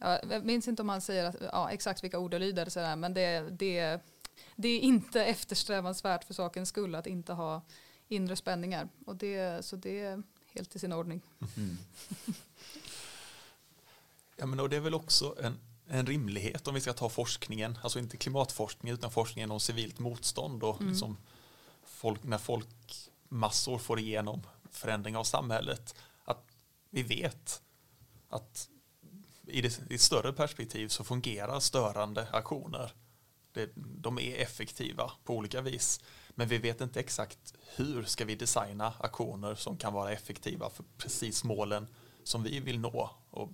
jag 0.01 0.45
minns 0.45 0.67
inte 0.67 0.82
om 0.82 0.89
han 0.89 1.01
säger 1.01 1.26
att, 1.26 1.36
ja, 1.51 1.71
exakt 1.71 2.03
vilka 2.03 2.19
ord 2.19 2.32
det 2.32 2.39
sådär, 2.69 2.95
men 2.95 3.13
det, 3.13 3.39
det, 3.39 3.99
det 4.55 4.67
är 4.67 4.80
inte 4.80 5.26
eftersträvansvärt 5.26 6.23
för 6.23 6.34
sakens 6.34 6.69
skull 6.69 6.95
att 6.95 7.07
inte 7.07 7.34
ha 7.34 7.61
inre 8.08 8.36
spänningar. 8.36 8.89
Och 9.06 9.16
det, 9.16 9.66
så 9.66 9.76
det 9.76 9.99
är 9.99 10.24
helt 10.53 10.76
i 10.76 10.80
sin 10.80 10.93
ordning. 10.93 11.22
Mm. 11.58 11.78
ja, 14.36 14.45
men 14.45 14.60
och 14.60 14.70
det 14.70 14.76
är 14.76 14.80
väl 14.80 14.93
också 14.93 15.36
en, 15.43 15.60
en 15.88 16.06
rimlighet 16.06 16.68
om 16.68 16.74
vi 16.74 16.82
ska 16.82 16.93
ta 16.93 17.10
forskningen, 17.10 17.80
alltså 17.82 17.99
inte 17.99 18.18
klimatforskning 18.18 18.93
utan 18.93 19.12
forskningen 19.12 19.51
om 19.51 19.60
civilt 19.60 19.99
motstånd 19.99 20.64
och 20.64 20.82
mm. 20.82 20.91
liksom 20.91 21.18
folk, 21.84 22.24
när 22.24 22.38
folkmassor 22.38 23.78
får 23.78 23.99
igenom 23.99 24.41
förändring 24.72 25.18
av 25.18 25.24
samhället, 25.24 25.95
att 26.24 26.58
vi 26.89 27.03
vet 27.03 27.62
att 28.30 28.70
i, 29.47 29.62
det, 29.62 29.82
i 29.89 29.95
ett 29.95 30.01
större 30.01 30.34
perspektiv 30.34 30.88
så 30.88 31.03
fungerar 31.03 31.60
störande 31.60 32.28
aktioner. 32.32 32.91
Det, 33.51 33.70
de 33.76 34.20
är 34.20 34.36
effektiva 34.36 35.12
på 35.24 35.36
olika 35.36 35.62
vis. 35.62 36.01
Men 36.36 36.47
vi 36.47 36.57
vet 36.57 36.81
inte 36.81 36.99
exakt 36.99 37.53
hur 37.75 38.03
ska 38.03 38.25
vi 38.25 38.36
designa 38.36 38.93
aktioner 38.99 39.55
som 39.55 39.77
kan 39.77 39.93
vara 39.93 40.11
effektiva 40.11 40.69
för 40.69 40.86
precis 40.97 41.43
målen 41.43 41.88
som 42.23 42.43
vi 42.43 42.59
vill 42.59 42.79
nå. 42.79 43.09
Och 43.29 43.49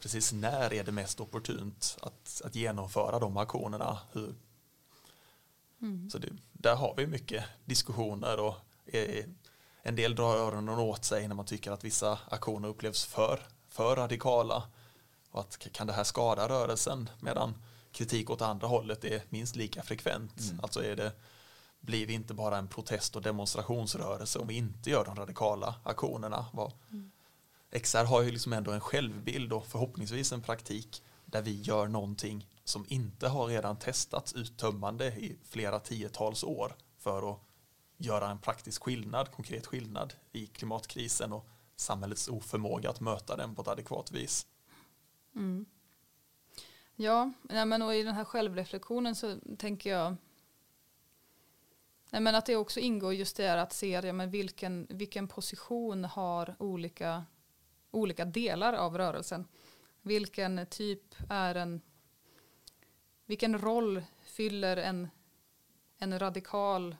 precis 0.00 0.32
när 0.32 0.72
är 0.72 0.84
det 0.84 0.92
mest 0.92 1.20
opportunt 1.20 1.98
att, 2.02 2.42
att 2.44 2.54
genomföra 2.54 3.18
de 3.18 3.36
aktionerna. 3.36 3.98
Hur? 4.12 4.34
Mm. 5.82 6.10
Så 6.10 6.18
det, 6.18 6.28
där 6.52 6.76
har 6.76 6.94
vi 6.96 7.06
mycket 7.06 7.44
diskussioner 7.64 8.40
och 8.40 8.54
är, 8.86 9.24
en 9.82 9.96
del 9.96 10.14
drar 10.14 10.36
öronen 10.36 10.78
åt 10.78 11.04
sig 11.04 11.28
när 11.28 11.34
man 11.34 11.46
tycker 11.46 11.70
att 11.70 11.84
vissa 11.84 12.18
aktioner 12.28 12.68
upplevs 12.68 13.04
för, 13.04 13.40
för 13.68 13.96
radikala. 13.96 14.62
Och 15.30 15.40
att 15.40 15.58
kan 15.72 15.86
det 15.86 15.92
här 15.92 16.04
skada 16.04 16.48
rörelsen 16.48 17.10
medan 17.20 17.54
kritik 17.92 18.30
åt 18.30 18.42
andra 18.42 18.66
hållet 18.66 19.04
är 19.04 19.22
minst 19.28 19.56
lika 19.56 19.82
frekvent. 19.82 20.40
Mm. 20.40 20.60
Alltså 20.62 20.84
är 20.84 20.96
det 20.96 21.12
blir 21.86 22.06
vi 22.06 22.12
inte 22.12 22.34
bara 22.34 22.58
en 22.58 22.68
protest 22.68 23.16
och 23.16 23.22
demonstrationsrörelse 23.22 24.38
om 24.38 24.46
vi 24.46 24.54
inte 24.54 24.90
gör 24.90 25.04
de 25.04 25.16
radikala 25.16 25.74
aktionerna. 25.84 26.46
Mm. 26.90 27.10
XR 27.70 28.04
har 28.04 28.22
ju 28.22 28.30
liksom 28.30 28.52
ändå 28.52 28.72
en 28.72 28.80
självbild 28.80 29.52
och 29.52 29.66
förhoppningsvis 29.66 30.32
en 30.32 30.42
praktik 30.42 31.02
där 31.24 31.42
vi 31.42 31.60
gör 31.60 31.88
någonting 31.88 32.46
som 32.64 32.84
inte 32.88 33.28
har 33.28 33.46
redan 33.46 33.76
testats 33.76 34.32
uttömmande 34.32 35.06
i 35.06 35.38
flera 35.44 35.78
tiotals 35.80 36.44
år 36.44 36.76
för 36.98 37.32
att 37.32 37.40
göra 37.96 38.30
en 38.30 38.38
praktisk 38.38 38.82
skillnad, 38.82 39.30
konkret 39.30 39.66
skillnad 39.66 40.14
i 40.32 40.46
klimatkrisen 40.46 41.32
och 41.32 41.48
samhällets 41.76 42.28
oförmåga 42.28 42.90
att 42.90 43.00
möta 43.00 43.36
den 43.36 43.54
på 43.54 43.62
ett 43.62 43.68
adekvat 43.68 44.12
vis. 44.12 44.46
Mm. 45.36 45.66
Ja, 46.96 47.32
men 47.42 47.82
och 47.82 47.94
i 47.94 48.02
den 48.02 48.14
här 48.14 48.24
självreflektionen 48.24 49.14
så 49.14 49.36
tänker 49.58 49.90
jag 49.90 50.16
Nej, 52.10 52.20
men 52.20 52.34
att 52.34 52.46
det 52.46 52.56
också 52.56 52.80
ingår 52.80 53.14
just 53.14 53.36
det 53.36 53.62
att 53.62 53.72
se 53.72 53.90
ja, 53.90 54.12
men 54.12 54.30
vilken, 54.30 54.86
vilken 54.90 55.28
position 55.28 56.04
har 56.04 56.56
olika, 56.58 57.24
olika 57.90 58.24
delar 58.24 58.72
av 58.72 58.98
rörelsen. 58.98 59.48
Vilken 60.02 60.66
typ 60.66 61.14
är 61.30 61.54
en, 61.54 61.80
vilken 63.26 63.58
roll 63.58 64.02
fyller 64.22 64.76
en, 64.76 65.08
en 65.98 66.18
radikal, 66.18 66.96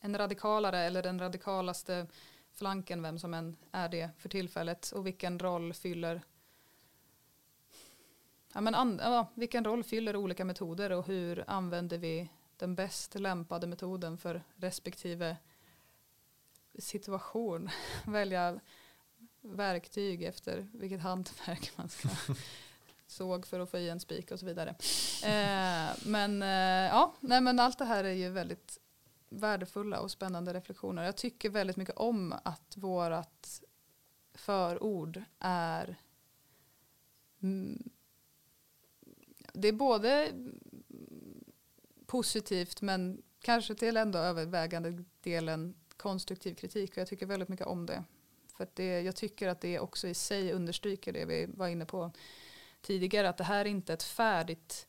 en 0.00 0.18
radikalare 0.18 0.78
eller 0.78 1.02
den 1.02 1.18
radikalaste 1.18 2.06
flanken, 2.52 3.02
vem 3.02 3.18
som 3.18 3.34
än 3.34 3.56
är 3.72 3.88
det 3.88 4.10
för 4.18 4.28
tillfället, 4.28 4.90
och 4.90 5.06
vilken 5.06 5.38
roll 5.38 5.74
fyller 5.74 6.22
ja, 8.54 8.60
men 8.60 8.74
an, 8.74 9.00
ja, 9.02 9.26
vilken 9.34 9.64
roll 9.64 9.84
fyller 9.84 10.16
olika 10.16 10.44
metoder 10.44 10.92
och 10.92 11.06
hur 11.06 11.44
använder 11.46 11.98
vi 11.98 12.28
den 12.56 12.74
bäst 12.74 13.14
lämpade 13.14 13.66
metoden 13.66 14.18
för 14.18 14.42
respektive 14.56 15.36
situation. 16.78 17.70
Välja 18.06 18.60
verktyg 19.40 20.22
efter 20.22 20.68
vilket 20.72 21.00
hantverk 21.00 21.72
man 21.76 21.88
ska 21.88 22.08
såg 23.06 23.46
för 23.46 23.60
att 23.60 23.70
få 23.70 23.78
i 23.78 23.88
en 23.88 24.00
spik 24.00 24.30
och 24.30 24.40
så 24.40 24.46
vidare. 24.46 24.70
Eh, 25.24 25.96
men 26.06 26.42
eh, 26.42 26.88
ja, 26.88 27.14
nej, 27.20 27.40
men 27.40 27.60
allt 27.60 27.78
det 27.78 27.84
här 27.84 28.04
är 28.04 28.12
ju 28.12 28.30
väldigt 28.30 28.78
värdefulla 29.28 30.00
och 30.00 30.10
spännande 30.10 30.52
reflektioner. 30.52 31.04
Jag 31.04 31.16
tycker 31.16 31.50
väldigt 31.50 31.76
mycket 31.76 31.96
om 31.96 32.34
att 32.42 32.76
vårat 32.76 33.62
förord 34.34 35.22
är 35.38 35.96
mm, 37.42 37.90
det 39.52 39.68
är 39.68 39.72
både 39.72 40.32
positivt 42.06 42.82
men 42.82 43.22
kanske 43.40 43.74
till 43.74 43.96
ändå 43.96 44.18
övervägande 44.18 45.04
delen 45.20 45.74
konstruktiv 45.96 46.54
kritik 46.54 46.90
och 46.90 46.98
jag 46.98 47.08
tycker 47.08 47.26
väldigt 47.26 47.48
mycket 47.48 47.66
om 47.66 47.86
det. 47.86 48.04
För 48.56 48.68
det, 48.74 49.00
jag 49.00 49.16
tycker 49.16 49.48
att 49.48 49.60
det 49.60 49.78
också 49.78 50.08
i 50.08 50.14
sig 50.14 50.52
understryker 50.52 51.12
det 51.12 51.24
vi 51.24 51.46
var 51.46 51.68
inne 51.68 51.86
på 51.86 52.12
tidigare 52.80 53.28
att 53.28 53.36
det 53.36 53.44
här 53.44 53.60
är 53.60 53.68
inte 53.68 53.92
ett 53.92 54.02
färdigt 54.02 54.88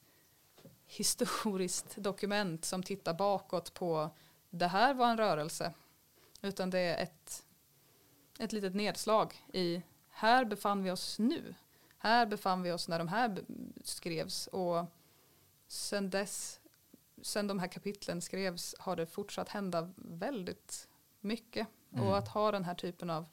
historiskt 0.85 1.95
dokument 1.95 2.65
som 2.65 2.83
tittar 2.83 3.13
bakåt 3.13 3.73
på 3.73 4.09
det 4.49 4.67
här 4.67 4.93
var 4.93 5.11
en 5.11 5.17
rörelse 5.17 5.73
utan 6.41 6.69
det 6.69 6.79
är 6.79 7.03
ett, 7.03 7.45
ett 8.39 8.51
litet 8.51 8.75
nedslag 8.75 9.45
i 9.53 9.81
här 10.09 10.45
befann 10.45 10.83
vi 10.83 10.91
oss 10.91 11.19
nu. 11.19 11.55
Här 11.97 12.25
befann 12.25 12.61
vi 12.61 12.71
oss 12.71 12.87
när 12.87 12.99
de 12.99 13.07
här 13.07 13.43
skrevs 13.83 14.47
och 14.47 14.85
sen 15.67 16.09
dess 16.09 16.56
sen 17.21 17.47
de 17.47 17.59
här 17.59 17.67
kapitlen 17.67 18.21
skrevs 18.21 18.75
har 18.79 18.95
det 18.95 19.05
fortsatt 19.05 19.49
hända 19.49 19.93
väldigt 19.95 20.87
mycket. 21.21 21.67
Mm. 21.93 22.07
Och 22.07 22.17
att 22.17 22.27
ha 22.27 22.51
den 22.51 22.63
här 22.63 22.75
typen 22.75 23.09
av 23.09 23.25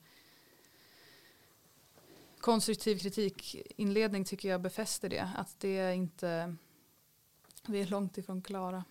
konstruktiv 2.40 2.98
kritikinledning 2.98 4.24
tycker 4.24 4.48
jag 4.48 4.60
befäster 4.60 5.08
det. 5.08 5.30
Att 5.36 5.60
det 5.60 5.78
är 5.78 5.92
inte, 5.92 6.56
vi 7.66 7.80
är 7.80 7.86
långt 7.86 8.18
ifrån 8.18 8.42
klara. 8.42 8.84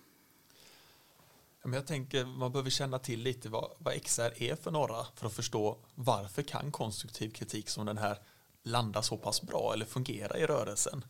jag 1.62 1.86
tänker 1.86 2.24
man 2.24 2.52
behöver 2.52 2.70
känna 2.70 2.98
till 2.98 3.20
lite 3.20 3.48
vad, 3.48 3.70
vad 3.78 4.02
XR 4.02 4.42
är 4.42 4.56
för 4.56 4.70
några 4.70 5.04
för 5.14 5.26
att 5.26 5.32
förstå 5.32 5.78
varför 5.94 6.42
kan 6.42 6.72
konstruktiv 6.72 7.30
kritik 7.30 7.68
som 7.68 7.86
den 7.86 7.98
här 7.98 8.18
landa 8.62 9.02
så 9.02 9.16
pass 9.16 9.42
bra 9.42 9.72
eller 9.74 9.86
fungera 9.86 10.38
i 10.38 10.46
rörelsen. 10.46 11.04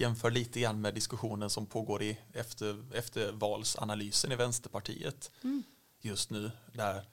Jämför 0.00 0.30
lite 0.30 0.60
grann 0.60 0.80
med 0.80 0.94
diskussionen 0.94 1.50
som 1.50 1.66
pågår 1.66 2.02
i 2.02 2.18
efter, 2.32 2.84
eftervalsanalysen 2.94 4.32
i 4.32 4.36
Vänsterpartiet 4.36 5.30
mm. 5.44 5.62
just 6.00 6.30
nu 6.30 6.50
där, 6.72 7.04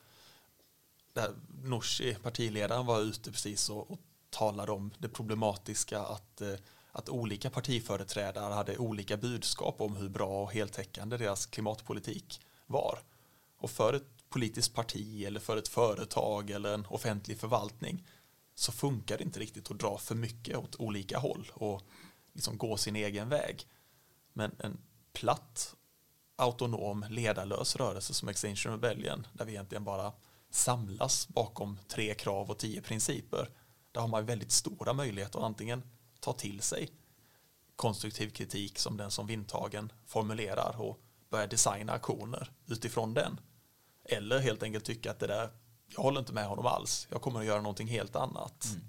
där 1.13 1.35
Nooshi, 1.63 2.15
partiledaren, 2.15 2.85
var 2.85 3.01
ute 3.01 3.31
precis 3.31 3.69
och, 3.69 3.91
och 3.91 3.99
talade 4.29 4.71
om 4.71 4.91
det 4.97 5.09
problematiska 5.09 5.99
att, 5.99 6.41
eh, 6.41 6.53
att 6.91 7.09
olika 7.09 7.49
partiföreträdare 7.49 8.53
hade 8.53 8.77
olika 8.77 9.17
budskap 9.17 9.81
om 9.81 9.95
hur 9.95 10.09
bra 10.09 10.43
och 10.43 10.53
heltäckande 10.53 11.17
deras 11.17 11.45
klimatpolitik 11.45 12.41
var. 12.65 12.99
Och 13.57 13.71
för 13.71 13.93
ett 13.93 14.29
politiskt 14.29 14.73
parti 14.73 15.23
eller 15.23 15.39
för 15.39 15.57
ett 15.57 15.67
företag 15.67 16.49
eller 16.49 16.73
en 16.73 16.85
offentlig 16.85 17.39
förvaltning 17.39 18.07
så 18.55 18.71
funkar 18.71 19.17
det 19.17 19.23
inte 19.23 19.39
riktigt 19.39 19.71
att 19.71 19.79
dra 19.79 19.97
för 19.97 20.15
mycket 20.15 20.57
åt 20.57 20.75
olika 20.75 21.17
håll 21.17 21.51
och 21.53 21.81
liksom 22.35 22.57
gå 22.57 22.77
sin 22.77 22.95
egen 22.95 23.29
väg. 23.29 23.67
Men 24.33 24.55
en 24.59 24.77
platt, 25.13 25.75
autonom, 26.35 27.05
ledarlös 27.09 27.75
rörelse 27.75 28.13
som 28.13 28.29
Extinction 28.29 28.71
Rebellion, 28.71 29.27
där 29.33 29.45
vi 29.45 29.51
egentligen 29.51 29.83
bara 29.83 30.13
samlas 30.49 31.27
bakom 31.27 31.79
tre 31.87 32.13
krav 32.13 32.49
och 32.49 32.57
tio 32.57 32.81
principer, 32.81 33.49
där 33.91 34.01
har 34.01 34.07
man 34.07 34.25
väldigt 34.25 34.51
stora 34.51 34.93
möjligheter 34.93 35.39
att 35.39 35.45
antingen 35.45 35.83
ta 36.19 36.33
till 36.33 36.61
sig 36.61 36.89
konstruktiv 37.75 38.29
kritik 38.29 38.79
som 38.79 38.97
den 38.97 39.11
som 39.11 39.27
Vindtagen 39.27 39.91
formulerar 40.05 40.81
och 40.81 40.99
börja 41.29 41.47
designa 41.47 41.93
aktioner 41.93 42.51
utifrån 42.67 43.13
den. 43.13 43.39
Eller 44.03 44.39
helt 44.39 44.63
enkelt 44.63 44.85
tycka 44.85 45.11
att 45.11 45.19
det 45.19 45.27
där, 45.27 45.49
jag 45.87 46.01
håller 46.01 46.19
inte 46.19 46.33
med 46.33 46.45
honom 46.45 46.65
alls, 46.65 47.07
jag 47.11 47.21
kommer 47.21 47.39
att 47.39 47.45
göra 47.45 47.61
någonting 47.61 47.87
helt 47.87 48.15
annat. 48.15 48.65
Mm. 48.65 48.87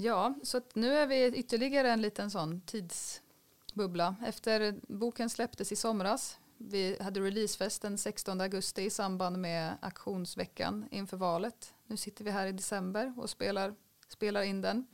Ja, 0.00 0.34
så 0.42 0.60
nu 0.74 0.92
är 0.94 1.06
vi 1.06 1.26
ytterligare 1.26 1.90
en 1.90 2.02
liten 2.02 2.30
sån 2.30 2.60
tidsbubbla. 2.60 4.16
Efter 4.24 4.80
boken 4.88 5.30
släpptes 5.30 5.72
i 5.72 5.76
somras, 5.76 6.38
vi 6.56 6.96
hade 7.00 7.20
releasefest 7.20 7.82
den 7.82 7.98
16 7.98 8.40
augusti 8.40 8.82
i 8.82 8.90
samband 8.90 9.38
med 9.38 9.76
auktionsveckan 9.80 10.88
inför 10.90 11.16
valet. 11.16 11.74
Nu 11.86 11.96
sitter 11.96 12.24
vi 12.24 12.30
här 12.30 12.46
i 12.46 12.52
december 12.52 13.14
och 13.16 13.30
spelar, 13.30 13.74
spelar 14.08 14.42
in 14.42 14.60
den. 14.60 14.86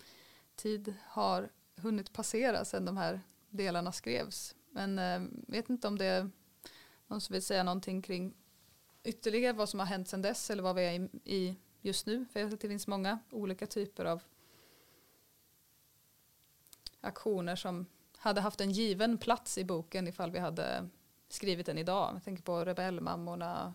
Tid 0.56 0.94
har 1.06 1.50
hunnit 1.76 2.12
passera 2.12 2.64
sedan 2.64 2.84
de 2.84 2.96
här 2.96 3.20
delarna 3.50 3.92
skrevs. 3.92 4.54
Men 4.70 4.98
eh, 4.98 5.22
vet 5.48 5.70
inte 5.70 5.88
om 5.88 5.98
det 5.98 6.06
är 6.06 6.30
någon 7.06 7.20
som 7.20 7.32
vill 7.32 7.42
säga 7.42 7.62
någonting 7.62 8.02
kring 8.02 8.34
ytterligare 9.04 9.52
vad 9.52 9.68
som 9.68 9.80
har 9.80 9.86
hänt 9.86 10.08
sedan 10.08 10.22
dess 10.22 10.50
eller 10.50 10.62
vad 10.62 10.76
vi 10.76 10.82
är 10.82 10.92
i, 10.92 11.08
i 11.24 11.56
just 11.80 12.06
nu. 12.06 12.26
För 12.32 12.40
jag 12.40 12.46
vet 12.46 12.54
att 12.54 12.60
det 12.60 12.68
finns 12.68 12.86
många 12.86 13.18
olika 13.30 13.66
typer 13.66 14.04
av 14.04 14.22
aktioner 17.04 17.56
som 17.56 17.86
hade 18.16 18.40
haft 18.40 18.60
en 18.60 18.70
given 18.70 19.18
plats 19.18 19.58
i 19.58 19.64
boken 19.64 20.08
ifall 20.08 20.30
vi 20.30 20.38
hade 20.38 20.88
skrivit 21.28 21.66
den 21.66 21.78
idag. 21.78 22.14
Jag 22.14 22.24
tänker 22.24 22.42
på 22.42 22.64
rebellmammorna, 22.64 23.74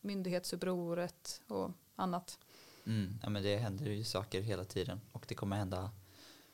myndighetsupproret 0.00 1.40
och 1.48 1.70
annat. 1.96 2.38
Mm, 2.86 3.18
ja, 3.22 3.28
men 3.28 3.42
det 3.42 3.56
händer 3.56 3.86
ju 3.86 4.04
saker 4.04 4.40
hela 4.40 4.64
tiden 4.64 5.00
och 5.12 5.24
det 5.28 5.34
kommer 5.34 5.56
hända 5.56 5.90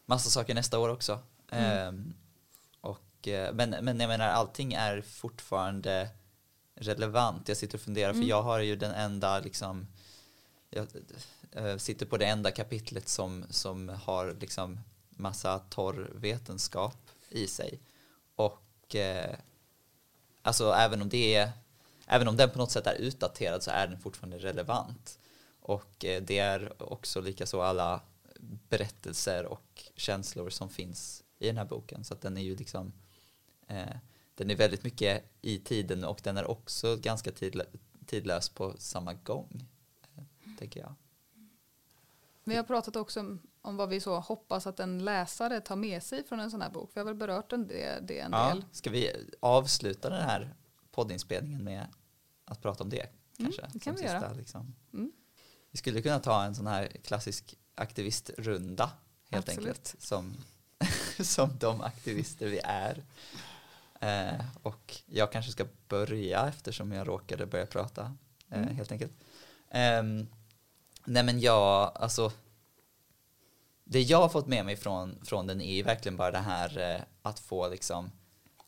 massa 0.06 0.30
saker 0.30 0.54
nästa 0.54 0.78
år 0.78 0.88
också. 0.88 1.18
Mm. 1.50 1.88
Ehm, 1.88 2.14
och, 2.80 3.28
eh, 3.28 3.54
men, 3.54 3.70
men 3.70 4.00
jag 4.00 4.08
menar 4.08 4.28
allting 4.28 4.72
är 4.72 5.00
fortfarande 5.00 6.08
relevant. 6.74 7.48
Jag 7.48 7.56
sitter 7.56 7.78
och 7.78 7.82
funderar 7.82 8.10
mm. 8.10 8.22
för 8.22 8.28
jag 8.28 8.42
har 8.42 8.60
ju 8.60 8.76
den 8.76 8.92
enda 8.92 9.40
liksom 9.40 9.86
jag 10.70 10.86
äh, 11.52 11.76
sitter 11.76 12.06
på 12.06 12.16
det 12.16 12.26
enda 12.26 12.50
kapitlet 12.50 13.08
som, 13.08 13.44
som 13.50 13.88
har 13.88 14.36
liksom 14.40 14.80
massa 15.18 15.58
torr 15.58 16.10
vetenskap 16.14 17.10
i 17.28 17.46
sig. 17.46 17.80
Och 18.36 18.94
eh, 18.94 19.36
alltså 20.42 20.72
även 20.72 21.02
om 21.02 21.08
det 21.08 21.34
är 21.34 21.52
Även 22.10 22.28
om 22.28 22.36
den 22.36 22.50
på 22.50 22.58
något 22.58 22.70
sätt 22.70 22.86
är 22.86 22.94
utdaterad 22.94 23.62
så 23.62 23.70
är 23.70 23.86
den 23.86 24.00
fortfarande 24.00 24.38
relevant. 24.38 25.18
Och 25.60 26.04
eh, 26.04 26.22
det 26.22 26.38
är 26.38 26.82
också 26.82 27.20
lika 27.20 27.46
så 27.46 27.62
alla 27.62 28.00
berättelser 28.68 29.46
och 29.46 29.84
känslor 29.96 30.50
som 30.50 30.70
finns 30.70 31.24
i 31.38 31.46
den 31.46 31.56
här 31.56 31.64
boken. 31.64 32.04
Så 32.04 32.14
att 32.14 32.20
den 32.20 32.36
är 32.36 32.42
ju 32.42 32.56
liksom 32.56 32.92
eh, 33.66 33.96
den 34.34 34.50
är 34.50 34.56
väldigt 34.56 34.84
mycket 34.84 35.24
i 35.42 35.58
tiden 35.58 36.04
och 36.04 36.20
den 36.22 36.36
är 36.36 36.50
också 36.50 36.96
ganska 36.96 37.32
tidlö 37.32 37.64
tidlös 38.06 38.48
på 38.48 38.74
samma 38.78 39.14
gång. 39.14 39.66
Eh, 40.16 40.22
tänker 40.58 40.80
jag. 40.80 40.94
Vi 42.44 42.56
har 42.56 42.64
pratat 42.64 42.96
också 42.96 43.20
om 43.20 43.40
vad 43.76 43.88
vi 43.88 44.00
så 44.00 44.18
hoppas 44.18 44.66
att 44.66 44.80
en 44.80 45.04
läsare 45.04 45.60
tar 45.60 45.76
med 45.76 46.02
sig 46.02 46.24
från 46.24 46.40
en 46.40 46.50
sån 46.50 46.62
här 46.62 46.70
bok. 46.70 46.90
Vi 46.94 47.00
har 47.00 47.04
väl 47.04 47.14
berört 47.14 47.52
en 47.52 47.66
det, 47.66 47.98
det 48.02 48.20
en 48.20 48.32
ja, 48.32 48.48
del. 48.48 48.64
Ska 48.72 48.90
vi 48.90 49.12
avsluta 49.40 50.10
den 50.10 50.22
här 50.22 50.54
poddinspelningen 50.90 51.64
med 51.64 51.86
att 52.44 52.62
prata 52.62 52.84
om 52.84 52.90
det? 52.90 53.06
Kanske, 53.38 53.62
mm, 53.62 53.72
det 53.72 53.78
kan 53.78 53.94
vi 53.94 53.98
sista, 53.98 54.14
göra. 54.14 54.32
Liksom. 54.32 54.74
Mm. 54.92 55.12
Vi 55.70 55.78
skulle 55.78 56.02
kunna 56.02 56.20
ta 56.20 56.44
en 56.44 56.54
sån 56.54 56.66
här 56.66 56.88
klassisk 57.04 57.58
aktivistrunda 57.74 58.90
helt 59.30 59.48
Absolut. 59.48 59.68
enkelt. 59.68 59.96
Som, 59.98 60.36
som 61.24 61.58
de 61.58 61.80
aktivister 61.80 62.46
vi 62.46 62.60
är. 62.64 63.04
Eh, 64.00 64.44
och 64.62 64.96
jag 65.06 65.32
kanske 65.32 65.52
ska 65.52 65.66
börja 65.88 66.48
eftersom 66.48 66.92
jag 66.92 67.08
råkade 67.08 67.46
börja 67.46 67.66
prata 67.66 68.16
eh, 68.48 68.62
mm. 68.62 68.76
helt 68.76 68.92
enkelt. 68.92 69.12
Eh, 69.70 70.02
nej 71.04 71.22
men 71.22 71.40
jag, 71.40 71.92
alltså 71.94 72.32
det 73.90 74.02
jag 74.02 74.18
har 74.18 74.28
fått 74.28 74.46
med 74.46 74.64
mig 74.64 74.76
från, 74.76 75.24
från 75.24 75.46
den 75.46 75.60
är 75.60 75.82
verkligen 75.82 76.16
bara 76.16 76.30
det 76.30 76.38
här 76.38 76.78
eh, 76.78 77.02
att 77.22 77.38
få 77.38 77.68
liksom 77.68 78.10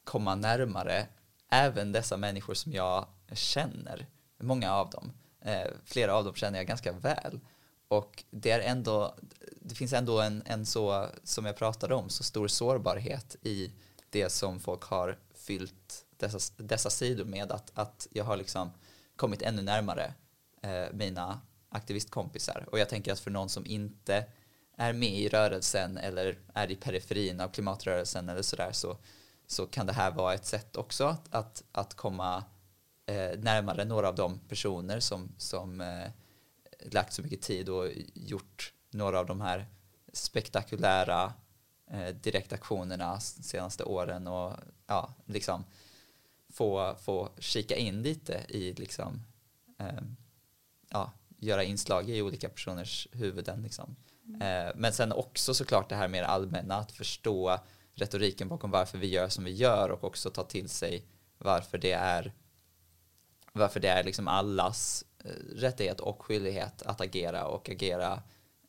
komma 0.04 0.34
närmare 0.34 1.06
även 1.48 1.92
dessa 1.92 2.16
människor 2.16 2.54
som 2.54 2.72
jag 2.72 3.06
känner, 3.32 4.06
många 4.38 4.74
av 4.74 4.90
dem. 4.90 5.12
Eh, 5.40 5.70
flera 5.84 6.14
av 6.14 6.24
dem 6.24 6.34
känner 6.34 6.58
jag 6.58 6.66
ganska 6.66 6.92
väl. 6.92 7.40
Och 7.88 8.24
det 8.30 8.50
är 8.50 8.60
ändå, 8.60 9.14
det 9.60 9.74
finns 9.74 9.92
ändå 9.92 10.20
en, 10.20 10.42
en 10.46 10.66
så, 10.66 11.06
som 11.24 11.46
jag 11.46 11.56
pratade 11.56 11.94
om, 11.94 12.08
så 12.08 12.24
stor 12.24 12.48
sårbarhet 12.48 13.36
i 13.42 13.72
det 14.10 14.30
som 14.30 14.60
folk 14.60 14.82
har 14.82 15.18
fyllt 15.34 16.04
dessa, 16.16 16.54
dessa 16.56 16.90
sidor 16.90 17.24
med 17.24 17.52
att, 17.52 17.70
att 17.74 18.06
jag 18.10 18.24
har 18.24 18.36
liksom 18.36 18.70
kommit 19.16 19.42
ännu 19.42 19.62
närmare 19.62 20.14
eh, 20.62 20.92
mina 20.92 21.40
aktivistkompisar. 21.68 22.66
Och 22.72 22.78
jag 22.78 22.88
tänker 22.88 23.12
att 23.12 23.20
för 23.20 23.30
någon 23.30 23.48
som 23.48 23.66
inte 23.66 24.26
är 24.80 24.92
med 24.92 25.12
i 25.12 25.28
rörelsen 25.28 25.98
eller 25.98 26.38
är 26.54 26.70
i 26.70 26.76
periferin 26.76 27.40
av 27.40 27.48
klimatrörelsen 27.48 28.28
eller 28.28 28.42
sådär 28.42 28.72
så, 28.72 28.96
så 29.46 29.66
kan 29.66 29.86
det 29.86 29.92
här 29.92 30.10
vara 30.10 30.34
ett 30.34 30.46
sätt 30.46 30.76
också 30.76 31.04
att, 31.04 31.34
att, 31.34 31.64
att 31.72 31.94
komma 31.94 32.44
eh, 33.06 33.38
närmare 33.38 33.84
några 33.84 34.08
av 34.08 34.14
de 34.14 34.38
personer 34.38 35.00
som, 35.00 35.32
som 35.38 35.80
eh, 35.80 36.08
lagt 36.80 37.12
så 37.12 37.22
mycket 37.22 37.42
tid 37.42 37.68
och 37.68 37.88
gjort 38.14 38.72
några 38.90 39.18
av 39.18 39.26
de 39.26 39.40
här 39.40 39.66
spektakulära 40.12 41.32
eh, 41.90 42.08
direktaktionerna 42.08 43.20
senaste 43.20 43.84
åren 43.84 44.26
och 44.26 44.56
ja, 44.86 45.14
liksom 45.26 45.64
få, 46.52 46.96
få 47.00 47.28
kika 47.38 47.76
in 47.76 48.02
lite 48.02 48.44
i 48.48 48.72
liksom, 48.72 49.22
eh, 49.78 50.02
ja, 50.88 51.12
göra 51.38 51.64
inslag 51.64 52.10
i 52.10 52.22
olika 52.22 52.48
personers 52.48 53.08
huvuden. 53.12 53.62
Liksom. 53.62 53.96
Eh, 54.40 54.72
men 54.74 54.92
sen 54.92 55.12
också 55.12 55.54
såklart 55.54 55.88
det 55.88 55.94
här 55.94 56.08
mer 56.08 56.22
allmänna, 56.22 56.74
att 56.74 56.92
förstå 56.92 57.58
retoriken 57.94 58.48
bakom 58.48 58.70
varför 58.70 58.98
vi 58.98 59.06
gör 59.06 59.28
som 59.28 59.44
vi 59.44 59.52
gör 59.52 59.88
och 59.88 60.04
också 60.04 60.30
ta 60.30 60.44
till 60.44 60.68
sig 60.68 61.04
varför 61.38 61.78
det 61.78 61.92
är 61.92 62.32
varför 63.52 63.80
det 63.80 63.88
är 63.88 64.04
liksom 64.04 64.28
allas 64.28 65.04
eh, 65.24 65.30
rättighet 65.54 66.00
och 66.00 66.22
skyldighet 66.22 66.82
att 66.82 67.00
agera 67.00 67.46
och 67.46 67.70
agera 67.70 68.22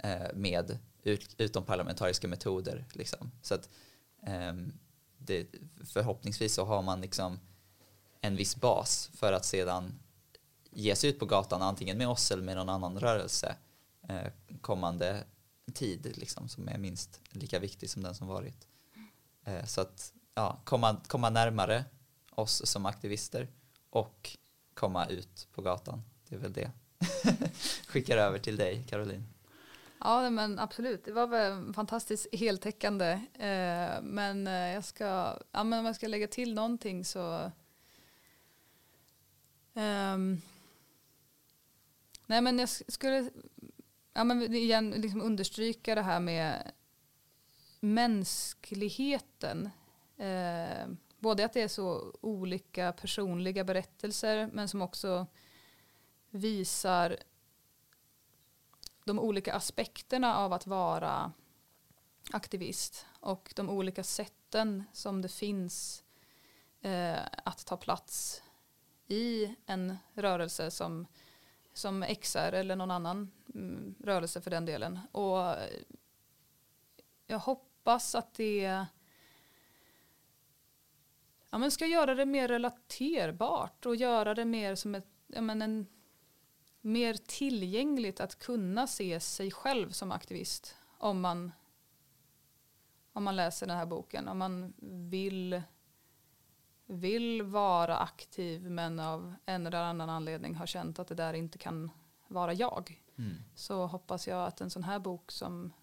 eh, 0.04 0.34
med 0.34 0.80
ut, 1.04 1.36
utomparlamentariska 1.38 2.28
metoder. 2.28 2.86
Liksom. 2.94 3.32
Så 3.42 3.56
att, 3.56 3.70
ehm, 4.28 4.74
det, 5.18 5.48
förhoppningsvis 5.94 6.54
så 6.54 6.66
har 6.66 6.82
man 6.82 7.02
liksom 7.02 7.40
en 8.22 8.36
viss 8.36 8.56
bas 8.56 9.10
för 9.14 9.34
att 9.34 9.46
sedan 9.46 10.00
ge 10.72 10.96
sig 10.96 11.10
ut 11.10 11.20
på 11.20 11.26
gatan 11.26 11.62
antingen 11.62 11.98
med 11.98 12.08
oss 12.08 12.32
eller 12.32 12.44
med 12.44 12.56
någon 12.56 12.70
annan 12.70 13.00
rörelse 13.00 13.56
eh, 14.10 14.28
kommande 14.62 15.24
tid 15.72 16.18
liksom, 16.18 16.50
som 16.50 16.68
är 16.68 16.78
minst 16.78 17.22
lika 17.30 17.60
viktig 17.60 17.90
som 17.90 18.04
den 18.04 18.16
som 18.16 18.28
varit. 18.28 18.68
Eh, 19.44 19.66
så 19.66 19.82
att 19.82 20.14
ja, 20.36 20.62
komma, 20.64 21.02
komma 21.08 21.30
närmare 21.30 21.86
oss 22.32 22.66
som 22.66 22.86
aktivister 22.86 23.48
och 23.90 24.38
komma 24.74 25.08
ut 25.08 25.48
på 25.52 25.62
gatan. 25.62 26.04
Det 26.30 26.36
är 26.36 26.40
väl 26.40 26.54
det. 26.54 26.72
Skickar 27.88 28.18
över 28.18 28.40
till 28.40 28.56
dig 28.56 28.84
Caroline. 28.90 29.24
Ja 30.00 30.30
men 30.30 30.60
absolut, 30.60 31.06
det 31.06 31.12
var 31.12 31.28
väl 31.28 31.74
fantastiskt 31.74 32.28
heltäckande. 32.32 33.12
Eh, 33.34 34.02
men 34.02 34.48
eh, 34.48 34.74
jag 34.74 34.86
ska, 34.86 35.40
ja, 35.52 35.64
men 35.64 35.80
om 35.80 35.86
jag 35.86 35.96
ska 35.96 36.08
lägga 36.08 36.28
till 36.28 36.54
någonting 36.54 37.06
så 37.06 37.52
um, 39.74 40.42
Nej 42.32 42.42
men 42.42 42.60
jag 42.60 42.70
skulle 42.70 43.30
ja, 44.14 44.24
men 44.24 44.56
igen 44.56 44.92
liksom 44.92 45.22
understryka 45.22 45.96
det 45.96 46.02
här 46.02 46.20
med 46.20 46.72
mänskligheten. 47.80 49.70
Eh, 50.18 50.88
både 51.20 51.46
att 51.46 51.54
det 51.54 51.62
är 51.62 51.68
så 51.68 52.16
olika 52.22 52.92
personliga 52.94 53.64
berättelser 53.64 54.50
men 54.54 54.68
som 54.68 54.82
också 54.82 55.28
visar 56.30 57.18
de 59.04 59.20
olika 59.20 59.54
aspekterna 59.54 60.38
av 60.38 60.54
att 60.54 60.68
vara 60.68 61.32
aktivist 62.32 63.06
och 63.20 63.54
de 63.56 63.70
olika 63.70 64.04
sätten 64.04 64.84
som 64.94 65.22
det 65.22 65.30
finns 65.30 66.04
eh, 66.82 67.20
att 67.44 67.66
ta 67.66 67.78
plats 67.78 68.44
i 69.08 69.56
en 69.66 69.98
rörelse 70.14 70.72
som, 70.72 71.08
som 71.82 72.06
XR 72.22 72.54
eller 72.54 72.76
någon 72.76 72.92
annan 72.92 73.32
mm, 73.56 73.96
rörelse 74.00 74.42
för 74.42 74.52
den 74.52 74.66
delen. 74.66 75.00
Och 75.12 75.56
jag 77.28 77.40
hoppas 77.40 78.16
att 78.16 78.34
det 78.34 78.86
ja, 81.50 81.58
men 81.58 81.72
ska 81.72 81.86
göra 81.86 82.16
det 82.16 82.26
mer 82.26 82.48
relaterbart 82.48 83.86
och 83.86 83.96
göra 83.96 84.34
det 84.34 84.46
mer 84.46 84.76
som 84.76 84.96
ett, 84.96 85.08
ja, 85.28 85.42
men 85.42 85.62
en, 85.62 85.88
mer 86.82 87.14
tillgängligt 87.14 88.20
att 88.20 88.40
kunna 88.40 88.88
se 88.88 89.20
sig 89.20 89.52
själv 89.52 89.90
som 89.90 90.12
aktivist 90.12 90.76
om 90.98 91.22
man, 91.22 91.52
om 93.14 93.24
man 93.24 93.36
läser 93.36 93.68
den 93.68 93.78
här 93.78 93.86
boken. 93.86 94.28
Om 94.28 94.38
man 94.38 94.74
vill, 95.10 95.62
vill 96.92 97.42
vara 97.42 97.98
aktiv 97.98 98.72
men 98.72 99.00
av 99.00 99.36
en 99.46 99.68
eller 99.68 99.84
annan 99.84 100.10
anledning 100.10 100.56
har 100.56 100.66
känt 100.66 101.00
att 101.00 101.08
det 101.08 101.16
där 101.16 101.34
inte 101.34 101.58
kan 101.58 101.92
vara 102.28 102.54
jag. 102.54 103.02
Mm. 103.18 103.36
Så 103.56 103.86
hoppas 103.86 104.28
jag 104.28 104.48
att 104.48 104.62
en 104.62 104.70
sån 104.70 104.84
här 104.84 105.00
bok 105.00 105.32
som 105.32 105.74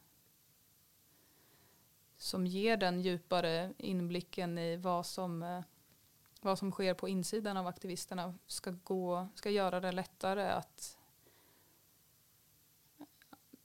som 2.19 2.47
ger 2.47 2.77
den 2.77 3.01
djupare 3.01 3.73
inblicken 3.79 4.59
i 4.59 4.77
vad 4.77 5.07
som, 5.07 5.43
eh, 5.43 5.63
vad 6.41 6.59
som 6.59 6.73
sker 6.73 6.95
på 6.95 7.09
insidan 7.09 7.57
av 7.57 7.67
aktivisterna 7.67 8.35
ska, 8.47 8.71
gå, 8.71 9.29
ska 9.35 9.51
göra 9.51 9.81
det 9.81 9.93
lättare 9.93 10.49
att, 10.49 10.99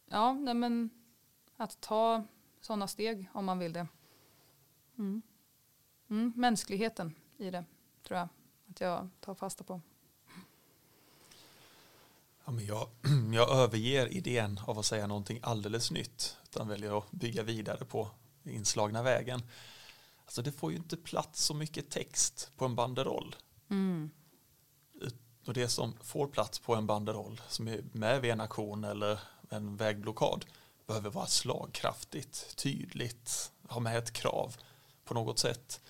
ja, 0.06 0.34
nej 0.34 0.54
men, 0.54 0.90
att 1.58 1.82
ta 1.82 2.24
sådana 2.62 2.88
steg 2.88 3.30
om 3.34 3.46
man 3.46 3.60
vill 3.60 3.74
det. 3.74 3.88
Mm. 4.98 5.22
Mm, 6.10 6.34
mänskligheten 6.36 7.16
i 7.44 7.52
det 7.52 7.66
tror 8.08 8.20
jag 8.20 8.28
att 8.70 8.82
jag 8.82 9.10
tar 9.20 9.36
fasta 9.36 9.64
på. 9.64 9.82
Ja, 12.46 12.52
men 12.52 12.66
jag, 12.66 12.88
jag 13.34 13.50
överger 13.50 14.14
idén 14.14 14.60
av 14.66 14.80
att 14.80 14.86
säga 14.86 15.08
någonting 15.08 15.40
alldeles 15.44 15.92
nytt 15.92 16.38
utan 16.44 16.68
väljer 16.68 16.98
att 16.98 17.12
bygga 17.12 17.44
vidare 17.44 17.86
på 17.86 18.10
inslagna 18.44 19.04
vägen. 19.04 19.42
Alltså 20.26 20.42
det 20.42 20.52
får 20.52 20.72
ju 20.72 20.78
inte 20.78 20.98
plats 20.98 21.44
så 21.44 21.54
mycket 21.54 21.90
text 21.90 22.52
på 22.58 22.66
en 22.66 22.76
banderoll. 22.76 23.36
Mm. 23.70 24.12
Och 25.46 25.54
det 25.54 25.68
som 25.68 25.94
får 26.04 26.28
plats 26.28 26.60
på 26.60 26.76
en 26.76 26.88
banderoll 26.88 27.42
som 27.48 27.68
är 27.68 27.84
med 27.92 28.22
vid 28.22 28.32
en 28.32 28.42
aktion 28.42 28.84
eller 28.84 29.20
en 29.50 29.78
vägblockad 29.78 30.46
behöver 30.88 31.10
vara 31.10 31.28
slagkraftigt, 31.28 32.56
tydligt, 32.56 33.52
ha 33.70 33.80
med 33.80 33.98
ett 33.98 34.14
krav 34.14 34.56
på 35.06 35.14
något 35.14 35.40
sätt. 35.40 35.82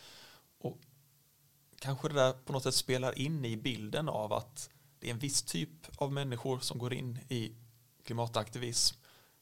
Kanske 1.84 2.07
det 2.07 2.13
där 2.13 2.34
på 2.34 2.53
något 2.53 2.63
sätt 2.63 2.75
spelar 2.75 3.19
in 3.19 3.45
i 3.45 3.57
bilden 3.57 4.09
av 4.09 4.34
att 4.34 4.69
det 4.99 5.07
är 5.07 5.11
en 5.11 5.19
viss 5.19 5.41
typ 5.41 5.69
av 5.95 6.11
människor 6.11 6.59
som 6.59 6.77
går 6.77 6.93
in 6.93 7.19
i 7.29 7.55
klimataktivism 8.03 8.97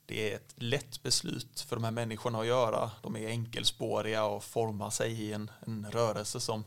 det 0.06 0.32
är 0.32 0.36
ett 0.36 0.54
lätt 0.56 1.04
beslut 1.04 1.60
för 1.62 1.76
de 1.76 1.84
här 1.84 1.92
människorna 1.92 2.40
att 2.40 2.46
göra. 2.46 2.92
De 3.02 3.16
är 3.16 3.28
enkelspåriga 3.28 4.26
och 4.26 4.44
formar 4.44 4.90
sig 4.90 5.12
i 5.12 5.34
en, 5.34 5.52
en 5.68 5.92
rörelse 5.92 6.40
som, 6.40 6.64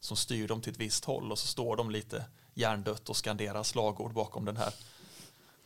som 0.00 0.16
styr 0.16 0.48
dem 0.48 0.60
till 0.60 0.72
ett 0.72 0.80
visst 0.80 1.04
håll 1.04 1.32
och 1.32 1.38
så 1.38 1.46
står 1.46 1.76
de 1.76 1.90
lite 1.90 2.24
hjärndött 2.54 3.08
och 3.08 3.16
skanderar 3.16 3.62
slagord 3.62 4.12
bakom 4.12 4.44
den 4.44 4.56
här, 4.56 4.74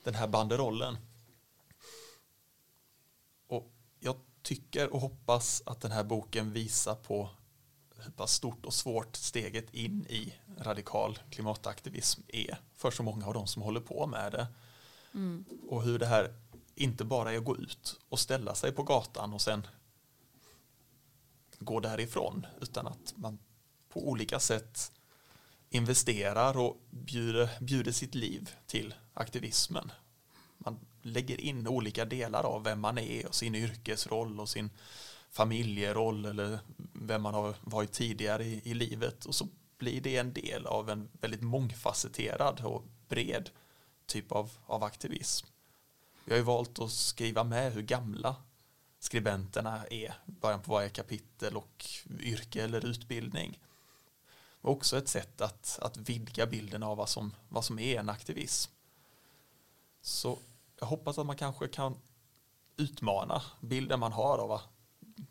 den 0.04 0.14
här 0.14 0.28
banderollen. 0.28 0.98
Och 3.48 3.72
jag 4.00 4.16
tycker 4.42 4.94
och 4.94 5.00
hoppas 5.00 5.62
att 5.66 5.80
den 5.80 5.92
här 5.92 6.04
boken 6.04 6.52
visar 6.52 6.94
på 6.94 7.30
hur 8.04 8.12
pass 8.12 8.32
stort 8.32 8.66
och 8.66 8.74
svårt 8.74 9.16
steget 9.16 9.74
in 9.74 10.06
i 10.08 10.34
radikal 10.58 11.18
klimataktivism 11.30 12.20
är 12.28 12.58
för 12.76 12.90
så 12.90 13.02
många 13.02 13.26
av 13.26 13.34
de 13.34 13.46
som 13.46 13.62
håller 13.62 13.80
på 13.80 14.06
med 14.06 14.32
det. 14.32 14.46
Mm. 15.14 15.44
Och 15.68 15.82
hur 15.82 15.98
det 15.98 16.06
här 16.06 16.34
inte 16.74 17.04
bara 17.04 17.32
är 17.32 17.38
att 17.38 17.44
gå 17.44 17.56
ut 17.56 18.00
och 18.08 18.18
ställa 18.18 18.54
sig 18.54 18.72
på 18.72 18.82
gatan 18.82 19.34
och 19.34 19.40
sen 19.40 19.66
gå 21.58 21.80
därifrån 21.80 22.46
utan 22.60 22.86
att 22.86 23.14
man 23.16 23.38
på 23.88 24.08
olika 24.08 24.40
sätt 24.40 24.92
investerar 25.70 26.58
och 26.58 26.80
bjuder, 26.90 27.50
bjuder 27.60 27.92
sitt 27.92 28.14
liv 28.14 28.50
till 28.66 28.94
aktivismen. 29.14 29.92
Man 30.58 30.78
lägger 31.02 31.40
in 31.40 31.68
olika 31.68 32.04
delar 32.04 32.44
av 32.44 32.64
vem 32.64 32.80
man 32.80 32.98
är 32.98 33.26
och 33.26 33.34
sin 33.34 33.54
yrkesroll 33.54 34.40
och 34.40 34.48
sin 34.48 34.70
familjeroll 35.30 36.24
eller 36.24 36.58
vem 36.92 37.22
man 37.22 37.34
har 37.34 37.54
varit 37.60 37.92
tidigare 37.92 38.44
i, 38.44 38.62
i 38.64 38.74
livet 38.74 39.24
och 39.24 39.34
så 39.34 39.48
blir 39.78 40.00
det 40.00 40.16
en 40.16 40.32
del 40.32 40.66
av 40.66 40.90
en 40.90 41.08
väldigt 41.12 41.42
mångfacetterad 41.42 42.60
och 42.64 42.84
bred 43.08 43.50
typ 44.06 44.32
av, 44.32 44.50
av 44.66 44.84
aktivism. 44.84 45.46
Vi 46.24 46.32
har 46.32 46.38
ju 46.38 46.44
valt 46.44 46.78
att 46.78 46.92
skriva 46.92 47.44
med 47.44 47.72
hur 47.72 47.82
gamla 47.82 48.36
skribenterna 48.98 49.86
är, 49.86 50.14
början 50.26 50.62
på 50.62 50.72
varje 50.72 50.88
kapitel 50.88 51.56
och 51.56 51.86
yrke 52.20 52.64
eller 52.64 52.86
utbildning. 52.86 53.58
Och 54.60 54.72
också 54.72 54.98
ett 54.98 55.08
sätt 55.08 55.40
att, 55.40 55.78
att 55.82 55.96
vidga 55.96 56.46
bilden 56.46 56.82
av 56.82 56.96
vad 56.96 57.08
som, 57.08 57.34
vad 57.48 57.64
som 57.64 57.78
är 57.78 58.00
en 58.00 58.08
aktivism. 58.08 58.72
Så 60.00 60.38
jag 60.80 60.86
hoppas 60.86 61.18
att 61.18 61.26
man 61.26 61.36
kanske 61.36 61.68
kan 61.68 61.96
utmana 62.76 63.42
bilden 63.60 64.00
man 64.00 64.12
har 64.12 64.38
av 64.38 64.60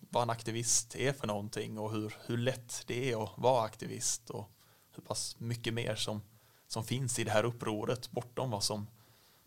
vad, 0.10 0.24
en 0.24 0.30
aktivist 0.30 0.95
är 0.95 1.14
för 1.14 1.28
någonting 1.28 1.78
och 1.78 1.91
hur, 1.91 2.16
hur 2.26 2.38
lätt 2.38 2.84
det 2.88 3.12
är 3.12 3.24
att 3.24 3.38
vara 3.38 3.66
aktivist 3.66 4.30
och 4.30 4.49
hur 4.91 5.03
pass 5.03 5.39
mycket 5.39 5.74
mer 5.74 5.95
som, 5.95 6.22
som 6.68 6.84
finns 6.84 7.20
i 7.20 7.24
det 7.24 7.32
här 7.32 7.43
upproret 7.43 8.12
bortom 8.12 8.51
vad 8.51 8.64
som 8.64 8.88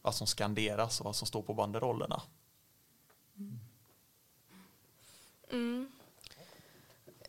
vad 0.02 0.14
som 0.14 0.26
skanderas 0.26 1.00
och 1.00 1.06
vad 1.06 1.16
som 1.16 1.26
står 1.26 1.42
på 1.42 1.54
banderollerna. 1.54 2.22
Mm. 5.50 5.92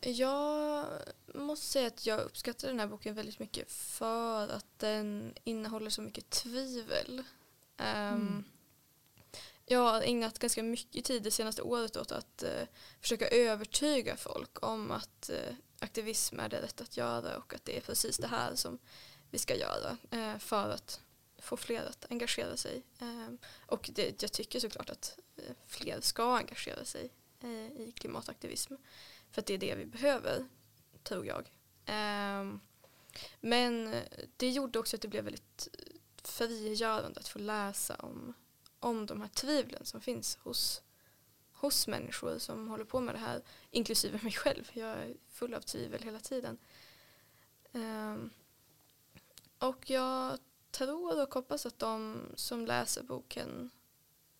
Jag 0.02 0.86
måste 1.36 1.66
säga 1.66 1.88
att 1.88 2.06
jag 2.06 2.20
uppskattar 2.20 2.68
den 2.68 2.80
här 2.80 2.88
boken 2.88 3.16
väldigt 3.16 3.40
mycket 3.40 3.72
för 3.72 4.48
att 4.48 4.80
den 4.80 5.34
innehåller 5.44 5.90
så 5.90 6.02
mycket 6.02 6.30
tvivel. 6.30 7.24
Um, 7.78 7.86
mm. 7.88 8.44
Jag 9.72 9.80
har 9.80 10.02
ägnat 10.02 10.40
ganska 10.40 10.64
mycket 10.64 11.06
tid 11.06 11.24
det 11.24 11.32
senaste 11.32 11.62
året 11.62 11.98
åt 11.98 12.12
att 12.12 12.44
eh, 12.44 12.68
försöka 13.02 13.28
övertyga 13.28 14.16
folk 14.16 14.64
om 14.64 14.92
att 14.92 15.30
eh, 15.30 15.56
aktivism 15.80 16.40
är 16.40 16.50
det 16.50 16.62
rätt 16.62 16.82
att 16.82 16.98
göra 16.98 17.38
och 17.38 17.54
att 17.54 17.66
det 17.66 17.78
är 17.78 17.82
precis 17.82 18.18
det 18.18 18.28
här 18.28 18.56
som 18.56 18.80
vi 19.30 19.38
ska 19.38 19.56
göra 19.56 19.98
eh, 20.12 20.38
för 20.38 20.70
att 20.70 21.02
få 21.38 21.58
fler 21.58 21.86
att 21.86 22.06
engagera 22.10 22.58
sig. 22.58 22.84
Eh, 23.00 23.34
och 23.66 23.90
det, 23.94 24.22
jag 24.22 24.32
tycker 24.32 24.60
såklart 24.60 24.90
att 24.90 25.20
eh, 25.38 25.56
fler 25.68 26.02
ska 26.02 26.38
engagera 26.38 26.86
sig 26.86 27.10
eh, 27.40 27.82
i 27.82 27.94
klimataktivism. 27.96 28.74
För 29.32 29.42
att 29.42 29.46
det 29.46 29.54
är 29.54 29.58
det 29.58 29.76
vi 29.76 29.86
behöver, 29.86 30.48
tror 31.04 31.26
jag. 31.26 31.50
Eh, 31.86 32.56
men 33.40 33.96
det 34.38 34.50
gjorde 34.50 34.80
också 34.80 34.96
att 34.96 35.02
det 35.02 35.08
blev 35.08 35.24
väldigt 35.24 35.68
eh, 35.74 35.96
frigörande 36.24 37.20
att 37.20 37.28
få 37.28 37.40
läsa 37.40 37.96
om, 37.96 38.34
om 38.82 39.06
de 39.06 39.22
här 39.22 39.30
tvivlen 39.30 39.86
som 39.86 40.02
finns 40.02 40.38
hos, 40.42 40.82
hos 41.52 41.88
människor 41.88 42.38
som 42.40 42.68
håller 42.68 42.86
på 42.86 43.00
med 43.00 43.16
det 43.16 43.20
här, 43.20 43.42
inklusive 43.72 44.20
mig 44.24 44.32
själv. 44.32 44.70
Jag 44.74 44.90
är 44.90 45.14
full 45.30 45.54
av 45.54 45.62
tvivel 45.62 46.04
hela 46.04 46.20
tiden. 46.20 46.58
Um, 47.72 48.30
och 49.58 49.90
jag 49.90 50.40
tror 50.72 51.22
och 51.22 51.34
hoppas 51.34 51.66
att 51.66 51.80
de 51.80 52.22
som 52.36 52.66
läser 52.66 53.04
boken 53.04 53.70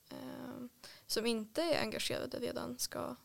um, 0.10 0.70
som 1.08 1.26
inte 1.26 1.62
är 1.62 1.82
engagerade 1.82 2.40
redan 2.40 2.80
ska 2.80 3.16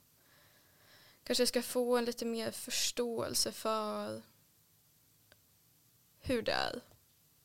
kanske 1.25 1.47
ska 1.47 1.63
få 1.63 1.97
en 1.97 2.05
lite 2.05 2.25
mer 2.25 2.51
förståelse 2.51 3.53
för 3.53 4.23
hur 6.19 6.43
det 6.43 6.53
är 6.53 6.81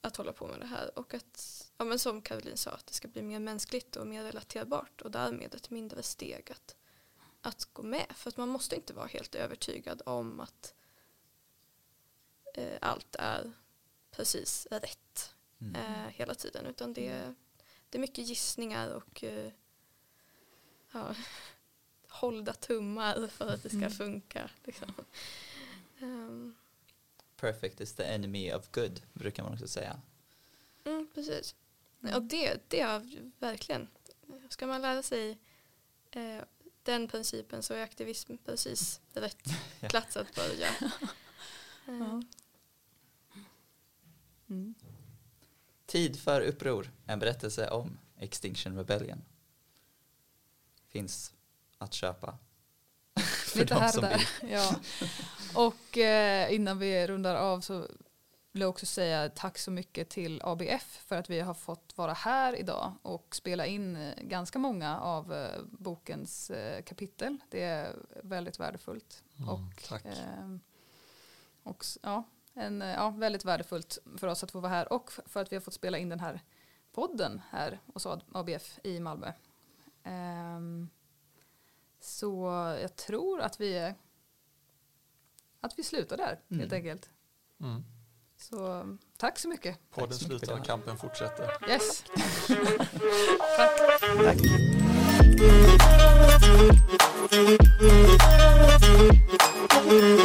att 0.02 0.18
hålla 0.18 0.34
på 0.34 0.48
med 0.48 0.60
det 0.60 0.66
här 0.66 1.00
och 1.00 1.14
att, 1.14 1.71
ja 1.82 1.86
men 1.86 2.00
som 2.00 2.22
Caroline 2.22 2.58
sa, 2.58 2.72
att 2.72 2.88
det 2.88 2.94
ska 2.94 3.08
bli 3.08 3.22
mer 3.22 3.40
mänskligt 3.40 3.96
och 3.96 4.08
mer 4.08 4.24
relaterbart 4.24 5.02
och 5.02 5.12
därmed 5.12 5.56
ett 5.56 5.70
mindre 5.70 6.04
steg 6.04 6.52
att, 6.52 6.76
att 7.42 7.66
gå 7.74 7.84
med. 7.84 8.06
För 8.10 8.30
att 8.30 8.38
man 8.38 8.50
måste 8.50 8.76
inte 8.76 8.94
vara 8.94 9.08
helt 9.08 9.36
övertygad 9.36 10.02
om 10.06 10.40
att 10.40 10.74
eh, 12.54 12.78
allt 12.82 13.16
är 13.16 13.52
precis 14.12 14.68
rätt 14.72 15.36
mm. 15.62 15.76
eh, 15.76 16.10
hela 16.10 16.36
tiden 16.36 16.66
utan 16.66 16.94
det, 16.94 17.34
det 17.90 17.98
är 17.98 18.00
mycket 18.00 18.28
gissningar 18.28 18.90
och 18.90 19.24
eh, 19.24 19.52
ja, 20.92 21.16
hållda 22.08 22.54
tummar 22.54 23.28
för 23.28 23.48
att 23.48 23.64
det 23.64 23.70
ska 23.70 23.78
mm. 23.78 23.92
funka. 23.92 24.50
Liksom. 24.64 24.94
Um, 26.02 26.56
perfect 27.36 27.82
is 27.82 27.94
the 27.94 28.04
enemy 28.04 28.54
of 28.54 28.72
good, 28.72 29.02
brukar 29.14 29.44
man 29.44 29.54
också 29.54 29.68
säga. 29.68 30.02
Mm, 30.84 31.08
precis. 31.14 31.56
Mm. 32.04 32.16
Och 32.16 32.24
det, 32.24 32.62
det 32.68 32.80
är 32.80 33.32
verkligen, 33.40 33.88
ska 34.50 34.68
man 34.68 34.82
lära 34.82 35.04
sig 35.04 35.38
eh, 36.12 36.44
den 36.84 37.08
principen 37.08 37.64
så 37.64 37.74
är 37.74 37.84
aktivism 37.84 38.38
precis 38.46 39.02
rätt 39.14 39.48
ja. 39.80 39.90
plats 39.90 40.18
att 40.18 40.36
börja. 40.36 40.68
mm. 41.88 42.24
Mm. 44.50 44.76
Tid 45.86 46.20
för 46.20 46.42
uppror, 46.42 46.92
en 47.06 47.20
berättelse 47.20 47.70
om 47.70 47.98
Extinction 48.18 48.78
Rebellion. 48.78 49.22
Finns 50.88 51.34
att 51.78 51.94
köpa 51.94 52.38
Lite 53.56 53.76
här 53.76 53.96
och 53.96 54.02
där. 54.02 54.30
Ja. 54.42 54.76
Och 55.54 55.98
eh, 55.98 56.54
innan 56.54 56.80
vi 56.80 57.08
rundar 57.08 57.36
av 57.36 57.62
så 57.62 57.88
vill 58.52 58.64
också 58.64 58.86
säga 58.86 59.30
tack 59.30 59.58
så 59.58 59.72
mycket 59.72 60.10
till 60.10 60.42
ABF 60.44 61.04
för 61.08 61.16
att 61.16 61.30
vi 61.30 61.40
har 61.40 61.54
fått 61.54 61.98
vara 61.98 62.14
här 62.14 62.56
idag 62.56 62.94
och 63.02 63.36
spela 63.36 63.66
in 63.66 63.96
eh, 63.96 64.24
ganska 64.24 64.60
många 64.60 65.00
av 65.00 65.34
eh, 65.34 65.62
bokens 65.64 66.50
eh, 66.50 66.84
kapitel. 66.84 67.38
Det 67.50 67.64
är 67.64 67.96
väldigt 68.24 68.60
värdefullt. 68.60 69.24
Mm, 69.38 69.50
och, 69.50 69.84
tack. 69.90 70.06
Eh, 70.06 70.58
och, 71.64 71.86
ja, 72.02 72.24
en, 72.54 72.82
ja, 72.82 73.10
väldigt 73.10 73.46
värdefullt 73.46 73.98
för 74.18 74.28
oss 74.28 74.44
att 74.44 74.52
få 74.52 74.60
vara 74.60 74.72
här 74.72 74.94
och 74.94 75.12
för 75.26 75.42
att 75.42 75.52
vi 75.52 75.56
har 75.56 75.62
fått 75.62 75.74
spela 75.74 75.98
in 75.98 76.10
den 76.10 76.20
här 76.20 76.42
podden 76.92 77.42
här 77.50 77.80
hos 77.94 78.08
ABF 78.32 78.80
i 78.84 79.00
Malmö. 79.00 79.34
Um, 80.04 80.90
så 82.00 82.46
jag 82.82 82.96
tror 82.96 83.42
att 83.42 83.62
vi, 83.62 83.94
att 85.60 85.80
vi 85.80 85.84
slutar 85.84 86.18
där 86.18 86.40
mm. 86.50 86.60
helt 86.60 86.74
enkelt. 86.74 87.10
Mm. 87.60 87.84
Så 88.42 88.86
tack 89.18 89.40
så 89.40 89.48
mycket. 89.48 89.78
Podden 89.92 90.18
slutar 90.18 90.60
och 90.60 90.66
kampen 90.66 90.98
fortsätter. 90.98 91.70
Yes. 91.70 92.04
tack. 93.58 93.78
tack. 94.24 94.38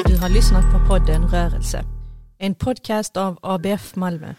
Du 0.07 0.17
har 0.17 0.29
lyssnat 0.29 0.65
på 0.73 0.89
podden 0.89 1.29
Rörelse. 1.29 1.85
En 2.39 2.55
podcast 2.55 3.17
av 3.17 3.39
ABF 3.43 3.97
Malmö. 3.97 4.35